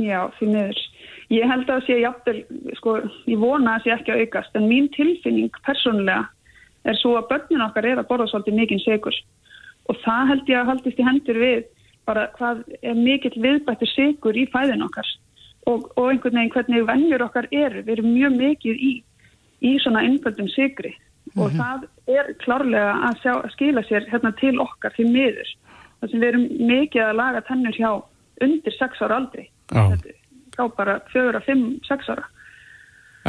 Já, 0.00 0.30
því 0.38 0.48
miður. 0.52 0.80
Ég 1.32 1.48
held 1.48 1.64
að 1.66 1.72
það 1.72 1.84
sé 1.86 1.98
jafnvel, 2.00 2.38
sko, 2.78 2.94
ég 3.28 3.40
vona 3.40 3.76
að 3.76 3.84
það 3.84 3.84
sé 3.84 3.92
ekki 3.96 4.12
að 4.12 4.22
aukast, 4.22 4.56
en 4.56 4.68
mín 4.68 4.88
tilfinning 4.92 5.60
persónulega 5.66 6.26
er 6.88 6.98
svo 6.98 7.14
að 7.18 7.28
börnin 7.30 7.64
okkar 7.64 7.88
er 7.88 8.00
að 8.00 8.08
borða 8.10 8.26
svolítið 8.30 8.58
mikinn 8.58 8.82
sigur 8.82 9.16
og 9.90 9.98
það 10.02 10.28
held 10.30 10.50
ég 10.50 10.58
að 10.60 10.68
haldist 10.70 11.00
í 11.00 11.06
hendur 11.06 11.38
við 11.42 11.62
bara 12.08 12.26
hvað 12.36 12.62
er 12.82 12.98
mikill 12.98 13.34
viðbættur 13.36 13.90
sigur 13.92 14.38
í 14.38 14.48
fæðin 14.50 14.84
okkar. 14.86 15.08
Og, 15.70 15.86
og 15.94 16.08
einhvern 16.10 16.40
veginn 16.40 16.52
hvernig 16.56 16.86
vennjur 16.88 17.22
okkar 17.28 17.46
eru, 17.54 17.84
við 17.86 17.98
erum 17.98 18.08
mjög 18.10 18.38
mikið 18.40 18.80
í, 18.82 18.92
í 19.62 19.72
svona 19.82 20.02
einföldum 20.02 20.48
sigri 20.50 20.96
og 21.38 21.52
það 21.54 21.84
er 22.10 22.32
klárlega 22.42 22.96
að, 23.06 23.20
sjá, 23.22 23.32
að 23.38 23.52
skila 23.54 23.84
sér 23.86 24.08
hérna 24.10 24.32
til 24.40 24.56
okkar 24.60 24.92
til 24.96 25.06
miður, 25.08 25.48
þar 26.00 26.10
sem 26.10 26.20
við 26.20 26.28
erum 26.32 26.48
mikið 26.72 27.04
að 27.06 27.18
laga 27.20 27.44
tennur 27.46 27.78
hjá 27.78 27.90
undir 28.42 28.74
6 28.74 29.04
ára 29.06 29.20
aldri. 29.22 29.46
Já. 29.46 29.61
Þá 30.52 30.62
bara 30.76 31.00
4, 31.12 31.42
5, 31.46 31.66
6 31.88 32.12
ára 32.12 32.28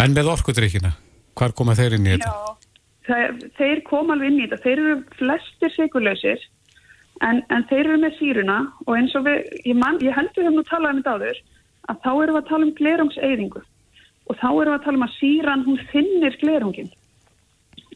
En 0.02 0.16
með 0.16 0.32
orkudrykkina, 0.34 0.90
hvar 1.38 1.54
koma 1.58 1.76
þeir 1.78 1.98
inn 2.00 2.08
í 2.08 2.16
þetta? 2.16 2.32
Já, 2.32 2.74
það, 3.08 3.44
þeir 3.60 3.82
koma 3.86 4.16
alveg 4.16 4.32
inn 4.32 4.40
í 4.40 4.48
þetta. 4.48 4.62
Þeir 4.64 4.82
eru 4.84 4.96
flestir 5.20 5.74
sigurlausir 5.76 6.48
en, 7.22 7.44
en 7.54 7.68
þeir 7.70 7.84
eru 7.84 8.00
með 8.02 8.18
síruna 8.18 8.58
og 8.88 8.96
eins 8.98 9.14
og 9.20 9.28
við, 9.28 9.44
ég, 9.68 9.78
man, 9.78 10.02
ég 10.02 10.18
heldur 10.18 10.42
við 10.42 10.50
höfum 10.50 10.60
nú 10.60 10.66
talað 10.70 10.96
um 10.96 11.04
þetta 11.04 11.16
áður, 11.20 11.44
að 11.92 12.02
þá 12.06 12.12
erum 12.14 12.34
við 12.34 12.42
að 12.42 12.50
tala 12.50 12.68
um 12.68 12.76
glerungseyðingu 12.80 13.64
og 14.24 14.40
þá 14.40 14.48
erum 14.50 14.72
við 14.72 14.76
að 14.78 14.86
tala 14.88 15.00
um 15.00 15.08
að 15.08 15.16
síran 15.20 15.66
hún 15.68 15.82
finnir 15.92 16.38
glerungin 16.42 16.94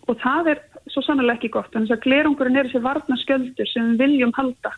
og 0.08 0.20
það 0.22 0.52
er 0.54 0.62
svo 0.88 1.02
sannlega 1.04 1.36
ekki 1.36 1.50
gott, 1.52 1.74
en 1.74 1.84
þess 1.84 1.98
að 1.98 2.06
glerungurinn 2.06 2.60
er 2.62 2.70
þessi 2.70 2.84
varna 2.86 3.18
skjöldur 3.20 3.68
sem 3.68 3.90
við 3.90 4.06
viljum 4.06 4.32
halda. 4.38 4.72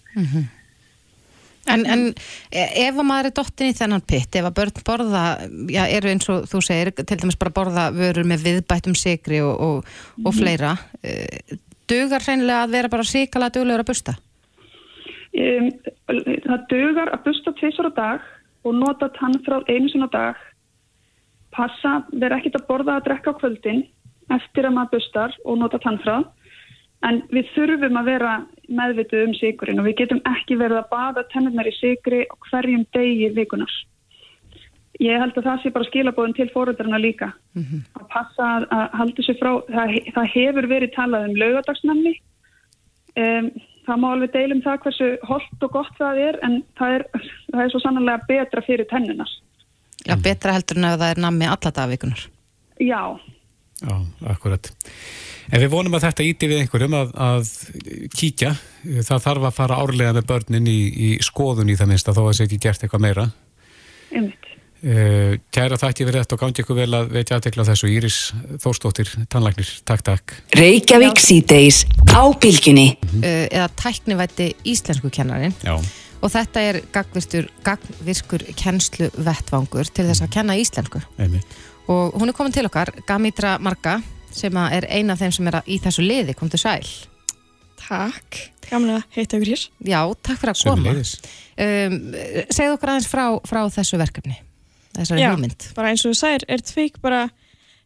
En, 1.70 1.86
en 1.86 2.06
ef 2.52 2.98
að 2.98 3.06
maður 3.06 3.30
er 3.30 3.36
dottin 3.38 3.72
í 3.72 3.78
þennan 3.78 4.06
pitt, 4.10 4.36
ef 4.40 4.48
að 4.50 4.56
börn 4.58 4.84
borða, 4.88 5.24
já, 5.70 5.84
eru 5.86 6.12
eins 6.12 6.30
og 6.32 6.48
þú 6.50 6.62
segir, 6.66 6.94
til 6.98 7.20
dæmis 7.22 7.38
bara 7.40 7.56
borða 7.56 7.90
vörur 7.96 8.28
með 8.28 8.46
viðbættum 8.48 8.98
sigri 8.98 9.42
og, 9.46 9.54
og, 9.60 9.92
og 10.26 10.36
fleira, 10.36 10.76
eh, 11.04 11.58
dugar 11.90 12.26
hreinlega 12.26 12.66
að 12.66 12.76
vera 12.78 12.92
bara 12.92 13.08
síkala 13.08 13.52
duglegur 13.54 13.86
að 13.86 13.92
busta? 13.92 14.16
Um, 15.30 15.70
það 16.10 16.66
dugar 16.72 17.14
að 17.14 17.26
busta 17.28 17.54
tvisar 17.60 17.90
á 17.90 17.94
dag 17.94 18.28
og 18.66 18.76
nota 18.76 19.12
tannfráð 19.18 19.70
einu 19.70 19.92
sinna 19.92 20.10
á 20.10 20.16
dag. 20.16 20.42
Passa, 21.54 22.00
vera 22.14 22.40
ekkert 22.40 22.60
að 22.60 22.68
borða 22.70 22.98
að 22.98 23.08
drekka 23.08 23.34
á 23.34 23.40
kvöldin 23.40 23.86
eftir 24.34 24.68
að 24.68 24.76
maður 24.78 24.98
bustar 24.98 25.38
og 25.46 25.62
nota 25.62 25.80
tannfráð 25.82 26.28
en 27.08 27.22
við 27.32 27.52
þurfum 27.56 28.00
að 28.00 28.10
vera 28.12 28.34
meðvituð 28.80 29.28
um 29.28 29.36
sigurinn 29.38 29.80
og 29.82 29.88
við 29.88 30.02
getum 30.02 30.20
ekki 30.30 30.58
verið 30.60 30.82
að 30.82 30.90
baða 30.92 31.26
tennurnar 31.34 31.70
í 31.70 31.76
sigri 31.78 32.26
og 32.30 32.50
hverjum 32.50 32.86
degi 32.96 33.32
vikunar 33.38 33.72
ég 35.00 35.22
held 35.22 35.38
að 35.40 35.48
það 35.48 35.62
sé 35.64 35.72
bara 35.76 35.88
skilabóðin 35.88 36.36
til 36.36 36.50
fóröldarna 36.52 36.98
líka. 37.00 37.30
Að 37.96 38.08
passa 38.12 38.48
að, 38.58 38.66
að 38.76 38.98
halda 39.00 39.24
sér 39.24 39.38
frá 39.40 39.52
það, 39.70 39.94
það 40.16 40.32
hefur 40.34 40.68
verið 40.68 40.92
talað 40.96 41.28
um 41.30 41.38
laugadagsnamni 41.40 42.14
um, 43.16 43.48
það 43.88 44.02
má 44.04 44.08
alveg 44.12 44.34
deilum 44.36 44.64
það 44.66 44.82
hversu 44.86 45.10
holdt 45.30 45.66
og 45.66 45.76
gott 45.76 45.96
það 45.98 46.22
er 46.28 46.40
en 46.46 46.60
það 46.80 46.98
er, 46.98 47.06
það 47.50 47.64
er 47.64 47.74
svo 47.74 47.82
sannlega 47.84 48.28
betra 48.30 48.66
fyrir 48.66 48.90
tennunar 48.92 49.32
Já, 50.08 50.16
betra 50.16 50.56
heldur 50.56 50.80
en 50.80 50.88
ef 50.88 51.00
það 51.00 51.10
er 51.14 51.22
nammi 51.26 51.48
alla 51.50 51.72
dagvikunar. 51.76 52.22
já, 52.80 53.02
Já, 53.80 53.96
akkurat. 54.34 54.72
En 55.50 55.64
við 55.64 55.72
vonum 55.74 55.96
að 55.98 56.06
þetta 56.10 56.28
íti 56.28 56.50
við 56.52 56.64
einhverjum 56.64 56.98
að, 57.00 57.14
að 57.26 57.54
kíkja. 58.14 58.54
Það 59.08 59.26
þarf 59.26 59.50
að 59.50 59.58
fara 59.58 59.80
árlega 59.82 60.16
með 60.18 60.30
börnin 60.30 60.70
í, 60.70 60.80
í 60.90 61.10
skoðun 61.26 61.72
í 61.72 61.78
það 61.80 61.94
minnsta 61.94 62.14
þó 62.14 62.22
að 62.26 62.30
það 62.30 62.38
sé 62.38 62.48
ekki 62.50 62.62
gert 62.68 62.86
eitthvað 62.86 63.06
meira. 63.08 63.30
einmitt 64.10 64.50
Uh, 64.80 65.34
kæra 65.52 65.76
þakki 65.76 66.06
fyrir 66.08 66.22
þetta 66.22 66.36
og 66.38 66.40
gangi 66.40 66.64
ykkur 66.64 66.78
vel 66.78 66.94
að 66.96 67.10
veitja 67.12 67.36
aðtekla 67.36 67.66
þessu 67.68 67.90
Íris 67.92 68.20
Þórstóttir, 68.64 69.10
tannlæknir. 69.28 69.74
Takk, 69.84 70.06
takk. 70.08 70.36
Reykjavík 70.56 71.20
síðdeis 71.20 71.82
á 72.16 72.24
bylgjunni. 72.32 72.94
Uh, 73.18 73.50
eða 73.52 73.66
tæknivætti 73.82 74.54
íslensku 74.72 75.12
kennarin 75.12 75.52
Já. 75.66 75.76
og 75.76 76.32
þetta 76.32 76.64
er 76.64 76.80
gagvirkur, 76.96 78.46
kennslu 78.56 79.10
vettvangur 79.20 79.92
til 79.92 80.08
þess 80.08 80.24
að 80.24 80.32
kenna 80.38 80.56
íslensku. 80.62 81.04
Einmitt. 81.20 81.60
Og 81.90 82.14
hún 82.22 82.30
er 82.30 82.38
komin 82.38 82.54
til 82.54 82.68
okkar, 82.70 82.92
Gamitra 83.08 83.56
Marga, 83.66 83.98
sem 84.36 84.54
að 84.62 84.76
er 84.78 84.86
eina 84.94 85.16
af 85.16 85.24
þeim 85.24 85.34
sem 85.34 85.48
er 85.50 85.58
í 85.66 85.80
þessu 85.82 86.06
liði, 86.06 86.36
kom 86.38 86.52
til 86.54 86.62
sæl. 86.62 86.86
Takk, 87.80 88.38
að 88.70 89.00
heita 89.16 89.40
ykkur 89.40 89.50
hér. 89.56 89.64
Já, 89.90 90.02
takk 90.22 90.42
fyrir 90.44 90.54
að 90.54 90.62
koma. 90.68 90.94
Um, 90.94 91.96
segðu 92.54 92.76
okkur 92.76 92.94
aðeins 92.94 93.10
frá, 93.10 93.24
frá 93.50 93.62
þessu 93.74 93.98
verkefni, 94.02 94.38
þessari 95.00 95.24
Já. 95.24 95.32
hugmynd. 95.34 95.66
Bara 95.80 95.90
eins 95.90 96.06
og 96.06 96.14
þú 96.14 96.20
sagðir, 96.22 96.46
er 96.54 96.66
tvik 96.70 97.02
bara 97.02 97.24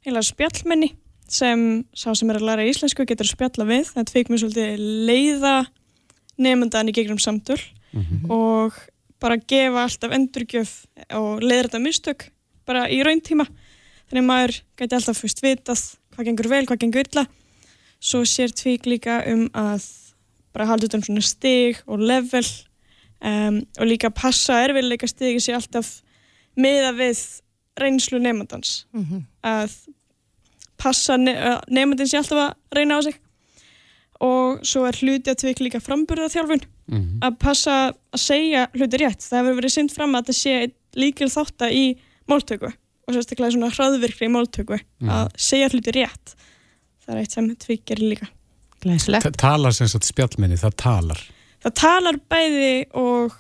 heila 0.04 0.26
spjallmenni 0.26 0.91
sem 1.32 1.64
sá 1.95 2.10
sem 2.12 2.30
er 2.30 2.41
að 2.41 2.47
læra 2.49 2.68
íslensku 2.68 3.08
getur 3.08 3.30
að 3.30 3.38
spjalla 3.38 3.70
við. 3.70 3.88
Það 3.93 4.04
er 4.04 4.10
tvik 4.12 4.34
með 4.34 4.43
svolítið 4.43 4.84
leiða 5.08 5.56
nefndan 6.43 6.91
í 6.91 6.95
gegnum 6.97 7.22
samtöl 7.22 7.62
og 8.34 8.76
bara 9.24 9.39
gefa 9.39 9.86
alltaf 9.88 10.12
endurgjöf 10.18 10.72
og 11.16 11.43
leiðra 11.45 11.70
þetta 11.70 11.84
mistök 11.84 12.28
bara 12.68 12.89
í 12.91 12.99
rauntíma. 13.06 13.47
Þannig 14.14 14.28
að 14.28 14.30
maður 14.30 14.51
gæti 14.78 14.93
alltaf 14.93 15.18
fyrst 15.18 15.39
vitað 15.41 15.80
hvað 16.14 16.28
gengur 16.28 16.47
vel, 16.51 16.66
hvað 16.70 16.82
gengur 16.84 17.01
illa. 17.01 17.24
Svo 17.97 18.20
sér 18.30 18.51
tvik 18.53 18.86
líka 18.86 19.16
um 19.32 19.47
að 19.57 19.88
bara 20.53 20.68
halda 20.70 20.86
út 20.86 20.97
um 20.99 21.01
svona 21.01 21.24
stig 21.26 21.80
og 21.89 21.97
level 21.97 22.43
um, 23.26 23.57
og 23.80 23.89
líka 23.89 24.11
passa 24.14 24.59
erfiðleika 24.68 25.09
stigi 25.09 25.41
sér 25.41 25.57
alltaf 25.57 25.89
miða 26.53 26.91
við 26.93 27.24
reynslu 27.82 28.20
nefndans 28.22 28.84
að 29.41 29.74
passa 30.78 31.18
ne 31.18 31.34
nefndin 31.74 32.05
sé 32.05 32.22
alltaf 32.22 32.43
að 32.43 32.78
reyna 32.78 33.01
á 33.01 33.09
sig. 33.09 33.18
Og 34.22 34.61
svo 34.61 34.86
er 34.86 35.01
hluti 35.01 35.34
að 35.34 35.41
tvik 35.41 35.66
líka 35.66 35.82
framburða 35.82 36.30
þjálfun 36.30 36.61
að 37.26 37.41
passa 37.41 37.97
að 38.14 38.22
segja 38.22 38.70
hluti 38.78 39.01
rétt. 39.01 39.26
Það 39.26 39.41
hefur 39.41 39.57
verið 39.64 39.74
synd 39.74 39.91
fram 39.97 40.14
að 40.14 40.22
þetta 40.22 40.38
sé 40.43 40.55
einn 40.61 40.78
líkil 41.01 41.34
þátt 41.34 41.70
í 41.74 41.86
máltöku 42.30 42.70
og 43.08 43.16
sérstaklega 43.18 43.51
svona 43.56 43.72
hraðvirkri 43.74 44.30
í 44.30 44.34
máltöku 44.34 44.78
að 45.04 45.32
segja 45.36 45.70
hluti 45.74 45.93
rétt 45.97 46.36
það 47.04 47.14
er 47.18 47.22
eitt 47.24 47.36
sem 47.36 47.49
tvik 47.56 47.86
gerir 47.89 48.14
líka 48.16 48.30
Glæsilegt. 48.84 49.24
Ta- 49.24 49.39
Talar 49.47 49.72
sem 49.76 49.88
sagt 49.88 50.04
spjallminni, 50.10 50.58
það 50.60 50.74
talar. 50.84 51.20
það 51.64 51.74
talar 51.80 52.18
bæði 52.32 52.72
og, 52.99 53.36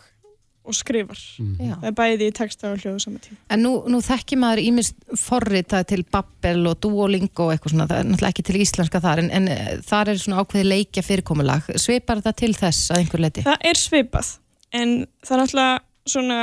og 0.63 0.75
skrifar 0.77 1.19
Já. 1.19 1.73
það 1.81 1.87
er 1.89 1.95
bæði 1.97 2.27
í 2.29 2.35
texta 2.37 2.69
og 2.71 2.77
hljóðu 2.83 3.01
saman 3.03 3.23
tíma 3.25 3.39
En 3.51 3.63
nú, 3.65 3.73
nú 3.91 3.99
þekki 4.03 4.37
maður 4.39 4.61
ímist 4.63 4.95
forritað 5.19 5.87
til 5.91 6.05
Babbel 6.15 6.61
og 6.71 6.77
Duolingo 6.83 7.49
og 7.49 7.55
eitthvað 7.57 7.73
svona, 7.75 7.87
það 7.91 7.99
er 7.99 8.07
náttúrulega 8.11 8.31
ekki 8.37 8.45
til 8.47 8.61
íslenska 8.63 9.01
þar, 9.03 9.23
en, 9.25 9.31
en 9.35 9.47
eh, 9.51 9.73
þar 9.83 10.13
er 10.13 10.21
svona 10.23 10.43
ákveði 10.45 10.69
leikja 10.71 11.03
fyrirkomulag. 11.03 11.67
Svipar 11.75 12.23
það 12.23 12.37
til 12.43 12.53
þess 12.61 12.91
að 12.95 13.01
einhver 13.03 13.23
leiti? 13.25 13.43
það 13.47 13.67
er 13.71 13.81
svipað 13.83 14.31
en 14.79 14.95
það 15.27 15.35
er 15.35 15.43
náttúrulega 15.43 15.79
svona 16.15 16.39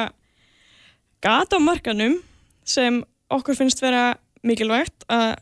gata 1.25 1.57
á 1.57 1.61
markanum 1.61 2.19
sem 2.69 3.01
okkur 3.31 3.59
finnst 3.59 3.83
vera 3.83 4.15
mikilvægt 4.47 5.07
að 5.11 5.39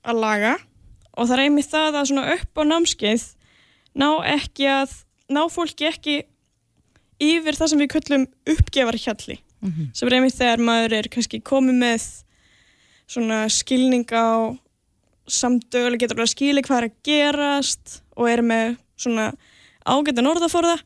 að 0.00 0.22
laga 0.22 0.54
og 1.12 1.28
það 1.28 1.44
einmitt 1.44 1.68
það 1.68 1.98
að 2.00 2.08
svona 2.08 2.34
upp 2.36 2.60
á 2.60 2.62
námskeið 2.70 3.24
ná 4.00 4.08
ekki 4.32 4.68
að 4.70 4.94
ná 5.30 5.42
fólki 5.52 5.88
ekki 5.90 6.16
yfir 7.20 7.58
það 7.58 7.72
sem 7.72 7.82
við 7.82 7.92
köllum 7.94 8.26
uppgefar 8.54 8.98
hjalli 9.02 9.36
sem 9.92 10.08
er 10.08 10.16
einmitt 10.16 10.38
þegar 10.38 10.64
maður 10.64 10.96
er 10.96 11.08
kannski 11.12 11.42
komið 11.44 11.80
með 11.82 12.06
svona 13.10 13.42
skilning 13.52 14.08
á 14.08 14.56
samtölu, 15.30 15.98
getur 16.00 16.22
að 16.22 16.32
skilja 16.32 16.64
hvað 16.66 16.78
er 16.78 16.86
að 16.88 16.96
gerast 17.06 17.98
og 18.16 18.30
er 18.30 18.42
með 18.44 18.78
svona 19.00 19.30
ágættan 19.86 20.30
orðaforða 20.30 20.78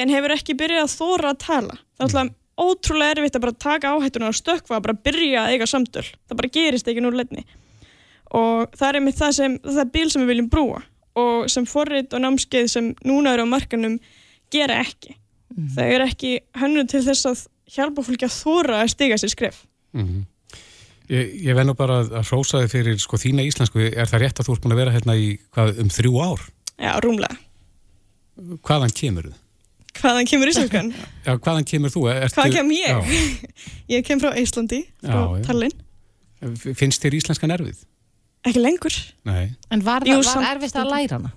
en 0.00 0.12
hefur 0.12 0.34
ekki 0.36 0.56
byrjað 0.58 0.86
að 0.86 0.94
þóra 0.94 1.32
að 1.32 1.42
tala. 1.42 1.76
Er 1.98 2.06
alltaf 2.06 2.32
ótrúlega 2.60 3.16
erfitt 3.16 3.36
að 3.38 3.44
bara 3.46 3.58
taka 3.64 3.92
áhættuna 3.94 4.30
og 4.30 4.36
stökkva 4.36 4.78
að 4.78 4.86
bara 4.86 5.00
byrja 5.08 5.44
að 5.44 5.54
eiga 5.54 5.68
samtöl. 5.70 6.04
Það 6.28 6.40
bara 6.40 6.52
gerist 6.56 6.88
ekki 6.90 7.04
núr 7.04 7.16
leitni. 7.16 7.44
Og 8.32 8.72
það 8.76 8.88
er 8.88 8.98
einmitt 9.00 9.20
það 9.20 9.34
sem, 9.38 9.56
það 9.64 9.82
er 9.84 9.92
bíl 9.94 10.08
sem 10.12 10.24
við 10.24 10.32
viljum 10.32 10.50
brúa 10.52 10.82
og 11.20 11.48
sem 11.52 11.66
forrið 11.68 12.14
og 12.16 12.22
námskeið 12.24 12.68
sem 12.72 12.92
núna 13.04 13.34
eru 13.34 13.44
á 13.44 13.52
markanum 13.52 13.98
gera 14.52 14.78
ekki. 14.80 15.16
Það 15.76 15.94
er 15.96 16.04
ekki 16.06 16.30
hönnu 16.56 16.86
til 16.88 17.02
þess 17.04 17.28
að 17.28 17.42
hjálpa 17.72 18.04
fólki 18.06 18.28
að 18.28 18.36
þóra 18.38 18.78
að 18.80 18.92
stiga 18.94 19.18
sér 19.20 19.32
skref. 19.34 19.58
Ég, 21.12 21.32
ég 21.44 21.56
vennu 21.58 21.74
bara 21.76 22.00
að 22.06 22.30
hrósa 22.30 22.62
þig 22.62 22.72
fyrir 22.72 22.98
sko 23.02 23.20
þína 23.20 23.44
íslensku. 23.44 23.84
Er 23.90 24.08
það 24.08 24.24
rétt 24.24 24.40
að 24.40 24.48
þú 24.48 24.56
ert 24.56 24.64
búin 24.64 24.76
að 24.76 24.80
vera 24.80 24.94
hérna 24.96 25.16
í 25.20 25.28
hvað, 25.52 25.74
um 25.82 25.92
þrjú 25.92 26.12
ár? 26.24 26.46
Já, 26.80 26.92
rúmlega. 27.04 27.36
Hvaðan 28.64 28.94
kemur 28.96 29.28
þú? 29.28 29.41
Hvaðan 30.00 30.28
kemur 30.28 30.50
íslenskan? 30.50 30.90
Já, 31.26 31.32
hvaðan 31.36 31.66
kemur 31.68 31.92
þú? 31.92 32.06
Ertu, 32.10 32.36
Hvaðan 32.38 32.54
kem 32.56 32.70
ég? 32.74 32.90
Já. 32.90 33.48
Ég 33.98 34.06
kem 34.06 34.20
frá 34.22 34.32
Íslandi, 34.40 34.82
frá. 35.04 35.20
Tallinn. 35.44 35.74
Finnst 36.72 37.04
þér 37.04 37.18
íslenskan 37.20 37.52
erfið? 37.54 37.82
ekki 38.46 38.62
lengur. 38.62 38.94
Nei. 39.28 39.52
En 39.70 39.82
var, 39.86 40.02
Jú, 40.06 40.18
var 40.26 40.48
erfitt 40.56 40.78
að 40.78 40.90
læra 40.90 41.18
hana? 41.18 41.30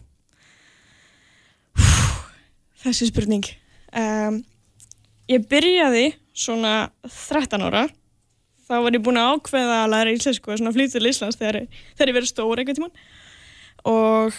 Þessi 2.86 3.10
spurning. 3.10 3.46
Um, 3.96 4.40
ég 5.30 5.46
byrjaði 5.50 6.08
svona 6.38 6.90
13 7.06 7.66
ára. 7.66 7.86
Þá 8.66 8.76
var 8.82 8.98
ég 8.98 9.04
búin 9.06 9.20
að 9.22 9.36
ákveða 9.36 9.78
að 9.84 9.92
læra 9.94 10.14
íslensku 10.16 10.50
og 10.54 10.60
svona 10.60 10.74
flytja 10.74 10.98
til 10.98 11.10
Íslands 11.12 11.38
þegar, 11.38 11.60
þegar 11.98 12.12
ég 12.12 12.18
verið 12.18 12.32
stór 12.32 12.62
einhvern 12.62 12.80
tímann. 12.80 12.96
Og 13.90 14.38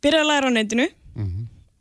byrjaði 0.00 0.24
að 0.24 0.30
læra 0.32 0.52
á 0.52 0.56
netinu. 0.56 0.88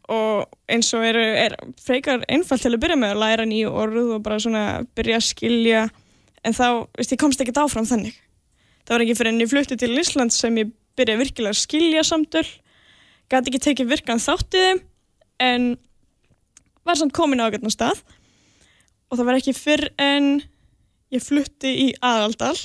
Og 0.08 0.45
eins 0.72 0.93
og 0.95 1.03
er, 1.03 1.18
er 1.20 1.55
frekar 1.84 2.22
einfalt 2.32 2.64
til 2.64 2.72
að 2.72 2.82
byrja 2.86 2.95
með 2.99 3.16
að 3.16 3.22
læra 3.26 3.47
nýju 3.49 3.72
orð 3.76 4.14
og 4.16 4.22
bara 4.24 4.38
svona 4.39 4.62
byrja 4.95 5.18
að 5.20 5.26
skilja. 5.28 5.82
En 6.47 6.55
þá, 6.55 6.68
veist, 6.95 7.12
ég 7.12 7.20
komst 7.20 7.41
ekkert 7.43 7.60
áfram 7.66 7.88
þannig. 7.89 8.16
Það 8.88 8.93
var 8.95 9.03
ekki 9.03 9.18
fyrir 9.20 9.34
en 9.34 9.41
ég 9.43 9.51
flutti 9.51 9.76
til 9.82 9.91
Íslands 9.99 10.38
sem 10.39 10.62
ég 10.62 10.72
byrjaði 10.97 11.22
virkilega 11.26 11.51
að 11.51 11.60
skilja 11.60 12.05
samtöl. 12.08 12.45
Gæti 13.28 13.51
ekki 13.51 13.64
tekið 13.66 13.89
virkan 13.91 14.24
þátt 14.24 14.55
í 14.55 14.64
þeim 14.64 14.80
en 15.43 15.66
var 16.88 16.95
samt 16.95 17.12
komin 17.14 17.43
á 17.43 17.51
ágætna 17.51 17.70
stað 17.74 17.99
og 19.12 19.20
það 19.20 19.28
var 19.28 19.39
ekki 19.41 19.53
fyrr 19.58 19.89
en 19.99 20.30
ég 21.14 21.24
flutti 21.24 21.74
í 21.84 21.88
aðaldal 21.99 22.55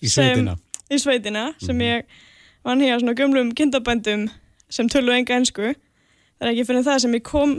Í 0.00 0.08
sveitina. 0.08 0.54
sem, 0.54 0.86
í 0.94 1.00
sveitina 1.02 1.42
sem 1.60 1.82
ég 1.82 2.06
vann 2.66 2.80
hér 2.82 2.96
á 2.96 3.00
svona 3.02 3.16
gömlum 3.18 3.50
kindabændum 3.58 4.28
sem 4.70 4.88
tölu 4.90 5.12
enga 5.14 5.34
ensku 5.40 5.74
það 6.40 6.48
er 6.48 6.52
ekki 6.54 6.66
fyrir 6.70 6.86
það 6.88 6.98
sem 7.04 7.14
ég 7.18 7.24
kom 7.28 7.54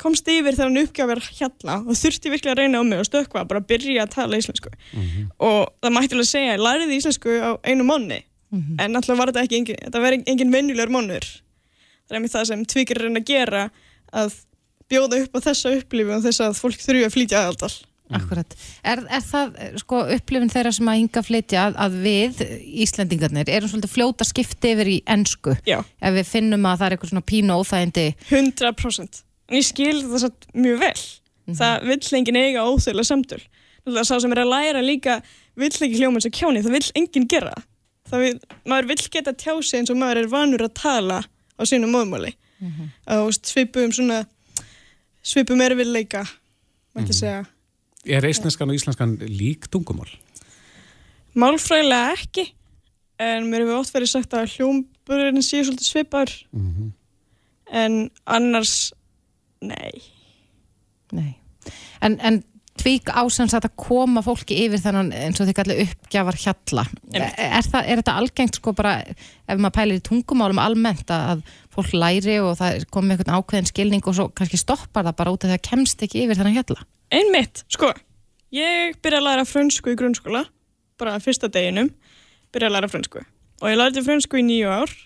komst 0.00 0.28
yfir 0.32 0.56
þegar 0.56 0.70
hann 0.70 0.80
uppgjafir 0.80 1.20
hjalla 1.36 1.76
og 1.84 1.96
þurfti 1.98 2.32
virkilega 2.32 2.54
að 2.54 2.60
reyna 2.62 2.80
á 2.80 2.84
mig 2.88 3.02
og 3.02 3.08
stökkva 3.08 3.44
bara 3.48 3.60
að 3.60 3.68
byrja 3.68 4.06
að 4.06 4.14
tala 4.14 4.38
íslensku. 4.40 4.70
Og 5.44 5.58
það 5.82 5.94
mætti 5.96 6.16
alveg 6.16 6.28
segja, 6.30 6.54
ég 6.54 6.62
læriði 6.64 6.96
íslensku 7.00 7.34
á 7.36 7.50
einu 7.68 7.84
mánu 7.84 8.20
en 8.80 8.96
alltaf 8.96 9.18
var 9.18 9.30
þetta 9.30 9.44
ekki 9.44 9.58
engin, 9.60 9.76
þetta 9.84 10.00
var 10.00 10.16
engin 10.16 10.52
venjulegur 10.54 10.90
mánuður. 10.94 11.26
Það 12.06 12.14
er 12.14 12.18
einmitt 12.18 12.32
það 12.32 12.48
sem 12.48 12.64
tvikir 12.64 12.98
reyna 12.98 13.20
að 13.20 13.28
gera 13.28 13.66
að 14.10 14.32
bjóða 14.90 15.20
upp 15.22 15.36
á 15.36 15.40
þessa 15.50 15.74
upplifu 15.76 16.16
og 16.16 16.24
þess 16.24 16.40
að 16.40 16.56
fólk 16.58 16.80
þurfi 16.80 17.04
að 17.06 17.14
flytja 17.14 17.44
aðaldal 17.44 17.74
Akkurat. 18.18 18.56
Er, 18.82 19.02
er 19.06 19.22
það 19.22 19.56
eh, 19.62 19.72
sko 19.78 20.02
upplifin 20.16 20.50
þeirra 20.50 20.72
sem 20.74 20.90
að 20.90 20.98
hinga 20.98 21.22
flytja 21.22 21.64
að, 21.68 21.78
að 21.84 21.96
við 22.04 22.42
Íslendingarnir 22.84 23.52
erum 23.52 23.70
svolítið 23.70 23.94
fljóta 23.94 24.26
skipti 24.26 24.72
yfir 24.74 24.90
í 24.90 24.98
ensku? 25.14 25.54
Já. 25.68 25.78
ef 25.80 26.16
við 26.16 26.30
finnum 26.32 26.66
að 26.66 26.80
það 26.80 26.86
er 26.86 26.96
eitthvað 26.96 27.12
svona 27.12 27.28
pínu 27.30 27.58
óþægindi. 27.60 28.06
100% 28.30 29.22
en 29.50 29.58
ég 29.58 29.66
skil 29.66 29.96
það 30.06 30.24
satt 30.24 30.50
mjög 30.54 30.84
vel. 30.84 31.00
Það 31.60 31.88
vill 31.88 32.18
enginn 32.20 32.38
eiga 32.38 32.66
óþjóðlega 32.70 33.08
samtöl. 33.08 33.40
Náttúrulega 33.80 34.06
sá 34.06 34.20
sem 34.22 34.34
er 34.34 34.42
að 34.42 34.52
læra 34.52 34.82
líka 34.84 35.16
vill 35.58 35.72
ekki 35.72 35.98
hljóma 35.98 36.20
eins 36.20 36.28
og 36.28 36.34
kjáni, 36.36 36.62
það 36.62 36.76
vill 36.76 36.90
enginn 37.00 37.26
gera. 37.30 37.54
Það. 37.54 37.64
það 38.10 38.22
vil, 38.26 38.34
maður 38.70 38.90
vill 38.90 39.08
geta 39.16 39.34
tjási 39.38 39.80
eins 39.80 39.90
og 39.92 39.98
maður 39.98 40.22
er 40.22 40.30
vanur 40.30 40.66
að 40.66 40.76
tala 40.78 41.22
á 41.26 41.62
sínu 41.68 41.90
móðmáli 41.90 42.34
á 43.08 43.16
svipum 43.32 43.92
svona 43.92 44.24
svipum 45.22 45.60
erfiðleika 45.64 46.24
mætti 46.96 47.16
segja 47.16 47.44
Er 48.08 48.24
eistneskan 48.24 48.70
og 48.70 48.78
íslenskan 48.78 49.18
lík 49.20 49.68
tungumál? 49.72 50.08
Málfræðilega 51.36 52.14
ekki 52.16 52.46
en 53.20 53.50
mér 53.50 53.66
hefur 53.66 53.82
oft 53.82 53.94
verið 53.94 54.14
sagt 54.14 54.32
að 54.34 54.54
hljómburinn 54.54 55.44
sé 55.44 55.60
svolítið 55.60 55.90
svipar 55.90 56.32
en 57.70 58.10
annars 58.24 58.92
nei 59.60 60.00
Nei. 61.10 61.34
En, 62.00 62.16
en 62.20 62.42
tvík 62.80 63.10
ásans 63.12 63.54
að 63.56 63.68
koma 63.78 64.22
fólki 64.24 64.56
yfir 64.64 64.82
þannig 64.82 65.16
eins 65.20 65.40
og 65.40 65.48
þið 65.48 65.56
kalli 65.60 65.78
uppgjafar 65.84 66.38
hjalla. 66.40 66.84
Er, 67.14 67.26
það, 67.66 67.80
er 67.84 68.00
þetta 68.00 68.16
algengt 68.20 68.60
sko 68.60 68.74
bara 68.76 68.94
ef 69.04 69.56
maður 69.56 69.76
pælir 69.76 70.00
í 70.00 70.04
tungumálum 70.08 70.60
almennt 70.62 71.12
að, 71.14 71.42
að 71.44 71.74
fólk 71.76 71.96
læri 71.96 72.38
og 72.42 72.56
það 72.60 72.86
komi 72.94 73.14
eitthvað 73.14 73.40
ákveðin 73.40 73.70
skilning 73.70 74.06
og 74.06 74.16
svo 74.16 74.28
kannski 74.34 74.60
stoppar 74.60 75.06
það 75.08 75.18
bara 75.20 75.34
út 75.34 75.44
af 75.44 75.52
því 75.52 75.58
að 75.58 75.66
kemst 75.68 76.06
ekki 76.06 76.24
yfir 76.24 76.40
þannig 76.40 76.58
hjalla? 76.60 76.86
Einmitt, 77.10 77.64
sko 77.70 77.92
ég 78.54 78.96
byrja 79.02 79.20
að 79.20 79.28
læra 79.28 79.46
frönsku 79.46 79.92
í 79.92 79.98
grunnskóla 79.98 80.44
bara 81.00 81.20
fyrsta 81.22 81.50
deginum 81.52 81.92
byrja 82.54 82.70
að 82.70 82.76
læra 82.76 82.90
frönsku 82.90 83.22
og 83.22 83.68
ég 83.68 83.78
lærði 83.78 84.04
frönsku 84.06 84.40
í 84.40 84.46
nýju 84.46 84.72
ár 84.72 84.96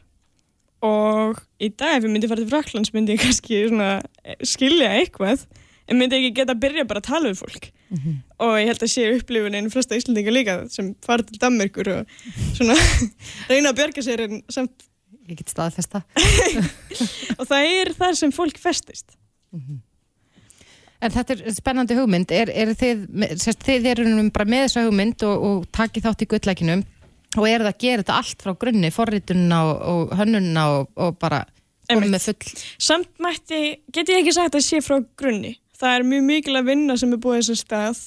og 0.84 1.40
í 1.62 1.70
dag 1.72 1.98
ef 1.98 2.06
ég 2.06 2.12
myndi 2.12 2.30
fara 2.30 2.42
til 2.42 2.50
Fraklands 2.50 2.92
myndi 2.94 3.16
ég 3.16 3.22
kannski 3.24 3.60
svona 3.68 3.90
skilja 4.44 4.92
eitthvað 5.00 5.44
en 5.88 6.00
myndi 6.00 6.18
ekki 6.18 6.32
geta 6.40 6.54
að 6.54 6.62
byrja 6.64 6.86
bara 6.88 7.02
að 7.02 7.10
tala 7.10 7.30
við 7.32 7.42
fólk 7.42 7.70
og 8.42 8.54
ég 8.58 8.70
held 8.70 8.82
að 8.82 8.92
sé 8.94 9.04
upplifunin 9.12 9.70
flesta 9.70 9.98
Íslandinga 9.98 10.32
líka 10.32 10.56
sem 10.72 10.94
fara 11.04 11.26
til 11.26 11.38
Danmörkur 11.42 11.92
og 11.92 12.16
svona 12.56 12.76
reyna 13.50 13.70
að 13.70 13.78
bjarga 13.82 14.04
sér 14.06 14.26
en 14.28 14.42
samt 14.48 14.90
Ég 15.24 15.38
get 15.38 15.48
staðfesta. 15.48 16.02
og 17.38 17.46
það 17.48 17.66
er 17.70 17.90
þar 17.96 18.16
sem 18.18 18.32
fólk 18.34 18.58
festist 18.60 19.14
En 21.04 21.12
þetta 21.12 21.34
er 21.34 21.54
spennandi 21.56 21.96
hugmynd. 21.98 22.32
Er, 22.32 22.48
er 22.48 22.70
þið, 22.78 23.02
sérst, 23.36 23.64
þið 23.66 23.88
eru 23.90 24.04
bara 24.32 24.46
með 24.48 24.62
þessa 24.66 24.84
hugmynd 24.86 25.24
og, 25.28 25.42
og 25.48 25.66
takið 25.74 26.06
þátt 26.06 26.24
í 26.24 26.28
gullækinum 26.32 26.84
og 27.34 27.48
eru 27.48 27.66
það 27.66 27.72
að 27.72 27.82
gera 27.82 28.04
þetta 28.04 28.16
allt 28.20 28.44
frá 28.46 28.54
grunni, 28.62 28.90
forritunna 28.94 29.58
og, 29.66 29.82
og 29.90 30.14
hönnunna 30.20 30.64
og, 30.76 30.88
og 30.96 31.18
bara 31.20 31.42
komið 31.90 32.14
með 32.14 32.28
full 32.28 32.52
Samt 32.88 33.10
mætti, 33.22 33.60
get 33.92 34.12
ég 34.12 34.22
ekki 34.22 34.34
sagt 34.36 34.56
að 34.56 34.64
sé 34.64 34.80
frá 34.84 35.00
grunni. 35.18 35.56
Það 35.78 35.98
er 35.98 36.08
mjög 36.08 36.26
mikilvæg 36.28 36.66
vinna 36.68 36.96
sem 37.00 37.12
er 37.14 37.22
búið 37.22 37.40
þessar 37.40 37.60
stað 37.60 38.02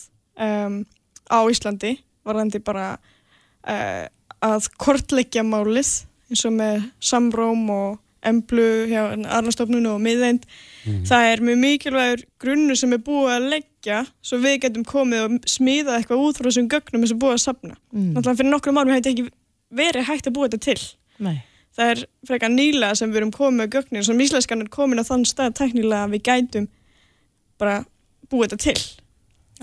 um, 0.47 0.81
á 1.27 1.39
Íslandi, 1.51 1.93
varðandi 2.27 2.61
bara 2.63 2.89
uh, 2.97 4.03
að 4.43 4.69
kortleggja 4.79 5.43
málið 5.47 6.03
eins 6.27 6.43
og 6.47 6.55
með 6.57 6.85
samróm 7.03 7.65
og 7.71 7.97
emblu 8.27 8.87
hjá 8.89 9.01
Arnastofnun 9.13 9.85
og 9.87 9.99
miðeind. 10.03 10.47
Það 11.07 11.25
er 11.31 11.41
mjög 11.43 11.59
mikilvægur 11.61 12.23
grunnu 12.41 12.75
sem 12.79 12.95
er 12.95 13.01
búið 13.03 13.33
að 13.35 13.49
leggja 13.53 13.99
svo 14.25 14.39
við 14.43 14.61
getum 14.65 14.85
komið 14.87 15.25
og 15.25 15.49
smíða 15.51 15.97
eitthvað 15.99 16.23
út 16.23 16.39
frá 16.39 16.47
þessum 16.49 16.69
gögnum 16.71 17.05
sem 17.07 17.15
er 17.15 17.21
búið 17.21 17.35
að 17.35 17.43
safna. 17.43 17.75
Mm. 17.91 18.09
Náttúrulega 18.15 18.39
fyrir 18.41 18.51
nokkrum 18.51 18.79
árum 18.81 18.95
hefði 18.95 19.13
ekki 19.13 19.27
verið 19.73 20.07
hægt 20.07 20.29
að 20.29 20.35
búa 20.37 20.47
þetta 20.47 20.63
til 20.63 20.81
Nei. 21.23 21.37
það 21.75 21.93
er 21.93 22.03
frekar 22.29 22.53
nýlega 22.53 22.97
sem 22.99 23.11
við 23.11 23.21
erum 23.21 23.33
komið 23.35 23.61
með 23.61 23.71
gögnin 23.75 24.07
sem 24.07 24.23
íslenskan 24.23 24.63
er 24.63 24.71
komin 24.73 25.01
á 25.01 25.05
þann 25.07 25.25
stað 25.27 25.57
teknilega 25.59 26.07
að 26.07 26.15
við 26.15 26.23
gætum 26.29 26.67
bara 27.61 27.81
búið 28.31 28.53
þetta 28.53 28.63
til. 28.67 28.79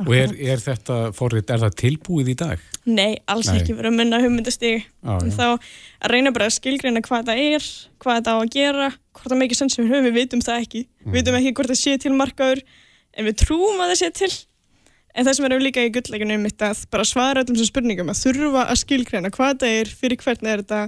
Og 0.03 0.11
er, 0.11 0.33
er 0.43 0.59
þetta 0.59 0.95
forrið, 1.15 1.45
er 1.55 1.61
það 1.63 1.75
tilbúið 1.79 2.31
í 2.33 2.35
dag? 2.41 2.63
Nei, 2.91 3.13
alls 3.31 3.47
Nei. 3.47 3.61
ekki 3.61 3.77
verið 3.79 3.93
að 3.93 3.99
minna 4.01 4.19
hugmyndastig. 4.25 4.89
Já, 4.91 5.13
en 5.21 5.31
já. 5.31 5.37
þá 5.37 5.45
að 5.55 6.11
reyna 6.11 6.33
bara 6.35 6.49
að 6.51 6.57
skilgreina 6.57 7.03
hvað 7.07 7.29
það 7.29 7.43
er 7.45 7.69
hvað 8.03 8.19
það 8.27 8.35
á 8.35 8.39
að 8.41 8.51
gera, 8.57 8.89
hvort 9.15 9.31
það 9.31 9.41
mikið 9.45 9.61
sens 9.61 9.79
við 9.79 9.93
höfum, 9.93 10.09
við 10.09 10.19
vitum 10.19 10.43
það 10.43 10.65
ekki, 10.65 10.83
við 11.07 11.15
vitum 11.21 11.39
ekki 11.39 11.53
hvort 11.61 11.71
það 11.71 11.81
sé 11.85 11.95
til 12.03 12.13
markaður, 12.19 12.65
en 13.15 13.29
við 13.31 13.39
trúum 13.45 13.85
að 13.85 13.93
það 13.93 14.01
sé 14.03 14.11
til. 14.19 14.33
En 15.15 15.29
það 15.29 15.37
sem 15.39 15.47
er 15.47 15.63
líka 15.63 15.85
í 15.87 15.93
gullleikinu 15.95 16.41
um 16.41 16.47
þetta 16.49 16.73
að 16.75 16.81
bara 16.91 17.07
svara 17.07 17.45
öllum 17.45 17.61
sem 17.61 17.69
spurningum 17.71 18.11
að 18.11 18.23
þurfa 18.25 18.65
að 18.67 18.81
skilgreina 18.83 19.31
hvað 19.31 19.61
það 19.63 19.77
er, 19.79 19.93
fyrir 20.03 20.19
hvern 20.25 20.51
er 20.51 20.65
þetta 20.65 20.81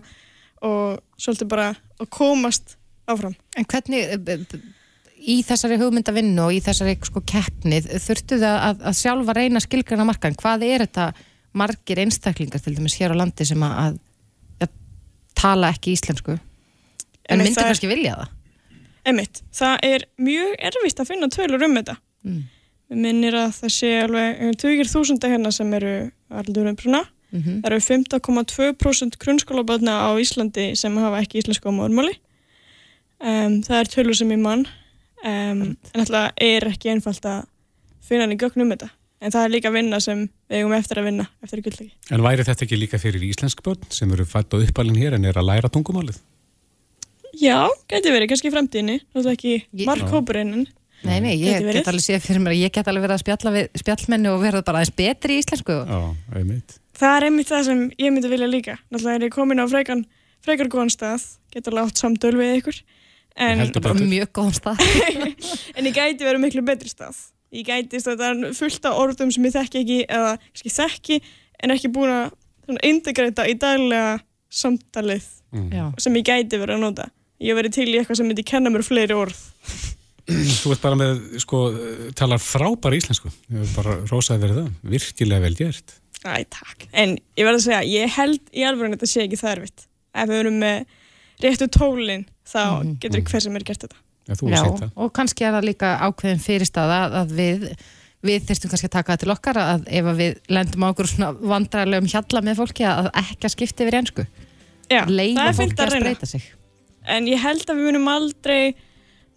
og 0.66 1.20
svolítið 1.22 1.52
bara 1.52 1.68
að 2.02 2.10
komast 2.10 2.74
áfram. 3.06 3.36
En 3.54 3.68
hvernig 3.70 4.02
eh, 4.02 4.18
b- 4.18 4.58
í 5.26 5.40
þessari 5.46 5.78
hugmyndavinnu 5.80 6.44
og 6.46 6.54
í 6.54 6.62
þessari 6.64 6.96
sko 7.06 7.22
keppnið 7.26 7.88
þurftu 8.02 8.40
það 8.42 8.58
að, 8.68 8.84
að 8.90 8.98
sjálfa 9.00 9.36
reyna 9.36 9.62
skilgrana 9.64 10.06
markan, 10.08 10.38
hvað 10.38 10.66
er 10.68 10.86
þetta 10.86 11.10
margir 11.56 12.02
einstaklingar 12.04 12.62
til 12.62 12.76
dæmis 12.76 12.98
hér 13.00 13.16
á 13.16 13.20
landi 13.20 13.46
sem 13.48 13.62
að, 13.64 13.76
að, 13.82 14.00
að 14.66 14.74
tala 15.38 15.72
ekki 15.74 15.96
íslensku 15.96 16.36
en 16.36 17.42
myndi 17.42 17.56
kannski 17.58 17.90
vilja 17.90 18.18
það 18.20 18.34
Einmitt, 19.06 19.42
það 19.54 19.84
er 19.86 20.04
mjög 20.18 20.54
erfitt 20.66 21.00
að 21.00 21.10
finna 21.12 21.28
tölur 21.30 21.62
um 21.62 21.76
þetta. 21.78 21.94
Mm. 22.26 22.38
Mér 22.86 23.02
minnir 23.04 23.36
að 23.38 23.52
það 23.60 23.72
sé 23.76 23.90
alveg 24.02 24.40
um 24.42 24.56
20.000 24.62 25.30
hérna 25.30 25.52
sem 25.54 25.74
eru 25.78 25.92
aldur 26.40 26.70
umbruna. 26.72 27.04
Mhm. 27.34 27.60
Það 27.62 27.68
eru 27.70 27.80
15,2% 27.86 29.18
grunnskólaböðna 29.22 29.94
á 30.06 30.10
Íslandi 30.18 30.66
sem 30.78 30.96
hafa 31.02 31.22
ekki 31.22 31.42
íslensku 31.42 31.70
á 31.70 31.76
móðurmáli. 31.78 32.16
Um, 33.22 33.62
það 33.66 33.78
er 33.78 33.92
tölur 33.94 34.18
sem 34.18 34.30
ég 34.34 34.42
mann. 34.42 34.66
Um, 35.24 35.74
en 35.94 36.04
alltaf 36.04 36.36
er 36.42 36.68
ekki 36.70 36.92
einfalt 36.92 37.24
að 37.28 37.44
finna 38.06 38.26
hann 38.26 38.36
í 38.36 38.40
gögn 38.40 38.64
um 38.64 38.72
þetta. 38.74 38.90
En 39.24 39.32
það 39.32 39.46
er 39.46 39.52
líka 39.54 39.72
vinna 39.72 39.98
sem 40.04 40.26
við 40.50 40.60
eigum 40.60 40.74
eftir 40.76 41.00
að 41.00 41.08
vinna 41.08 41.24
eftir 41.42 41.62
gullegi. 41.64 41.92
En 42.12 42.24
væri 42.24 42.44
þetta 42.46 42.66
ekki 42.66 42.78
líka 42.78 43.00
fyrir 43.00 43.24
íslensk 43.24 43.62
börn 43.64 43.86
sem 43.94 44.10
eru 44.12 44.26
fætt 44.28 44.52
á 44.52 44.60
uppalinn 44.60 44.98
hér 45.00 45.16
en 45.16 45.24
er 45.24 45.38
að 45.40 45.48
læra 45.48 45.72
tungumálið? 45.72 46.18
Já, 47.36 47.68
gæti 47.90 48.12
verið 48.12 48.30
kannski 48.30 48.50
í 48.50 48.54
framtíðinni. 48.54 48.98
Það 49.12 49.30
er 49.30 49.38
ekki 49.38 49.86
markhópurinn. 49.88 50.66
Nei, 51.06 51.18
nei, 51.20 51.34
ég 51.36 51.60
verið. 51.60 51.80
get 51.80 51.90
alveg 51.90 52.04
séð 52.04 52.22
fyrir 52.24 52.42
mér 52.42 52.54
að 52.54 52.62
ég 52.64 52.72
get 52.72 52.88
alveg 52.88 53.04
verið 53.04 53.16
að 53.16 53.22
spjalla 53.22 53.52
við 53.54 53.80
spjallmenni 53.82 54.30
og 54.32 54.38
verða 54.42 54.62
bara 54.66 54.80
aðeins 54.80 54.94
betri 54.96 55.36
í 55.36 55.42
íslensku 55.42 55.76
Já, 55.76 55.98
einmitt. 56.38 56.78
Það 56.96 57.16
er 57.16 57.26
einmitt 57.28 57.50
það 57.50 57.66
sem 57.68 57.82
ég 58.00 58.14
myndi 58.14 58.30
vilja 58.32 58.48
líka. 58.48 58.76
Náttúrulega 58.88 59.20
er 59.20 59.26
ég 59.26 59.34
komin 59.34 59.60
á 59.60 59.66
frekan, 59.68 60.06
frekar 60.44 60.70
góðan 60.72 60.92
stað, 60.94 61.26
getur 61.52 61.76
látt 61.76 62.00
samtöl 62.00 62.32
við 62.38 62.54
ykkur. 62.62 62.80
En, 63.36 63.58
Heldur 63.60 63.82
bara 63.84 63.94
betur. 63.98 64.08
mjög 64.08 64.30
góðan 64.38 64.54
stað 64.56 64.78
en 65.76 65.88
ég 65.90 65.96
gæti 65.96 66.24
verið 66.24 66.40
miklu 66.46 66.62
betri 66.64 66.88
stað. 66.88 67.18
Ég 67.52 67.66
gæti 67.68 68.00
þetta 68.00 68.30
fullt 68.56 68.86
af 68.88 69.00
orðum 69.02 69.32
sem 69.34 69.44
ég 69.44 69.52
þekki 69.54 69.82
ekki 69.82 69.98
eða 70.08 70.30
kannski 70.46 70.72
þekki 70.72 71.18
en 71.62 71.74
ekki 71.76 71.90
búin 71.92 72.12
að 72.14 72.30
svona, 72.66 72.80
integrata 72.88 73.44
í 73.48 73.54
daglega 73.60 74.16
samtalið 74.48 75.26
Já. 75.72 75.84
sem 76.02 76.16
ég 76.18 76.24
gæti 76.26 76.58
verið 76.60 76.78
að 76.78 76.82
nota 76.86 77.06
ég 77.44 77.56
verið 77.58 77.76
til 77.76 77.86
í 77.92 77.98
eitthvað 78.00 78.18
sem 78.22 78.28
myndi 78.30 78.44
kenna 78.48 78.72
mér 78.72 78.84
fleiri 78.86 79.16
orð 79.16 79.36
Þú 80.26 80.72
ert 80.74 80.82
bara 80.82 80.96
með, 80.98 81.20
sko, 81.38 81.58
talar 82.18 82.40
frábær 82.42 82.96
íslensku. 82.96 83.30
Ég 83.52 83.60
hef 83.62 83.74
bara 83.76 83.92
rósaði 84.10 84.42
verið 84.42 84.56
það. 84.58 84.70
Virkilega 84.90 85.44
vel 85.44 85.52
gert. 85.60 85.92
Æ, 86.26 86.42
takk. 86.50 86.88
En 86.90 87.12
ég 87.38 87.46
verð 87.46 87.60
að 87.60 87.66
segja, 87.68 87.78
ég 87.86 88.10
held 88.16 88.40
í 88.50 88.64
alveg 88.66 88.88
að 88.88 88.96
þetta 88.96 89.08
sé 89.12 89.22
ekki 89.22 89.38
það 89.38 89.52
erfitt. 89.52 89.84
Ef 90.18 90.32
við 90.32 90.40
erum 90.40 90.58
með 90.64 90.95
réttu 91.44 91.68
tólinn, 91.72 92.26
þá 92.48 92.62
getur 93.02 93.22
hver 93.28 93.44
sem 93.44 93.56
er 93.58 93.66
gert 93.68 93.86
þetta. 93.86 94.00
Já, 94.26 94.34
þú 94.34 94.48
Já, 94.50 94.56
hefur 94.56 94.72
sett 94.72 94.82
það. 94.82 94.92
og 95.04 95.12
kannski 95.14 95.46
er 95.46 95.54
það 95.54 95.68
líka 95.68 95.92
ákveðin 96.06 96.42
fyrirstaða 96.42 96.98
að 97.20 97.34
við 97.38 97.68
við 98.26 98.46
þyrstum 98.48 98.72
kannski 98.72 98.88
að 98.88 98.94
taka 98.96 99.12
það 99.12 99.20
til 99.22 99.32
okkar 99.36 99.58
að 99.62 99.84
ef 99.86 100.06
að 100.10 100.20
við 100.22 100.38
lendum 100.50 100.82
á 100.82 100.88
okkur 100.90 101.10
svona 101.12 101.28
vandræðilegum 101.52 102.08
hjalla 102.10 102.42
með 102.42 102.58
fólki 102.58 102.86
að 102.90 103.10
ekki 103.20 103.46
að 103.46 103.52
skipta 103.54 103.84
yfir 103.84 103.98
ensku 104.00 104.24
Já, 104.90 105.02
leiða 105.06 105.44
það 105.44 105.58
fólki 105.60 105.76
að 105.78 105.84
að 105.86 106.00
spreita 106.00 106.26
sig 106.32 106.48
En 107.06 107.28
ég 107.30 107.38
held 107.38 107.62
að 107.70 107.78
við 107.78 107.86
munum 107.86 108.08
aldrei 108.10 108.74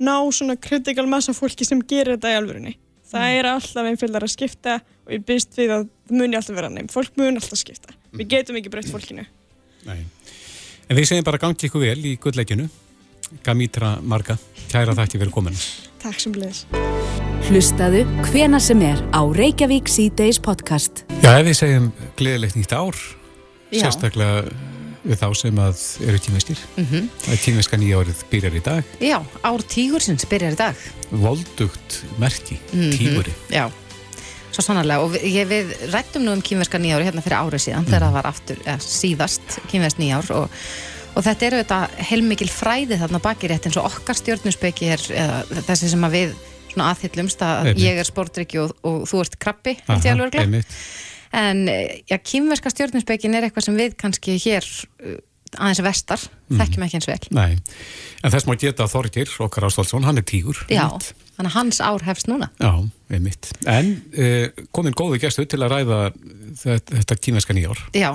ná 0.02 0.16
svona 0.34 0.56
kritikal 0.58 1.06
massa 1.10 1.36
fólki 1.38 1.68
sem 1.68 1.82
gerir 1.86 2.16
þetta 2.16 2.32
í 2.34 2.38
alvörunni. 2.40 2.72
Það 3.10 3.36
er 3.36 3.48
alltaf 3.50 3.90
einfjöldar 3.90 4.26
að 4.26 4.32
skipta 4.34 4.78
og 5.06 5.14
ég 5.14 5.26
byrst 5.28 5.58
við 5.58 5.74
að 5.76 5.84
það 5.84 6.16
muni 6.22 6.40
alltaf 6.40 6.58
vera 6.58 6.70
neym. 6.74 6.88
Fólk 6.90 7.18
muni 7.20 7.38
alltaf 7.42 7.60
skipta. 7.62 7.94
Við 8.16 8.30
getum 8.34 8.58
ekki 8.58 8.72
breytt 8.74 8.90
fólkinu. 8.90 9.26
Nei. 9.86 10.00
En 10.90 10.98
við 10.98 11.06
segjum 11.12 11.26
bara 11.28 11.38
gangi 11.42 11.68
ykkur 11.68 11.84
vel 11.84 12.00
í 12.10 12.16
gullleikinu. 12.22 12.66
Gamítra 13.46 13.92
Marga, 14.02 14.40
kæra 14.72 14.96
þakki 14.98 15.20
fyrir 15.22 15.34
komin. 15.34 15.58
Takk 16.02 16.18
sem 16.24 16.34
bleðis. 16.34 16.64
Hlustaðu 17.50 18.02
hvena 18.30 18.58
sem 18.64 18.82
er 18.86 19.02
á 19.14 19.22
Reykjavík 19.22 19.90
C-Days 19.92 20.40
podcast. 20.42 21.04
Já, 21.22 21.36
ef 21.38 21.46
við 21.46 21.58
segjum 21.60 21.92
gleðilegt 22.18 22.58
nýtt 22.58 22.74
ár, 22.74 22.98
Já. 23.70 23.84
sérstaklega 23.86 24.50
við 25.06 25.22
þá 25.22 25.28
sem 25.38 25.62
að 25.62 25.84
eru 26.10 26.20
tímestir. 26.26 26.60
Mhm. 26.82 27.06
Það 27.22 27.34
er 27.36 27.44
tímeska 27.46 27.78
nýja 27.80 28.02
árið 28.02 28.24
byrjar 28.34 28.58
í 28.58 28.64
dag. 28.66 28.84
Já, 29.00 29.20
ár 29.46 29.62
tígursins 29.70 30.26
byrjar 30.26 30.54
í 30.54 30.60
dag 30.60 30.76
Voldugt 31.12 32.04
merki, 32.20 32.58
Mhm. 32.74 32.92
tíguri. 32.98 33.34
Já, 33.50 33.70
svo 34.50 34.66
sannarlega 34.66 35.06
og 35.06 35.16
við, 35.16 35.42
við 35.50 35.74
rættum 35.94 36.26
nú 36.26 36.36
um 36.36 36.44
kýmverska 36.46 36.82
nýjári 36.82 37.10
hérna 37.10 37.24
fyrir 37.26 37.40
árið 37.40 37.66
síðan 37.68 37.90
þegar 37.90 38.06
það 38.06 38.16
var 38.18 38.30
aftur, 38.30 38.62
eða, 38.66 38.78
síðast 38.86 39.60
kýmversk 39.72 40.02
nýjár 40.02 40.32
og, 40.38 40.56
og 41.14 41.28
þetta 41.28 41.50
eru 41.50 41.62
þetta 41.64 42.08
heilmikil 42.12 42.50
fræði 42.54 43.00
þarna 43.02 43.22
baki 43.24 43.52
rétt 43.52 43.70
eins 43.70 43.78
og 43.82 43.90
okkar 43.92 44.18
stjórnusbeki 44.20 44.90
er 44.96 45.06
eða, 45.26 45.62
þessi 45.70 45.92
sem 45.94 46.08
að 46.08 46.18
við 46.18 46.34
svona 46.70 46.90
aðhyllumst 46.94 47.46
að 47.46 47.72
Einmitt. 47.72 47.84
ég 47.86 48.02
er 48.02 48.10
sportryggi 48.10 48.62
og, 48.64 48.76
og 48.86 49.06
þú 49.10 49.24
ert 49.26 49.40
krabbi 49.42 49.78
Aha, 49.86 50.02
en 51.40 51.68
eh, 51.70 52.02
já, 52.10 52.18
kýmverska 52.18 52.72
stjórnusbekin 52.74 53.38
er 53.38 53.48
eitthvað 53.48 53.68
sem 53.68 53.78
við 53.78 53.98
kannski 54.02 54.38
hér 54.42 54.66
uh, 54.66 55.18
aðeins 55.58 55.82
vestar, 55.86 56.20
Mhm. 56.50 56.58
þekkjum 56.60 56.84
ekki 56.86 56.96
eins 56.98 57.06
vel 57.06 57.20
Nei, 57.32 57.58
en 58.24 58.32
þess 58.32 58.48
má 58.50 58.56
geta 58.58 58.88
Þorgir, 58.90 59.30
okkar 59.46 59.68
Ástálsson, 59.70 60.04
hann 60.04 60.18
er 60.18 60.24
tígur. 60.26 60.58
Já, 60.70 60.88
einmitt. 60.90 61.14
þannig 61.38 61.52
að 61.52 61.58
hans 61.60 61.80
ár 61.80 62.02
hefst 62.08 62.26
núna 62.28 62.50
Já, 62.60 62.90
einmitt. 63.12 63.52
En 63.70 64.02
uh, 64.18 64.48
komin 64.74 64.94
góðu 64.98 65.20
gestu 65.22 65.46
til 65.46 65.60
að 65.62 65.70
ræða 65.76 66.00
þetta, 66.58 66.98
þetta 66.98 67.16
tímeska 67.22 67.54
nýjár. 67.54 67.78
Já, 67.94 68.10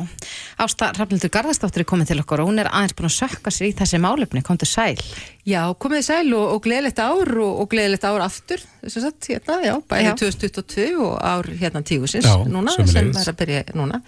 Ásta 0.59 0.91
Rafnildur 0.99 1.31
Garðarsdóttir 1.31 1.85
er 1.85 1.89
komin 1.89 2.07
til 2.11 2.19
okkur 2.21 2.43
og 2.43 2.49
hún 2.51 2.59
er 2.61 2.67
aðeins 2.75 2.95
búin 2.99 3.07
að 3.07 3.15
sökka 3.23 3.51
sér 3.55 3.71
í 3.71 3.75
þessi 3.79 4.01
málefni, 4.03 4.43
kom 4.43 4.59
til 4.59 4.67
sæl. 4.69 4.99
Já, 5.47 5.63
komið 5.79 6.03
sæl 6.11 6.35
og, 6.35 6.57
og 6.57 6.63
gleðilegt 6.67 6.99
ár 6.99 7.39
og, 7.39 7.61
og 7.63 7.71
gleðilegt 7.71 8.05
ár 8.05 8.21
aftur, 8.27 8.59
þess 8.83 8.99
að 8.99 9.07
sagt, 9.07 9.31
hérna, 9.31 9.61
já, 9.63 9.75
bæði 9.89 10.11
Já. 10.11 10.15
2022 10.19 10.99
og 11.07 11.15
ár 11.23 11.47
hérna 11.63 11.83
tígusins 11.87 12.27
núna, 12.51 12.75
sem 12.75 12.91
er 13.15 13.15
að 13.15 13.39
byrja 13.39 13.65
núna. 13.79 14.03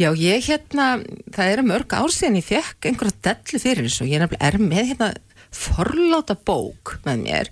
Já, 0.00 0.08
ég 0.16 0.46
hérna, 0.46 0.86
það 1.34 1.52
eru 1.52 1.66
mörg 1.68 1.92
ár 1.92 2.12
síðan 2.12 2.38
ég 2.40 2.48
fekk 2.48 2.88
einhverja 2.88 3.18
dellu 3.28 3.60
fyrir 3.60 3.86
þessu. 3.86 4.06
Og 4.06 4.12
ég 4.12 4.22
nefnilega 4.22 4.48
er 4.48 4.58
með 4.62 4.90
hérna 4.92 5.12
forláta 5.52 6.36
bók 6.48 6.96
með 7.04 7.22
mér 7.26 7.50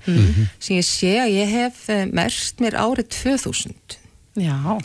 sem 0.58 0.78
ég 0.78 0.86
sé 0.88 1.12
að 1.20 1.34
ég 1.36 1.50
hef 1.52 1.82
eh, 1.92 2.06
merst 2.08 2.60
mér 2.64 2.78
árið 2.80 3.10
2000 3.12 3.98
Já, 4.40 4.78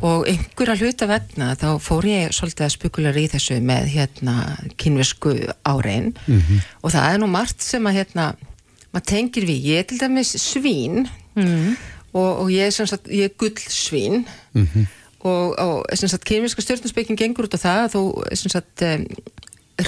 og 0.00 0.24
einhverja 0.26 0.76
hluta 0.80 1.06
vegna 1.10 1.50
þá 1.60 1.76
fór 1.82 2.06
ég 2.08 2.32
svolítið 2.32 2.64
að 2.64 2.72
spekulara 2.78 3.20
í 3.20 3.28
þessu 3.28 3.58
með 3.60 3.90
hérna 3.92 4.36
kynversku 4.80 5.34
árein 5.68 6.14
og 6.80 6.94
það 6.94 7.10
er 7.12 7.20
nú 7.20 7.28
margt 7.28 7.60
sem 7.60 7.84
að 7.86 7.98
hérna 8.00 8.30
maður 8.94 9.06
tengir 9.12 9.44
við, 9.44 9.68
ég 9.74 9.82
er 9.82 9.88
til 9.90 10.00
dæmis 10.00 10.32
svín 10.40 11.04
og, 12.16 12.30
og 12.40 12.50
ég 12.50 12.70
er 12.70 12.72
sem 12.72 12.88
sagt, 12.88 13.10
ég 13.12 13.28
er 13.28 13.36
gullsvín. 13.36 14.24
Og, 14.56 14.86
og 15.26 15.96
sem 15.96 16.10
sagt 16.10 16.26
kynverska 16.28 16.64
stjórnarspekin 16.64 17.18
gengur 17.18 17.48
út 17.48 17.56
á 17.58 17.64
það 17.64 17.82
að 17.84 17.94
þú 17.96 18.04
sem 18.42 18.52
sagt 18.52 18.84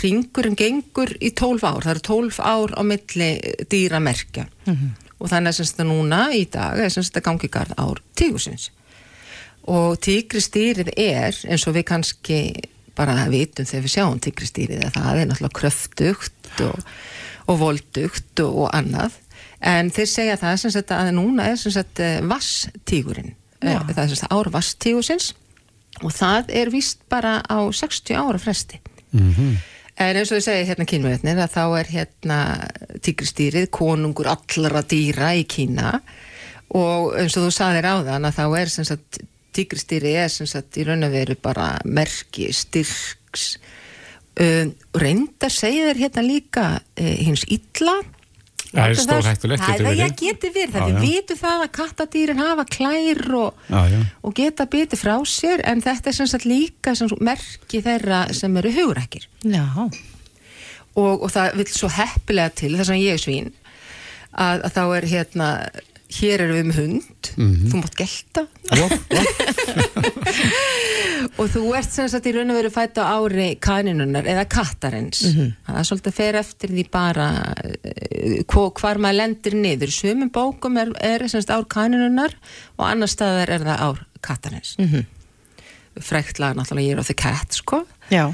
ringurinn 0.03 0.57
gengur 0.59 1.14
í 1.24 1.30
12 1.32 1.64
ár, 1.64 1.84
það 1.84 1.93
eru 1.95 2.07
12 2.09 2.41
ár 2.45 2.74
á 2.76 2.82
milli 2.84 3.28
dýramerkja 3.72 4.49
og 5.18 5.30
þannig 5.30 5.62
að 5.62 5.86
núna 5.89 6.24
í 6.36 6.45
dag 6.51 6.78
er 6.78 6.93
sem 6.93 7.07
sagt 7.07 7.20
að 7.20 7.28
gangi 7.30 7.51
garð 7.53 7.78
ár 7.80 8.03
tígusins 8.18 8.68
og 9.68 9.99
tígristýrið 10.05 10.93
er 10.97 11.36
eins 11.49 11.66
og 11.68 11.76
við 11.76 11.89
kannski 11.91 12.41
bara 12.99 13.28
vitum 13.30 13.66
þegar 13.68 13.84
við 13.84 13.95
sjáum 13.95 14.20
tígristýrið 14.22 14.84
að 14.86 14.95
það 14.97 15.20
er 15.20 15.28
náttúrulega 15.30 15.59
kröftugt 15.59 16.62
og, 16.66 16.78
og 17.47 17.61
voldugt 17.61 18.43
og, 18.43 18.62
og 18.64 18.72
annað. 18.74 19.18
En 19.59 19.93
þeir 19.95 20.09
segja 20.11 20.39
það 20.41 20.80
að 20.97 21.12
núna 21.16 21.51
er 21.53 21.61
eh, 22.03 22.18
vasstígurinn 22.26 23.34
Já. 23.62 23.80
Eh, 23.80 23.94
það 23.94 24.04
er 24.04 24.14
sagt 24.14 24.32
ár 24.32 24.50
vasstígusins 24.54 25.32
og 26.02 26.12
það 26.14 26.52
er 26.61 26.70
víst 26.70 27.02
bara 27.11 27.40
á 27.42 27.59
60 27.66 28.14
ára 28.14 28.38
fresti. 28.38 28.80
En 29.98 30.14
eins 30.14 30.30
og 30.30 30.38
þið 30.38 30.44
segir 30.44 30.68
hérna 30.68 30.86
kynverðnir 30.86 31.40
að 31.42 31.54
þá 31.56 31.64
er 31.80 31.88
hérna 31.90 32.38
tígristýrið 33.02 33.66
konungur 33.74 34.28
allra 34.30 34.84
dýra 34.86 35.32
í 35.34 35.42
Kína 35.48 35.96
og 36.78 37.16
eins 37.18 37.34
og 37.34 37.48
þú 37.48 37.50
saðir 37.56 37.88
áðan 37.88 38.28
að 38.28 38.36
þá 38.38 38.44
er 38.61 38.70
sem 38.70 38.86
sagt 38.86 39.18
tígristýrið 39.56 40.20
er 40.22 40.30
sem 40.30 40.46
sagt 40.46 40.78
í 40.78 40.84
raun 40.86 41.02
og 41.02 41.14
veru 41.16 41.34
bara 41.42 41.72
merki, 41.84 42.52
styrks. 42.54 43.56
Um, 44.38 44.70
reynda 44.94 45.48
segja 45.50 45.88
þér 45.88 46.02
hérna 46.04 46.22
líka 46.22 46.66
uh, 46.78 47.14
hins 47.18 47.42
illa 47.50 47.96
Það 48.68 48.82
er 48.84 48.90
Láta 48.92 49.02
stórhættulegt, 49.06 49.62
Það 49.62 49.68
getur 49.72 49.86
er- 49.86 49.88
verið. 49.88 49.98
já, 49.98 50.08
getur 50.20 50.50
verið. 50.52 50.72
Það, 50.74 50.88
við 50.88 51.04
vitum 51.08 51.38
það 51.40 51.62
að 51.64 51.70
kattadýrin 51.78 52.42
hafa 52.42 52.64
klær 52.68 53.22
og 53.38 53.54
Já, 53.70 53.80
já. 53.94 54.00
og 54.22 54.34
geta 54.36 54.66
bitið 54.66 55.00
frá 55.00 55.14
sér 55.24 55.62
en 55.64 55.80
þetta 55.82 56.06
er 56.12 56.12
sem 56.18 56.26
sagt 56.26 56.44
líka 56.44 56.94
sem 56.96 57.08
merki 57.20 57.80
þeirra 57.82 58.20
sem 58.36 58.56
eru 58.60 58.72
hugurækir. 58.76 59.24
Já, 59.42 59.64
og, 60.98 61.22
og 61.22 61.30
það 61.32 61.56
vil 61.60 61.66
svo 61.72 61.88
heppilega 61.96 62.52
til 62.60 62.74
þess 62.76 62.92
að 62.92 63.02
ég 63.06 63.16
er 63.16 63.22
svín 63.22 63.50
að, 64.36 64.64
að 64.66 64.72
þá 64.76 64.82
er 64.98 65.06
hérna 65.14 65.48
hér 66.09 66.44
erum 66.44 66.56
við 66.56 66.68
með 66.68 66.78
hund. 66.82 67.30
Þú 67.68 67.80
mátt 67.82 67.96
gelta. 67.98 68.44
Jó. 68.78 68.86
og 71.38 71.50
þú 71.52 71.62
ert 71.78 71.92
sem 71.92 72.09
sagt 72.11 72.28
í 72.28 72.32
raun 72.36 72.52
og 72.52 72.59
veru 72.59 72.70
fætt 72.72 73.00
á 73.00 73.04
ári 73.12 73.50
kaninunar 73.62 74.28
eða 74.28 74.46
kattarins. 74.50 75.20
Það 75.26 75.80
er 75.80 75.88
svolítið 75.90 76.12
að 76.12 76.18
fer 76.20 76.40
eftir 76.40 76.74
því 76.74 76.86
bara 76.94 77.28
eh, 77.59 78.40
hvar 78.48 79.02
maður 79.02 79.20
lendir 79.20 79.59
niður. 79.59 79.94
Sumum 79.94 80.32
bókum 80.34 80.80
er, 80.80 80.94
er 81.04 81.28
sem 81.28 81.44
sagt 81.44 81.54
ár 81.54 81.68
kaninunar 81.68 82.34
og 82.78 82.88
annar 82.88 83.12
staðar 83.12 83.59
er 83.59 83.68
það 83.68 83.86
ár 83.88 84.02
kattarins. 84.24 84.74
Mm 84.80 84.88
-hmm. 84.88 85.06
Frækt 86.05 86.42
lag 86.42 86.57
náttúrulega 86.59 86.96
er 86.96 87.03
á 87.03 87.05
the 87.07 87.16
cat 87.16 87.59
sko 87.59 87.82
já. 88.11 88.24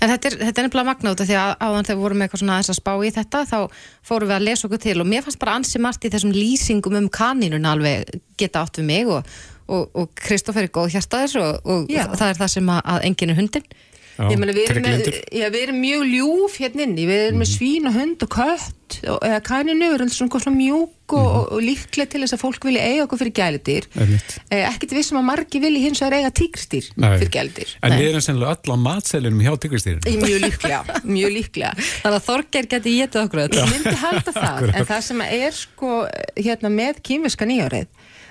En 0.00 0.10
þetta 0.10 0.30
er, 0.30 0.36
þetta 0.48 0.60
er 0.60 0.68
nefnilega 0.68 0.90
af 1.10 1.28
því 1.28 1.38
að 1.40 1.54
áðan 1.58 1.88
þegar 1.88 1.96
við 1.96 2.04
vorum 2.04 2.22
eitthvað 2.22 2.42
svona 2.42 2.58
aðeins 2.58 2.72
að 2.74 2.80
spá 2.80 2.92
í 2.94 3.14
þetta 3.14 3.40
þá 3.50 3.58
fórum 4.04 4.30
við 4.30 4.36
að 4.36 4.46
lesa 4.48 4.68
okkur 4.68 4.84
til 4.84 5.00
og 5.00 5.10
mér 5.10 5.26
fannst 5.26 5.42
bara 5.42 5.56
ansi 5.58 5.82
margt 5.82 6.06
í 6.06 6.12
þessum 6.12 6.36
lýsingum 6.36 7.00
um 7.00 7.10
kanínun 7.10 7.66
alveg 7.66 8.20
geta 8.38 8.62
átt 8.62 8.78
við 8.78 8.88
mig 8.92 9.10
og 9.10 9.26
og, 9.66 9.90
og 9.96 10.12
Kristoffer 10.18 10.66
er 10.66 10.72
góð 10.72 10.94
hjartaðis 10.94 11.36
og, 11.40 11.60
og 11.64 11.90
Já. 11.92 12.04
það 12.12 12.28
er 12.28 12.40
það 12.40 12.52
sem 12.56 12.70
að, 12.74 12.80
er 13.00 13.38
hundin 13.38 13.66
Ég 14.14 14.38
meina, 14.38 14.52
við 14.54 14.68
erum, 14.70 14.84
með, 14.86 15.08
já, 15.34 15.48
við 15.50 15.62
erum 15.64 15.78
mjög 15.82 16.02
ljúf 16.06 16.56
hérna 16.62 16.84
inni, 16.86 17.04
við 17.08 17.22
erum 17.28 17.40
með 17.42 17.48
svín 17.50 17.88
og 17.90 17.96
hund 17.98 18.22
og 18.22 18.30
kött 18.30 18.98
og, 19.10 19.16
eða 19.26 19.40
kaninu, 19.42 19.88
við 19.90 19.96
erum 19.96 20.10
svona, 20.14 20.40
svona 20.44 20.54
mjúk 20.54 21.14
og, 21.18 21.24
og, 21.24 21.48
og 21.56 21.64
líklega 21.64 22.12
til 22.12 22.20
þess 22.22 22.36
að 22.36 22.42
fólk 22.44 22.66
vilja 22.68 22.84
eiga 22.86 23.06
okkur 23.08 23.20
fyrir 23.24 23.88
Einmitt. 23.98 24.36
eh, 24.54 24.62
ekkert 24.68 24.94
vissum 24.94 25.18
að 25.18 25.26
margi 25.32 25.60
vilji 25.64 25.82
hins 25.82 26.02
vegar 26.04 26.16
eiga 26.20 26.30
tígristýr 26.30 26.92
Nei. 26.94 27.08
fyrir 27.18 27.32
gælitir 27.34 27.74
En 27.82 27.96
við 27.98 28.12
erum 28.12 28.24
sennilega 28.24 28.54
öll 28.54 28.70
á 28.70 28.76
matselunum 28.84 29.42
hjá 29.42 29.52
tígristýrinu. 29.64 30.14
mjög 30.22 30.40
líklega, 30.46 30.80
mjög 31.02 31.34
líklega. 31.34 31.74
Þannig 32.04 32.20
að 32.20 32.26
Þorgeir 32.28 32.70
geti 32.70 32.94
getið 33.00 33.22
okkur 33.24 33.42
ég 33.44 33.74
myndi 33.74 33.96
halda 34.04 34.30
það, 34.30 34.48
Akkurat. 34.54 34.78
en 34.78 34.88
það 34.92 35.04
sem 35.10 35.26
er 35.26 35.58
sko 35.58 35.90
hérna 36.38 36.70
með 36.70 37.02
kýmverska 37.02 37.50
nýjárið 37.50 37.86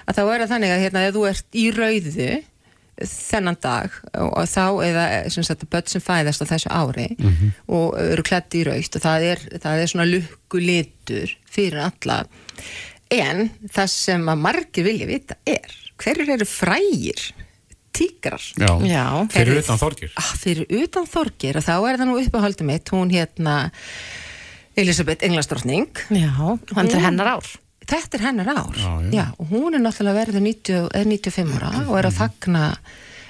að 0.07 0.17
þá 0.17 0.23
er 0.23 0.43
það 0.43 0.51
þannig 0.55 0.73
að 0.73 0.83
hérna 0.87 1.05
ef 1.07 1.15
þú 1.15 1.27
ert 1.29 1.59
í 1.59 1.67
rauðu 1.75 2.43
þennan 3.09 3.57
dag 3.61 3.93
og, 4.19 4.47
þá 4.49 4.65
eða 4.87 5.05
sem 5.33 5.45
sagt 5.47 5.65
börn 5.71 5.87
sem 5.91 6.03
fæðast 6.03 6.43
á 6.43 6.51
þessu 6.53 6.71
ári 6.73 7.07
og 7.67 7.93
eru 7.99 8.23
klætt 8.23 8.55
í 8.55 8.63
raut 8.67 8.95
og 8.97 9.05
það 9.05 9.27
er, 9.31 9.45
það 9.63 9.83
er 9.83 9.91
svona 9.91 10.09
lukkulitur 10.09 11.37
fyrir 11.49 11.79
alla. 11.87 12.23
En 13.13 13.49
það 13.69 13.87
sem 13.93 14.29
að 14.29 14.43
margir 14.47 14.87
vilja 14.87 15.07
vita 15.09 15.35
er 15.45 15.79
hverjir 16.01 16.33
eru 16.35 16.45
frægir 16.49 17.33
tígrar? 17.93 18.41
Já, 18.57 18.71
Já. 18.89 19.05
fyrir 19.29 19.59
utan 19.61 19.77
þorgir. 19.77 20.11
ah, 20.17 20.31
fyrir 20.41 20.65
utan 20.81 21.05
þorgir 21.05 21.59
og 21.59 21.63
þá 21.67 21.75
er 21.77 21.99
það 21.99 22.09
nú 22.09 22.15
uppáhaldum 22.23 22.71
mitt. 22.71 22.89
Hún 22.89 23.11
hérna 23.13 23.71
Elisabeth 24.75 25.23
Englandsdrottning. 25.25 25.91
Hann 26.73 26.89
er 26.89 27.03
hennar 27.05 27.35
ár. 27.37 27.51
Þetta 27.89 28.17
er 28.19 28.25
hennar 28.27 28.51
ár. 28.53 28.75
Já, 28.77 28.91
já. 29.13 29.25
og 29.39 29.47
hún 29.51 29.75
er 29.75 29.81
náttúrulega 29.83 30.19
verið 30.25 30.39
90, 30.41 30.89
er 30.93 31.05
95 31.09 31.57
ára 31.57 31.71
og 31.87 31.97
er 31.99 32.07
að 32.09 32.17
fagna 32.19 32.63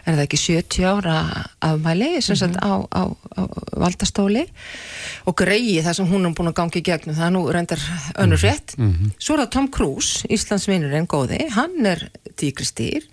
er 0.04 0.18
það 0.18 0.24
ekki 0.26 0.38
70 0.42 0.84
ára 0.90 1.18
afmæli 1.64 2.10
sem 2.22 2.36
sagt 2.36 2.58
á, 2.60 2.76
á, 2.92 3.04
á 3.40 3.42
valdastóli 3.80 4.42
og 5.30 5.36
greiði 5.40 5.80
það 5.86 5.96
sem 6.00 6.10
hún 6.12 6.28
er 6.28 6.34
búin 6.36 6.52
að 6.52 6.58
gangi 6.60 6.82
í 6.82 6.84
gegnum 6.84 7.16
það 7.16 7.28
er 7.30 7.36
nú 7.38 7.44
reyndar 7.56 7.86
önnur 8.20 8.44
rétt 8.44 8.76
svo 9.16 9.38
er 9.38 9.46
það 9.46 9.52
Tom 9.56 9.70
Cruise, 9.72 10.28
Íslandsvinurinn 10.28 11.08
góði 11.08 11.40
hann 11.56 11.80
er 11.88 12.10
tígristýr 12.36 13.08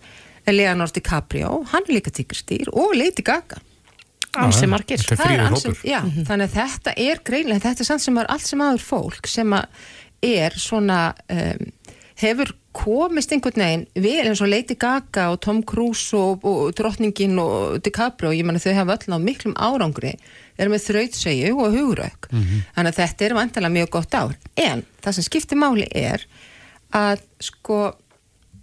Leonardo 0.51 0.97
DiCaprio, 0.99 1.61
hann 1.71 1.85
er 1.87 1.95
líka 1.95 2.11
tígristýr 2.11 2.73
og 2.73 2.97
Lady 2.97 3.23
Gaga. 3.23 3.61
Ansi 4.41 4.67
margir. 4.67 4.99
Þetta 4.99 5.27
er 5.29 5.33
er 5.37 5.45
ansi- 5.47 5.69
hópur. 5.71 5.85
Já, 5.87 6.01
þannig 6.27 6.49
að 6.49 6.55
þetta 6.57 6.95
er 6.97 7.21
greinlega, 7.27 7.61
þetta 7.69 7.81
er 7.85 7.87
samt 7.87 8.03
sem 8.03 8.19
er 8.19 8.27
allt 8.31 8.47
sem 8.47 8.59
aður 8.63 8.83
fólk 8.83 9.27
sem 9.31 9.53
að 9.55 9.65
er 10.23 10.57
svona 10.61 11.11
um, 11.33 11.71
hefur 12.21 12.53
komist 12.77 13.33
einhvern 13.35 13.63
veginn 13.63 13.87
við 13.99 14.29
eins 14.29 14.43
og 14.45 14.51
Lady 14.53 14.77
Gaga 14.79 15.31
og 15.33 15.41
Tom 15.43 15.63
Cruise 15.67 16.17
og, 16.17 16.45
og 16.47 16.71
drottningin 16.79 17.39
og 17.43 17.81
DiCaprio, 17.85 18.31
ég 18.37 18.47
menna 18.47 18.63
þau 18.63 18.77
hafa 18.77 18.99
öll 18.99 19.17
á 19.17 19.19
miklum 19.19 19.57
árangri, 19.59 20.13
eru 20.61 20.71
með 20.71 20.87
þrautsegju 20.87 21.57
og 21.57 21.75
hugrauk, 21.75 22.29
þannig 22.31 22.93
að 22.93 23.01
þetta 23.01 23.27
er 23.27 23.37
vantilega 23.41 23.75
mjög 23.75 23.91
gott 23.97 24.15
ár, 24.15 24.37
en 24.55 24.85
það 25.03 25.17
sem 25.17 25.27
skiptir 25.27 25.59
máli 25.59 25.89
er 25.91 26.27
að 26.95 27.25
sko 27.43 27.81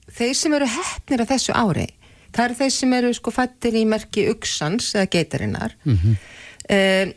þeir 0.08 0.36
sem 0.40 0.56
eru 0.56 0.72
hefnir 0.72 1.24
að 1.24 1.34
þessu 1.34 1.58
ári 1.58 1.90
það 2.38 2.46
eru 2.46 2.58
þeir 2.62 2.74
sem 2.76 2.98
eru 2.98 3.14
sko 3.18 3.34
fættir 3.34 3.78
í 3.78 3.84
merki 3.90 4.28
uksans 4.32 4.92
eða 4.96 5.12
geitarinnar. 5.16 5.76
Mm 5.88 5.98
-hmm. 5.98 7.14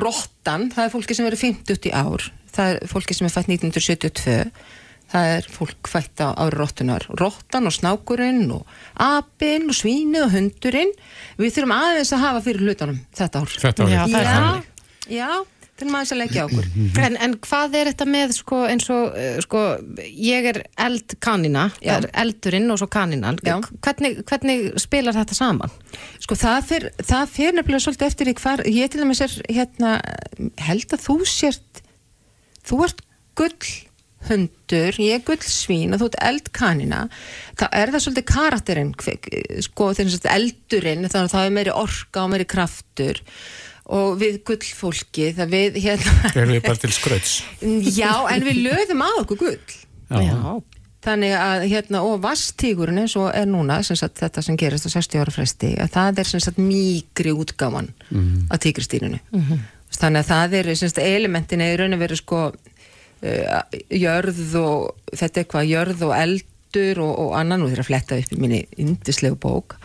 Rottan, 0.00 0.70
það 0.74 0.84
er 0.84 0.90
fólki 0.90 1.14
sem 1.14 1.26
eru 1.26 1.36
50 1.36 1.88
í 1.88 1.92
ár 1.94 2.32
það 2.54 2.72
er 2.72 2.90
fólki 2.90 3.16
sem 3.16 3.28
er 3.28 3.34
fætt 3.34 3.52
1972 3.52 4.38
það 5.14 5.30
er 5.36 5.48
fólk 5.54 5.90
fætt 5.90 6.22
á 6.24 6.34
ári 6.34 6.58
rottunar. 6.58 7.06
Rottan 7.20 7.68
og 7.70 7.74
snákurinn 7.76 8.46
og 8.54 8.64
apinn 9.00 9.68
og 9.70 9.78
svínið 9.78 10.26
og 10.26 10.32
hundurinn. 10.34 10.94
Við 11.38 11.58
þurfum 11.58 11.74
aðeins 11.76 12.14
að 12.16 12.24
hafa 12.26 12.44
fyrir 12.46 12.64
hlutunum 12.66 13.02
þetta 13.14 13.42
ár. 13.42 13.58
Þetta. 13.64 13.90
Já, 13.90 14.00
er 14.08 14.24
Já, 14.24 15.18
já, 15.20 15.28
þurfum 15.78 15.98
aðeins 15.98 16.14
að 16.14 16.20
leggja 16.22 16.42
á 16.42 16.46
okkur. 16.48 16.66
En, 17.04 17.18
en 17.26 17.36
hvað 17.44 17.76
er 17.78 17.90
þetta 17.92 18.08
með 18.10 18.34
sko, 18.38 18.60
eins 18.70 18.88
og 18.94 19.14
uh, 19.20 19.38
sko, 19.44 19.62
ég 20.08 20.50
er 20.50 20.60
eldkanina, 20.86 21.68
Já. 21.78 21.96
er 21.98 22.08
eldurinn 22.24 22.74
og 22.74 22.82
svo 22.82 22.90
kaninan, 22.90 23.38
hvernig, 23.44 24.24
hvernig 24.26 24.66
spilar 24.82 25.18
þetta 25.18 25.38
saman? 25.38 25.78
Sko 26.24 26.38
það 26.40 26.68
fer, 26.72 26.90
það 27.02 27.32
fer 27.36 27.58
nefnilega 27.58 27.86
svolítið 27.86 28.10
eftir 28.10 28.32
í 28.32 28.36
hvar, 28.40 28.66
ég 28.66 28.90
til 28.90 29.04
dæmis 29.04 29.22
er 29.26 29.38
hérna, 29.50 29.96
held 30.64 30.94
að 30.96 31.06
þú 31.06 31.20
sért, 31.28 31.83
þú 32.68 32.80
ert 32.86 33.02
gull 33.38 33.72
hundur, 34.24 34.96
ég 35.04 35.18
er 35.18 35.24
gull 35.26 35.42
svín 35.44 35.92
og 35.92 36.00
þú 36.00 36.06
ert 36.08 36.20
eldkanina, 36.24 37.02
þá 37.60 37.64
er 37.76 37.90
það 37.92 38.04
svolítið 38.06 38.26
karakterinn, 38.30 38.92
sko 39.66 39.90
þegar 39.92 40.14
sagt 40.14 40.28
eldurinn, 40.32 41.04
þannig 41.12 41.26
að 41.28 41.34
það 41.34 41.48
er 41.50 41.54
meiri 41.58 41.74
orka 41.76 42.22
og 42.24 42.30
meiri 42.32 42.46
kraftur 42.48 43.20
og 43.92 44.14
við 44.22 44.38
gullfólki, 44.48 45.26
það 45.36 45.50
við 45.52 45.76
hérna, 45.84 46.30
Erum 46.32 46.54
við 46.56 46.62
bara 46.64 46.80
til 46.80 46.92
skrauts? 46.96 47.34
já, 48.00 48.14
en 48.32 48.46
við 48.48 48.62
löðum 48.64 49.04
á 49.04 49.10
okkur 49.20 49.42
gull. 49.44 49.76
Já. 50.08 50.38
Þannig 51.04 51.34
að 51.36 51.62
hérna 51.68 52.00
og 52.08 52.22
vastígurinn 52.24 53.02
eins 53.02 53.12
og 53.20 53.26
er 53.36 53.44
núna 53.44 53.82
sem 53.84 53.98
sagt, 54.00 54.16
þetta 54.22 54.40
sem 54.46 54.56
gerist 54.56 54.88
á 54.88 54.96
60 54.96 55.20
ára 55.20 55.34
fresti 55.34 55.74
að 55.84 55.90
það 55.92 56.20
er 56.22 56.30
sem 56.30 56.40
sagt 56.40 56.56
mýgri 56.64 57.34
útgáman 57.36 57.90
Mhm. 58.08 58.46
af 58.48 58.62
tígristýrinu 58.64 59.20
þannig 60.00 60.24
að 60.24 60.30
það 60.30 60.56
er 60.58 60.70
sem 60.74 60.90
sagt 60.90 61.02
elementin 61.04 61.62
er 61.64 61.74
í 61.74 61.78
raun 61.80 61.96
og 61.96 62.02
veru 62.02 62.18
sko 62.18 62.40
uh, 62.50 63.60
jörð 63.90 64.42
og 64.60 65.14
þetta 65.14 65.42
er 65.42 65.48
hvað 65.52 65.70
jörð 65.70 66.04
og 66.08 66.16
eldur 66.18 67.04
og, 67.04 67.14
og 67.26 67.38
annan 67.40 67.64
og 67.64 67.72
þeir 67.72 67.84
að 67.84 67.90
fletta 67.90 68.18
upp 68.20 68.34
í 68.34 68.40
minni 68.40 68.64
indislegu 68.80 69.38
bók. 69.40 69.78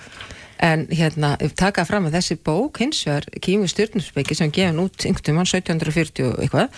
En 0.59 0.89
hérna 0.91 1.37
taka 1.55 1.85
fram 1.87 2.09
að 2.09 2.17
þessi 2.17 2.35
bók 2.43 2.81
hins 2.83 3.05
vegar 3.07 3.29
Kími 3.39 3.69
stjórnuspeiki 3.71 4.35
sem 4.35 4.51
gefin 4.51 4.81
út 4.83 5.05
einhvern 5.05 5.29
tímann 5.29 5.47
1740 5.47 6.33
og 6.33 6.43
eitthvað 6.43 6.75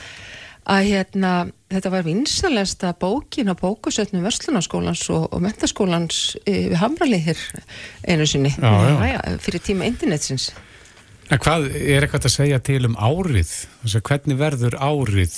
að 0.70 0.88
hérna, 0.92 1.32
þetta 1.74 1.90
var 1.90 2.04
vinsalesta 2.06 2.92
bókin 3.02 3.50
á 3.50 3.58
bókusötnum 3.58 4.22
Verslunarskólans 4.28 5.08
og, 5.10 5.26
og 5.34 5.42
mentaskólans 5.42 6.20
e, 6.46 6.70
við 6.70 6.78
Hamraliðir 6.78 7.42
einu 8.06 8.28
sinni. 8.30 8.54
Já, 8.54 8.70
já. 9.10 9.20
fyrir 9.42 9.64
tíma 9.66 9.90
internetsins 9.90 10.52
En 11.32 11.40
hvað 11.40 11.70
er 11.80 12.04
eitthvað 12.04 12.28
að 12.28 12.34
segja 12.36 12.60
til 12.60 12.84
um 12.90 12.98
árið? 13.00 13.52
Þess 13.84 13.98
að 13.98 14.06
hvernig 14.10 14.40
verður 14.42 14.78
árið 14.84 15.36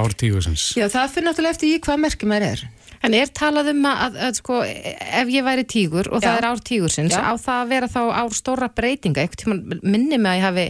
ártígusins? 0.00 0.64
Já, 0.78 0.88
það 0.90 1.12
fyrir 1.14 1.26
náttúrulega 1.28 1.56
eftir 1.56 1.70
í 1.70 1.80
hvað 1.84 2.00
merkjum 2.04 2.32
maður 2.32 2.48
er 2.50 2.64
En 3.00 3.14
er 3.16 3.30
talað 3.32 3.70
um 3.72 3.84
að, 3.88 4.00
að, 4.04 4.16
að 4.26 4.38
sko, 4.42 4.56
ef 4.60 5.30
ég 5.32 5.44
væri 5.46 5.62
tígur 5.68 6.10
og 6.10 6.20
það 6.20 6.34
Já. 6.34 6.38
er 6.40 6.46
ár 6.50 6.62
tígursins, 6.68 7.14
Já. 7.16 7.22
á 7.24 7.32
það 7.40 7.60
að 7.62 7.70
vera 7.70 7.88
þá 7.94 8.00
ár 8.12 8.34
stóra 8.36 8.68
breytinga, 8.76 9.22
eitthvað 9.22 9.40
tíma 9.44 9.78
minni 9.80 10.18
mig 10.20 10.34
að 10.34 10.36
ég 10.36 10.44
hafi 10.44 10.66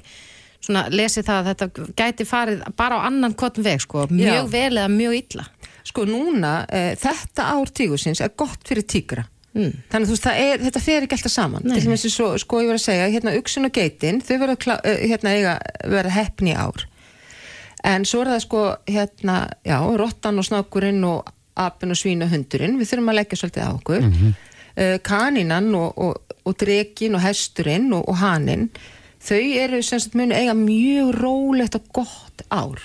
svona 0.60 0.84
lesið 0.94 1.26
það 1.26 1.40
að 1.40 1.48
þetta 1.50 1.88
gæti 1.98 2.26
farið 2.28 2.62
bara 2.78 3.00
á 3.02 3.06
annan 3.08 3.34
kotn 3.34 3.66
veg, 3.66 3.82
sko, 3.82 4.06
mjög 4.12 4.44
Já. 4.44 4.46
vel 4.52 4.70
eða 4.76 4.92
mjög 4.94 5.16
illa. 5.18 5.48
Sko 5.90 6.06
núna, 6.06 6.54
e, 6.70 6.84
þetta 7.00 7.48
ár 7.56 7.74
tígusins 7.74 8.22
er 8.22 8.30
gott 8.38 8.62
fyrir 8.68 8.86
tígra 8.86 9.26
Mm. 9.50 9.72
Þannig 9.90 10.04
að 10.04 10.10
þú 10.10 10.16
veist, 10.16 10.28
er, 10.30 10.62
þetta 10.66 10.82
fer 10.84 11.06
ekki 11.06 11.16
alltaf 11.16 11.34
saman. 11.34 11.66
Til 11.66 11.82
dæmis 11.82 12.06
eins 12.06 12.20
og, 12.22 12.36
sko 12.42 12.60
ég 12.62 12.70
var 12.70 12.78
að 12.78 12.84
segja, 12.84 13.08
hérna 13.10 13.34
Uxun 13.38 13.66
og 13.66 13.74
Geitin, 13.74 14.20
þau 14.22 14.36
verða 14.44 14.76
hérna 15.00 15.56
verða 15.90 16.14
heppni 16.14 16.54
í 16.54 16.58
ár. 16.58 16.86
En 17.86 18.04
svo 18.06 18.22
er 18.22 18.34
það 18.34 18.44
sko, 18.44 18.62
hérna 18.86 19.40
já, 19.66 19.78
rottan 19.98 20.38
og 20.38 20.46
snákurinn 20.46 21.02
og 21.08 21.32
apinn 21.60 21.92
og 21.92 21.98
svín 21.98 22.22
og 22.22 22.30
hundurinn, 22.30 22.78
við 22.78 22.92
þurfum 22.92 23.10
að 23.10 23.18
leggja 23.18 23.40
svolítið 23.40 23.66
á 23.66 23.70
okkur. 23.72 24.06
Mm 24.06 24.38
Kaninan 25.02 25.74
og, 25.74 25.98
og, 25.98 26.36
og 26.44 26.56
drekin 26.60 27.16
og 27.18 27.24
hesturinn 27.24 27.90
og, 27.92 28.06
og 28.08 28.20
haninn 28.20 28.68
þau 29.20 29.42
eru 29.60 29.82
sem 29.84 30.00
sagt 30.00 30.16
muni 30.16 30.36
eiga 30.36 30.54
mjög 30.56 31.12
rólegt 31.18 31.76
og 31.76 31.90
gott 31.92 32.44
ár. 32.48 32.80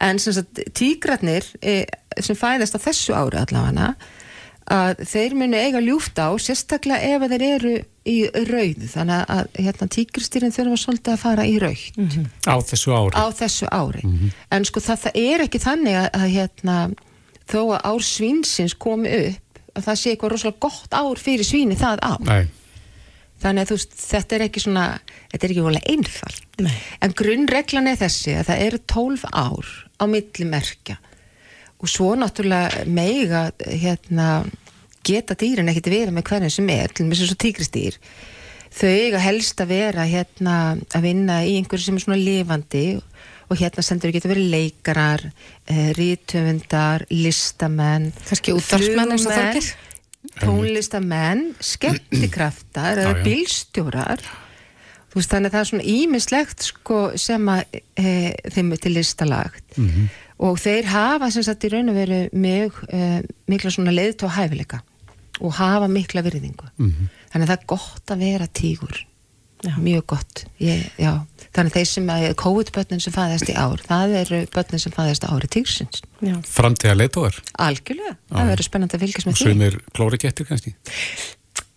En 0.00 0.18
sem 0.18 0.34
sagt 0.36 0.60
tígratnir 0.76 1.46
e, 1.62 1.84
sem 2.20 2.36
fæðast 2.36 2.76
á 2.76 2.80
þessu 2.82 3.16
ári 3.16 3.40
allavega 3.40 3.94
að 4.70 5.00
þeir 5.10 5.34
muni 5.40 5.58
eiga 5.58 5.80
ljúft 5.82 6.18
á 6.22 6.28
sérstaklega 6.38 7.14
ef 7.16 7.24
þeir 7.32 7.44
eru 7.48 7.72
í 8.06 8.16
rauð. 8.48 8.84
Þannig 8.94 9.32
að 9.34 9.48
hérna, 9.58 9.88
tígristýrin 9.96 10.54
þurfa 10.54 10.78
svolítið 10.84 11.12
að 11.16 11.22
fara 11.24 11.46
í 11.50 11.56
rauð 11.62 11.82
Á 12.46 12.54
þessu 12.70 12.94
ári? 12.94 13.14
á 13.18 13.24
þessu 13.40 13.68
ári. 13.74 14.04
En 14.54 14.64
sko 14.68 14.80
það, 14.84 15.02
það 15.08 15.20
er 15.24 15.44
ekki 15.46 15.60
þannig 15.62 15.98
að, 16.00 16.08
að 16.20 16.28
hérna, 16.36 16.78
þó 17.50 17.60
að 17.74 17.84
ár 17.90 18.06
svínsins 18.06 18.76
komi 18.78 19.10
upp 19.26 19.60
að 19.78 19.84
það 19.86 19.98
sé 20.00 20.10
eitthvað 20.14 20.32
rosalega 20.34 20.62
gott 20.66 20.94
ár 20.98 21.20
fyrir 21.22 21.46
svíni 21.46 21.76
það 21.78 22.00
ár 22.02 22.24
Nei. 22.26 22.46
þannig 23.42 23.62
að 23.62 23.68
þú 23.70 23.76
veist, 23.78 23.92
þetta 24.02 24.34
er 24.36 24.42
ekki 24.48 24.62
svona 24.64 24.86
þetta 25.30 25.46
er 25.46 25.52
ekki 25.54 25.62
volið 25.66 25.86
einfalt. 25.92 26.40
Nei. 26.60 26.74
en 27.06 27.14
grunnreglan 27.16 27.86
er 27.92 28.00
þessi 28.00 28.34
að 28.40 28.48
það 28.50 28.64
eru 28.66 28.80
12 28.94 29.22
ár 29.30 29.70
á 30.02 30.04
milli 30.10 30.46
merkja 30.50 30.98
og 31.80 31.88
svo 31.90 32.12
náttúrulega 32.18 32.84
meiga 32.86 33.48
hérna 33.64 34.44
geta 35.06 35.36
dýrin 35.38 35.70
ekkert 35.72 35.92
verið 35.92 36.14
með 36.16 36.28
hvernig 36.28 36.54
sem 36.54 36.72
er 36.72 36.92
til 36.92 37.06
og 37.06 37.12
með 37.12 37.22
svo 37.24 37.38
tígristýr 37.40 37.98
þau 38.70 38.88
eiga 38.90 39.20
helst 39.24 39.60
að 39.62 39.72
vera 39.74 40.06
hérna 40.06 40.56
að 40.94 41.06
vinna 41.08 41.40
í 41.42 41.56
einhverju 41.58 41.88
sem 41.88 41.98
er 41.98 42.04
svona 42.04 42.20
lifandi 42.20 42.86
og 43.50 43.58
hérna 43.58 43.82
sendur 43.82 44.12
geta 44.14 44.30
verið 44.30 44.52
leikarar 44.52 45.24
eh, 45.66 45.90
rítöfundar, 45.96 47.08
listamenn 47.10 48.12
Kannski 48.28 48.54
útvarpsmenn 48.54 49.16
eins 49.16 49.26
og 49.26 49.34
Þorgeir? 49.34 49.72
tónlistamenn 50.40 51.50
skemmtikraftar 51.64 53.00
eða 53.00 53.24
bílstjórar. 53.24 54.22
Þú 55.10 55.18
veist 55.18 55.32
þannig 55.32 55.50
að 55.50 55.54
það 55.54 55.62
er 55.62 55.70
svona 55.70 55.86
ímislegt 55.90 56.66
sko 56.68 56.98
sem 57.18 57.48
að 57.50 57.78
e, 57.98 58.10
þeim 58.54 58.74
er 58.76 58.82
til 58.84 58.92
listalagt 58.94 59.78
og 60.40 60.56
þeir 60.60 60.88
hafa 60.90 61.28
sem 61.34 61.44
sagt 61.46 61.66
í 61.68 61.72
raun 61.74 61.92
og 61.92 61.98
veru 62.00 62.20
mjög 62.32 62.80
e, 62.88 63.20
mikla 63.50 63.72
svona 63.74 63.92
leiðt 63.94 64.24
og 64.26 64.34
hæfileika 64.38 64.80
og 65.40 65.54
hafa 65.56 65.88
mikla 65.88 66.24
virðingu 66.26 66.68
þannig 66.80 67.44
að 67.44 67.48
það 67.50 67.56
er 67.58 67.70
gott 67.74 68.12
að 68.14 68.26
vera 68.26 68.46
tígur 68.60 69.06
Já. 69.60 69.74
mjög 69.76 70.06
gott 70.08 70.46
ég, 70.56 70.86
já. 70.96 71.10
þannig 71.52 71.74
að 71.74 71.74
þeir 71.74 71.88
sem 71.90 72.06
að 72.14 72.22
COVID-bötnin 72.40 73.02
sem 73.04 73.12
fæðast 73.12 73.50
í 73.52 73.56
ár 73.60 73.82
það 73.84 74.14
eru 74.22 74.38
bötnin 74.54 74.80
sem 74.80 74.94
fæðast 74.94 75.26
á 75.28 75.36
ári 75.36 75.50
tígsins 75.52 76.00
Já. 76.24 76.38
Framtíða 76.48 76.94
leitóðar? 76.96 77.36
algjörlega, 77.60 78.14
það 78.32 78.48
verður 78.54 78.68
spennandi 78.70 78.96
að 78.96 79.04
fylgjast 79.04 79.26
Og 79.26 79.30
með 79.34 79.36
því 79.42 79.50
sumir 79.52 79.76
klóri 79.92 80.20
gettir 80.24 80.48
kannski? 80.48 80.72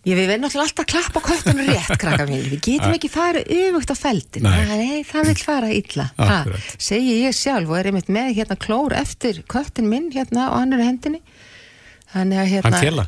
Ég 0.04 0.18
við 0.18 0.28
verðum 0.28 0.44
náttúrulega 0.44 0.68
alltaf 0.68 0.84
að 0.84 0.90
klappa 0.92 1.20
köttunum 1.24 1.68
rétt, 1.70 1.94
krakka 2.00 2.26
mín. 2.28 2.42
Við 2.50 2.60
getum 2.66 2.92
ekki 2.98 3.08
farið 3.08 3.48
yfugt 3.56 3.92
á 3.92 3.96
feldin. 3.96 4.44
Nei. 4.44 5.00
Það 5.08 5.30
vil 5.30 5.36
fara 5.40 5.70
illa. 5.72 6.10
Akkurat. 6.20 6.68
segi 6.76 7.14
ég 7.22 7.36
sjálf 7.38 7.72
og 7.72 7.78
er 7.78 7.88
einmitt 7.88 8.12
með 8.12 8.34
hérna 8.36 8.58
klór 8.60 8.92
eftir 8.98 9.40
köttin 9.48 9.88
minn 9.88 10.12
hérna 10.12 10.50
á 10.52 10.60
annari 10.60 10.90
hendinni. 10.90 11.22
Þannig 12.14 12.38
að 12.38 12.50
hérna... 12.52 12.70
Hann 12.70 12.84
kjela? 12.84 13.04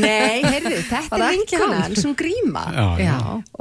Nei, 0.00 0.38
heyrðu, 0.46 0.78
þetta 0.92 1.18
er 1.18 1.34
vinkonan 1.34 1.82
hann. 1.82 1.96
sem 1.98 2.14
gríma. 2.16 2.62
Já, 2.72 2.86
já. 3.02 3.16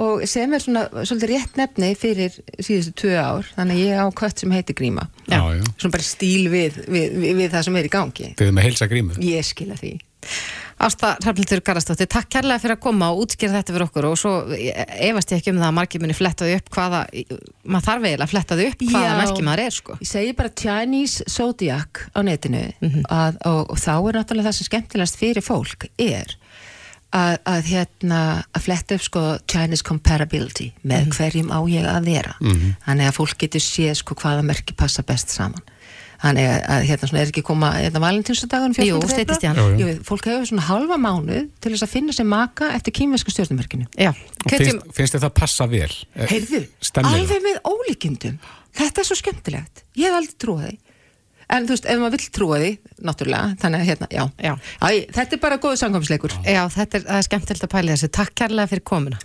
Og 0.06 0.24
sem 0.32 0.56
er 0.56 0.64
svona 0.64 0.86
svolítið 1.02 1.34
rétt 1.34 1.60
nefni 1.60 1.90
fyrir 2.00 2.38
síðustu 2.64 2.96
tvö 3.02 3.18
ár. 3.20 3.50
Þannig 3.58 3.82
að 3.82 3.90
ég 3.90 4.00
á 4.00 4.08
kött 4.22 4.46
sem 4.46 4.56
heitir 4.56 4.78
gríma. 4.78 5.10
Já, 5.26 5.42
já. 5.58 5.66
Svona 5.74 5.98
bara 5.98 6.08
stíl 6.08 6.48
við, 6.54 6.80
við, 6.86 7.18
við, 7.18 7.32
við 7.42 7.56
það 7.58 7.68
sem 7.68 7.80
er 7.82 7.90
í 7.90 7.96
gangi. 7.98 8.32
Þið 8.40 8.54
Ásta 10.76 11.14
Hrafnildur 11.24 11.62
Garastóttir, 11.64 12.08
takk 12.12 12.28
kærlega 12.36 12.60
fyrir 12.60 12.76
að 12.76 12.82
koma 12.84 13.08
og 13.14 13.22
útskýra 13.24 13.56
þetta 13.56 13.74
fyrir 13.74 13.86
okkur 13.86 14.08
og 14.10 14.18
svo 14.20 14.32
efast 14.52 15.32
ég 15.32 15.40
ekki 15.40 15.54
um 15.54 15.60
það 15.62 15.70
að 15.70 15.76
margir 15.78 16.02
muni 16.04 16.16
flettaði 16.18 16.58
upp 16.60 16.72
hvaða, 16.76 17.00
maður 17.64 17.86
þarf 17.86 18.08
eiginlega 18.10 18.26
að 18.28 18.34
flettaði 18.34 18.66
upp 18.70 18.84
hvaða 18.90 19.14
merki 19.22 19.46
maður 19.48 19.64
er 19.64 19.76
sko. 19.78 19.96
Ég 20.04 20.10
segi 20.10 20.34
bara 20.36 20.52
Chinese 20.62 21.28
Zodiac 21.32 22.02
á 22.12 22.20
netinu 22.28 22.66
að, 23.08 23.40
og, 23.48 23.62
og 23.72 23.80
þá 23.80 23.94
er 23.96 24.20
náttúrulega 24.20 24.50
það 24.50 24.58
sem 24.58 24.70
skemmtilegast 24.70 25.22
fyrir 25.22 25.46
fólk 25.46 25.88
er 25.96 26.36
að, 27.16 27.38
að 27.48 27.72
hérna 27.72 28.20
að 28.52 28.66
fletta 28.68 28.98
upp 29.00 29.06
sko 29.08 29.24
Chinese 29.48 29.88
comparability. 29.88 30.74
Með 30.84 31.08
hverjum 31.16 31.56
á 31.56 31.60
ég 31.72 31.88
að 31.88 32.12
vera? 32.12 32.36
Þannig 32.84 33.08
að 33.08 33.16
fólk 33.22 33.40
getur 33.46 33.64
séð 33.64 33.96
sko 34.02 34.20
hvaða 34.20 34.44
merki 34.44 34.76
passa 34.76 35.08
best 35.08 35.32
saman 35.32 35.64
þannig 36.24 36.46
að, 36.50 36.60
að 36.76 36.86
hérna 36.90 37.10
svona 37.10 37.22
er 37.24 37.32
ekki 37.32 37.44
koma 37.46 37.72
hérna 37.76 38.02
valentinsadagurinn 38.04 38.76
14. 38.78 38.88
Jú, 38.88 38.96
febrúar? 39.00 39.14
styttist 39.16 39.44
í 39.44 39.50
hann. 39.50 39.58
Jú, 39.60 39.66
jú. 39.76 39.88
Jú, 39.90 40.00
fólk 40.08 40.26
hefur 40.30 40.46
svona 40.50 40.66
halva 40.70 40.98
mánuð 41.02 41.50
til 41.60 41.72
þess 41.74 41.84
að 41.88 41.94
finna 41.96 42.12
sér 42.16 42.26
maka 42.30 42.72
eftir 42.78 42.96
kýmversku 42.96 43.32
hvetjum, 44.46 44.80
Finnst, 44.82 44.96
finnst 44.96 45.14
þið 45.18 45.24
það 45.26 45.34
passa 45.42 45.68
vel? 45.68 45.92
Eh, 46.16 46.28
Heyrðu, 46.32 46.62
Stemmilega. 46.80 47.22
alveg 47.22 47.40
með 47.44 47.58
ólíkindum 47.66 48.38
Þetta 48.76 49.02
er 49.02 49.06
svo 49.08 49.16
skemmtilegt, 49.16 49.84
ég 49.96 50.06
hef 50.10 50.14
aldrei 50.20 50.36
trúið 50.42 50.66
því 50.70 50.78
En 51.46 51.68
þú 51.68 51.76
veist, 51.76 51.86
ef 51.86 52.00
maður 52.02 52.16
vill 52.18 52.30
trúa 52.34 52.58
því 52.58 52.72
Náttúrulega, 53.06 53.56
þannig 53.62 53.80
að 53.84 53.86
hérna, 53.92 54.08
já, 54.10 54.24
Já. 54.42 54.54
Æ, 54.82 55.06
Þetta 55.14 55.36
er 55.36 55.40
bara 55.44 55.58
góðu 55.62 55.78
samkvæmsleikur 55.78 56.34
já, 56.42 56.64
þetta 56.74 56.98
er, 56.98 57.04
það 57.06 57.20
er 57.20 57.28
skemmtilegt 57.30 57.64
að 57.68 57.74
pæla 57.76 57.94
þessu. 57.94 58.10
Takk 58.10 58.34
kærlega 58.34 58.68
fyrir 58.72 58.84
komuna. 58.84 59.18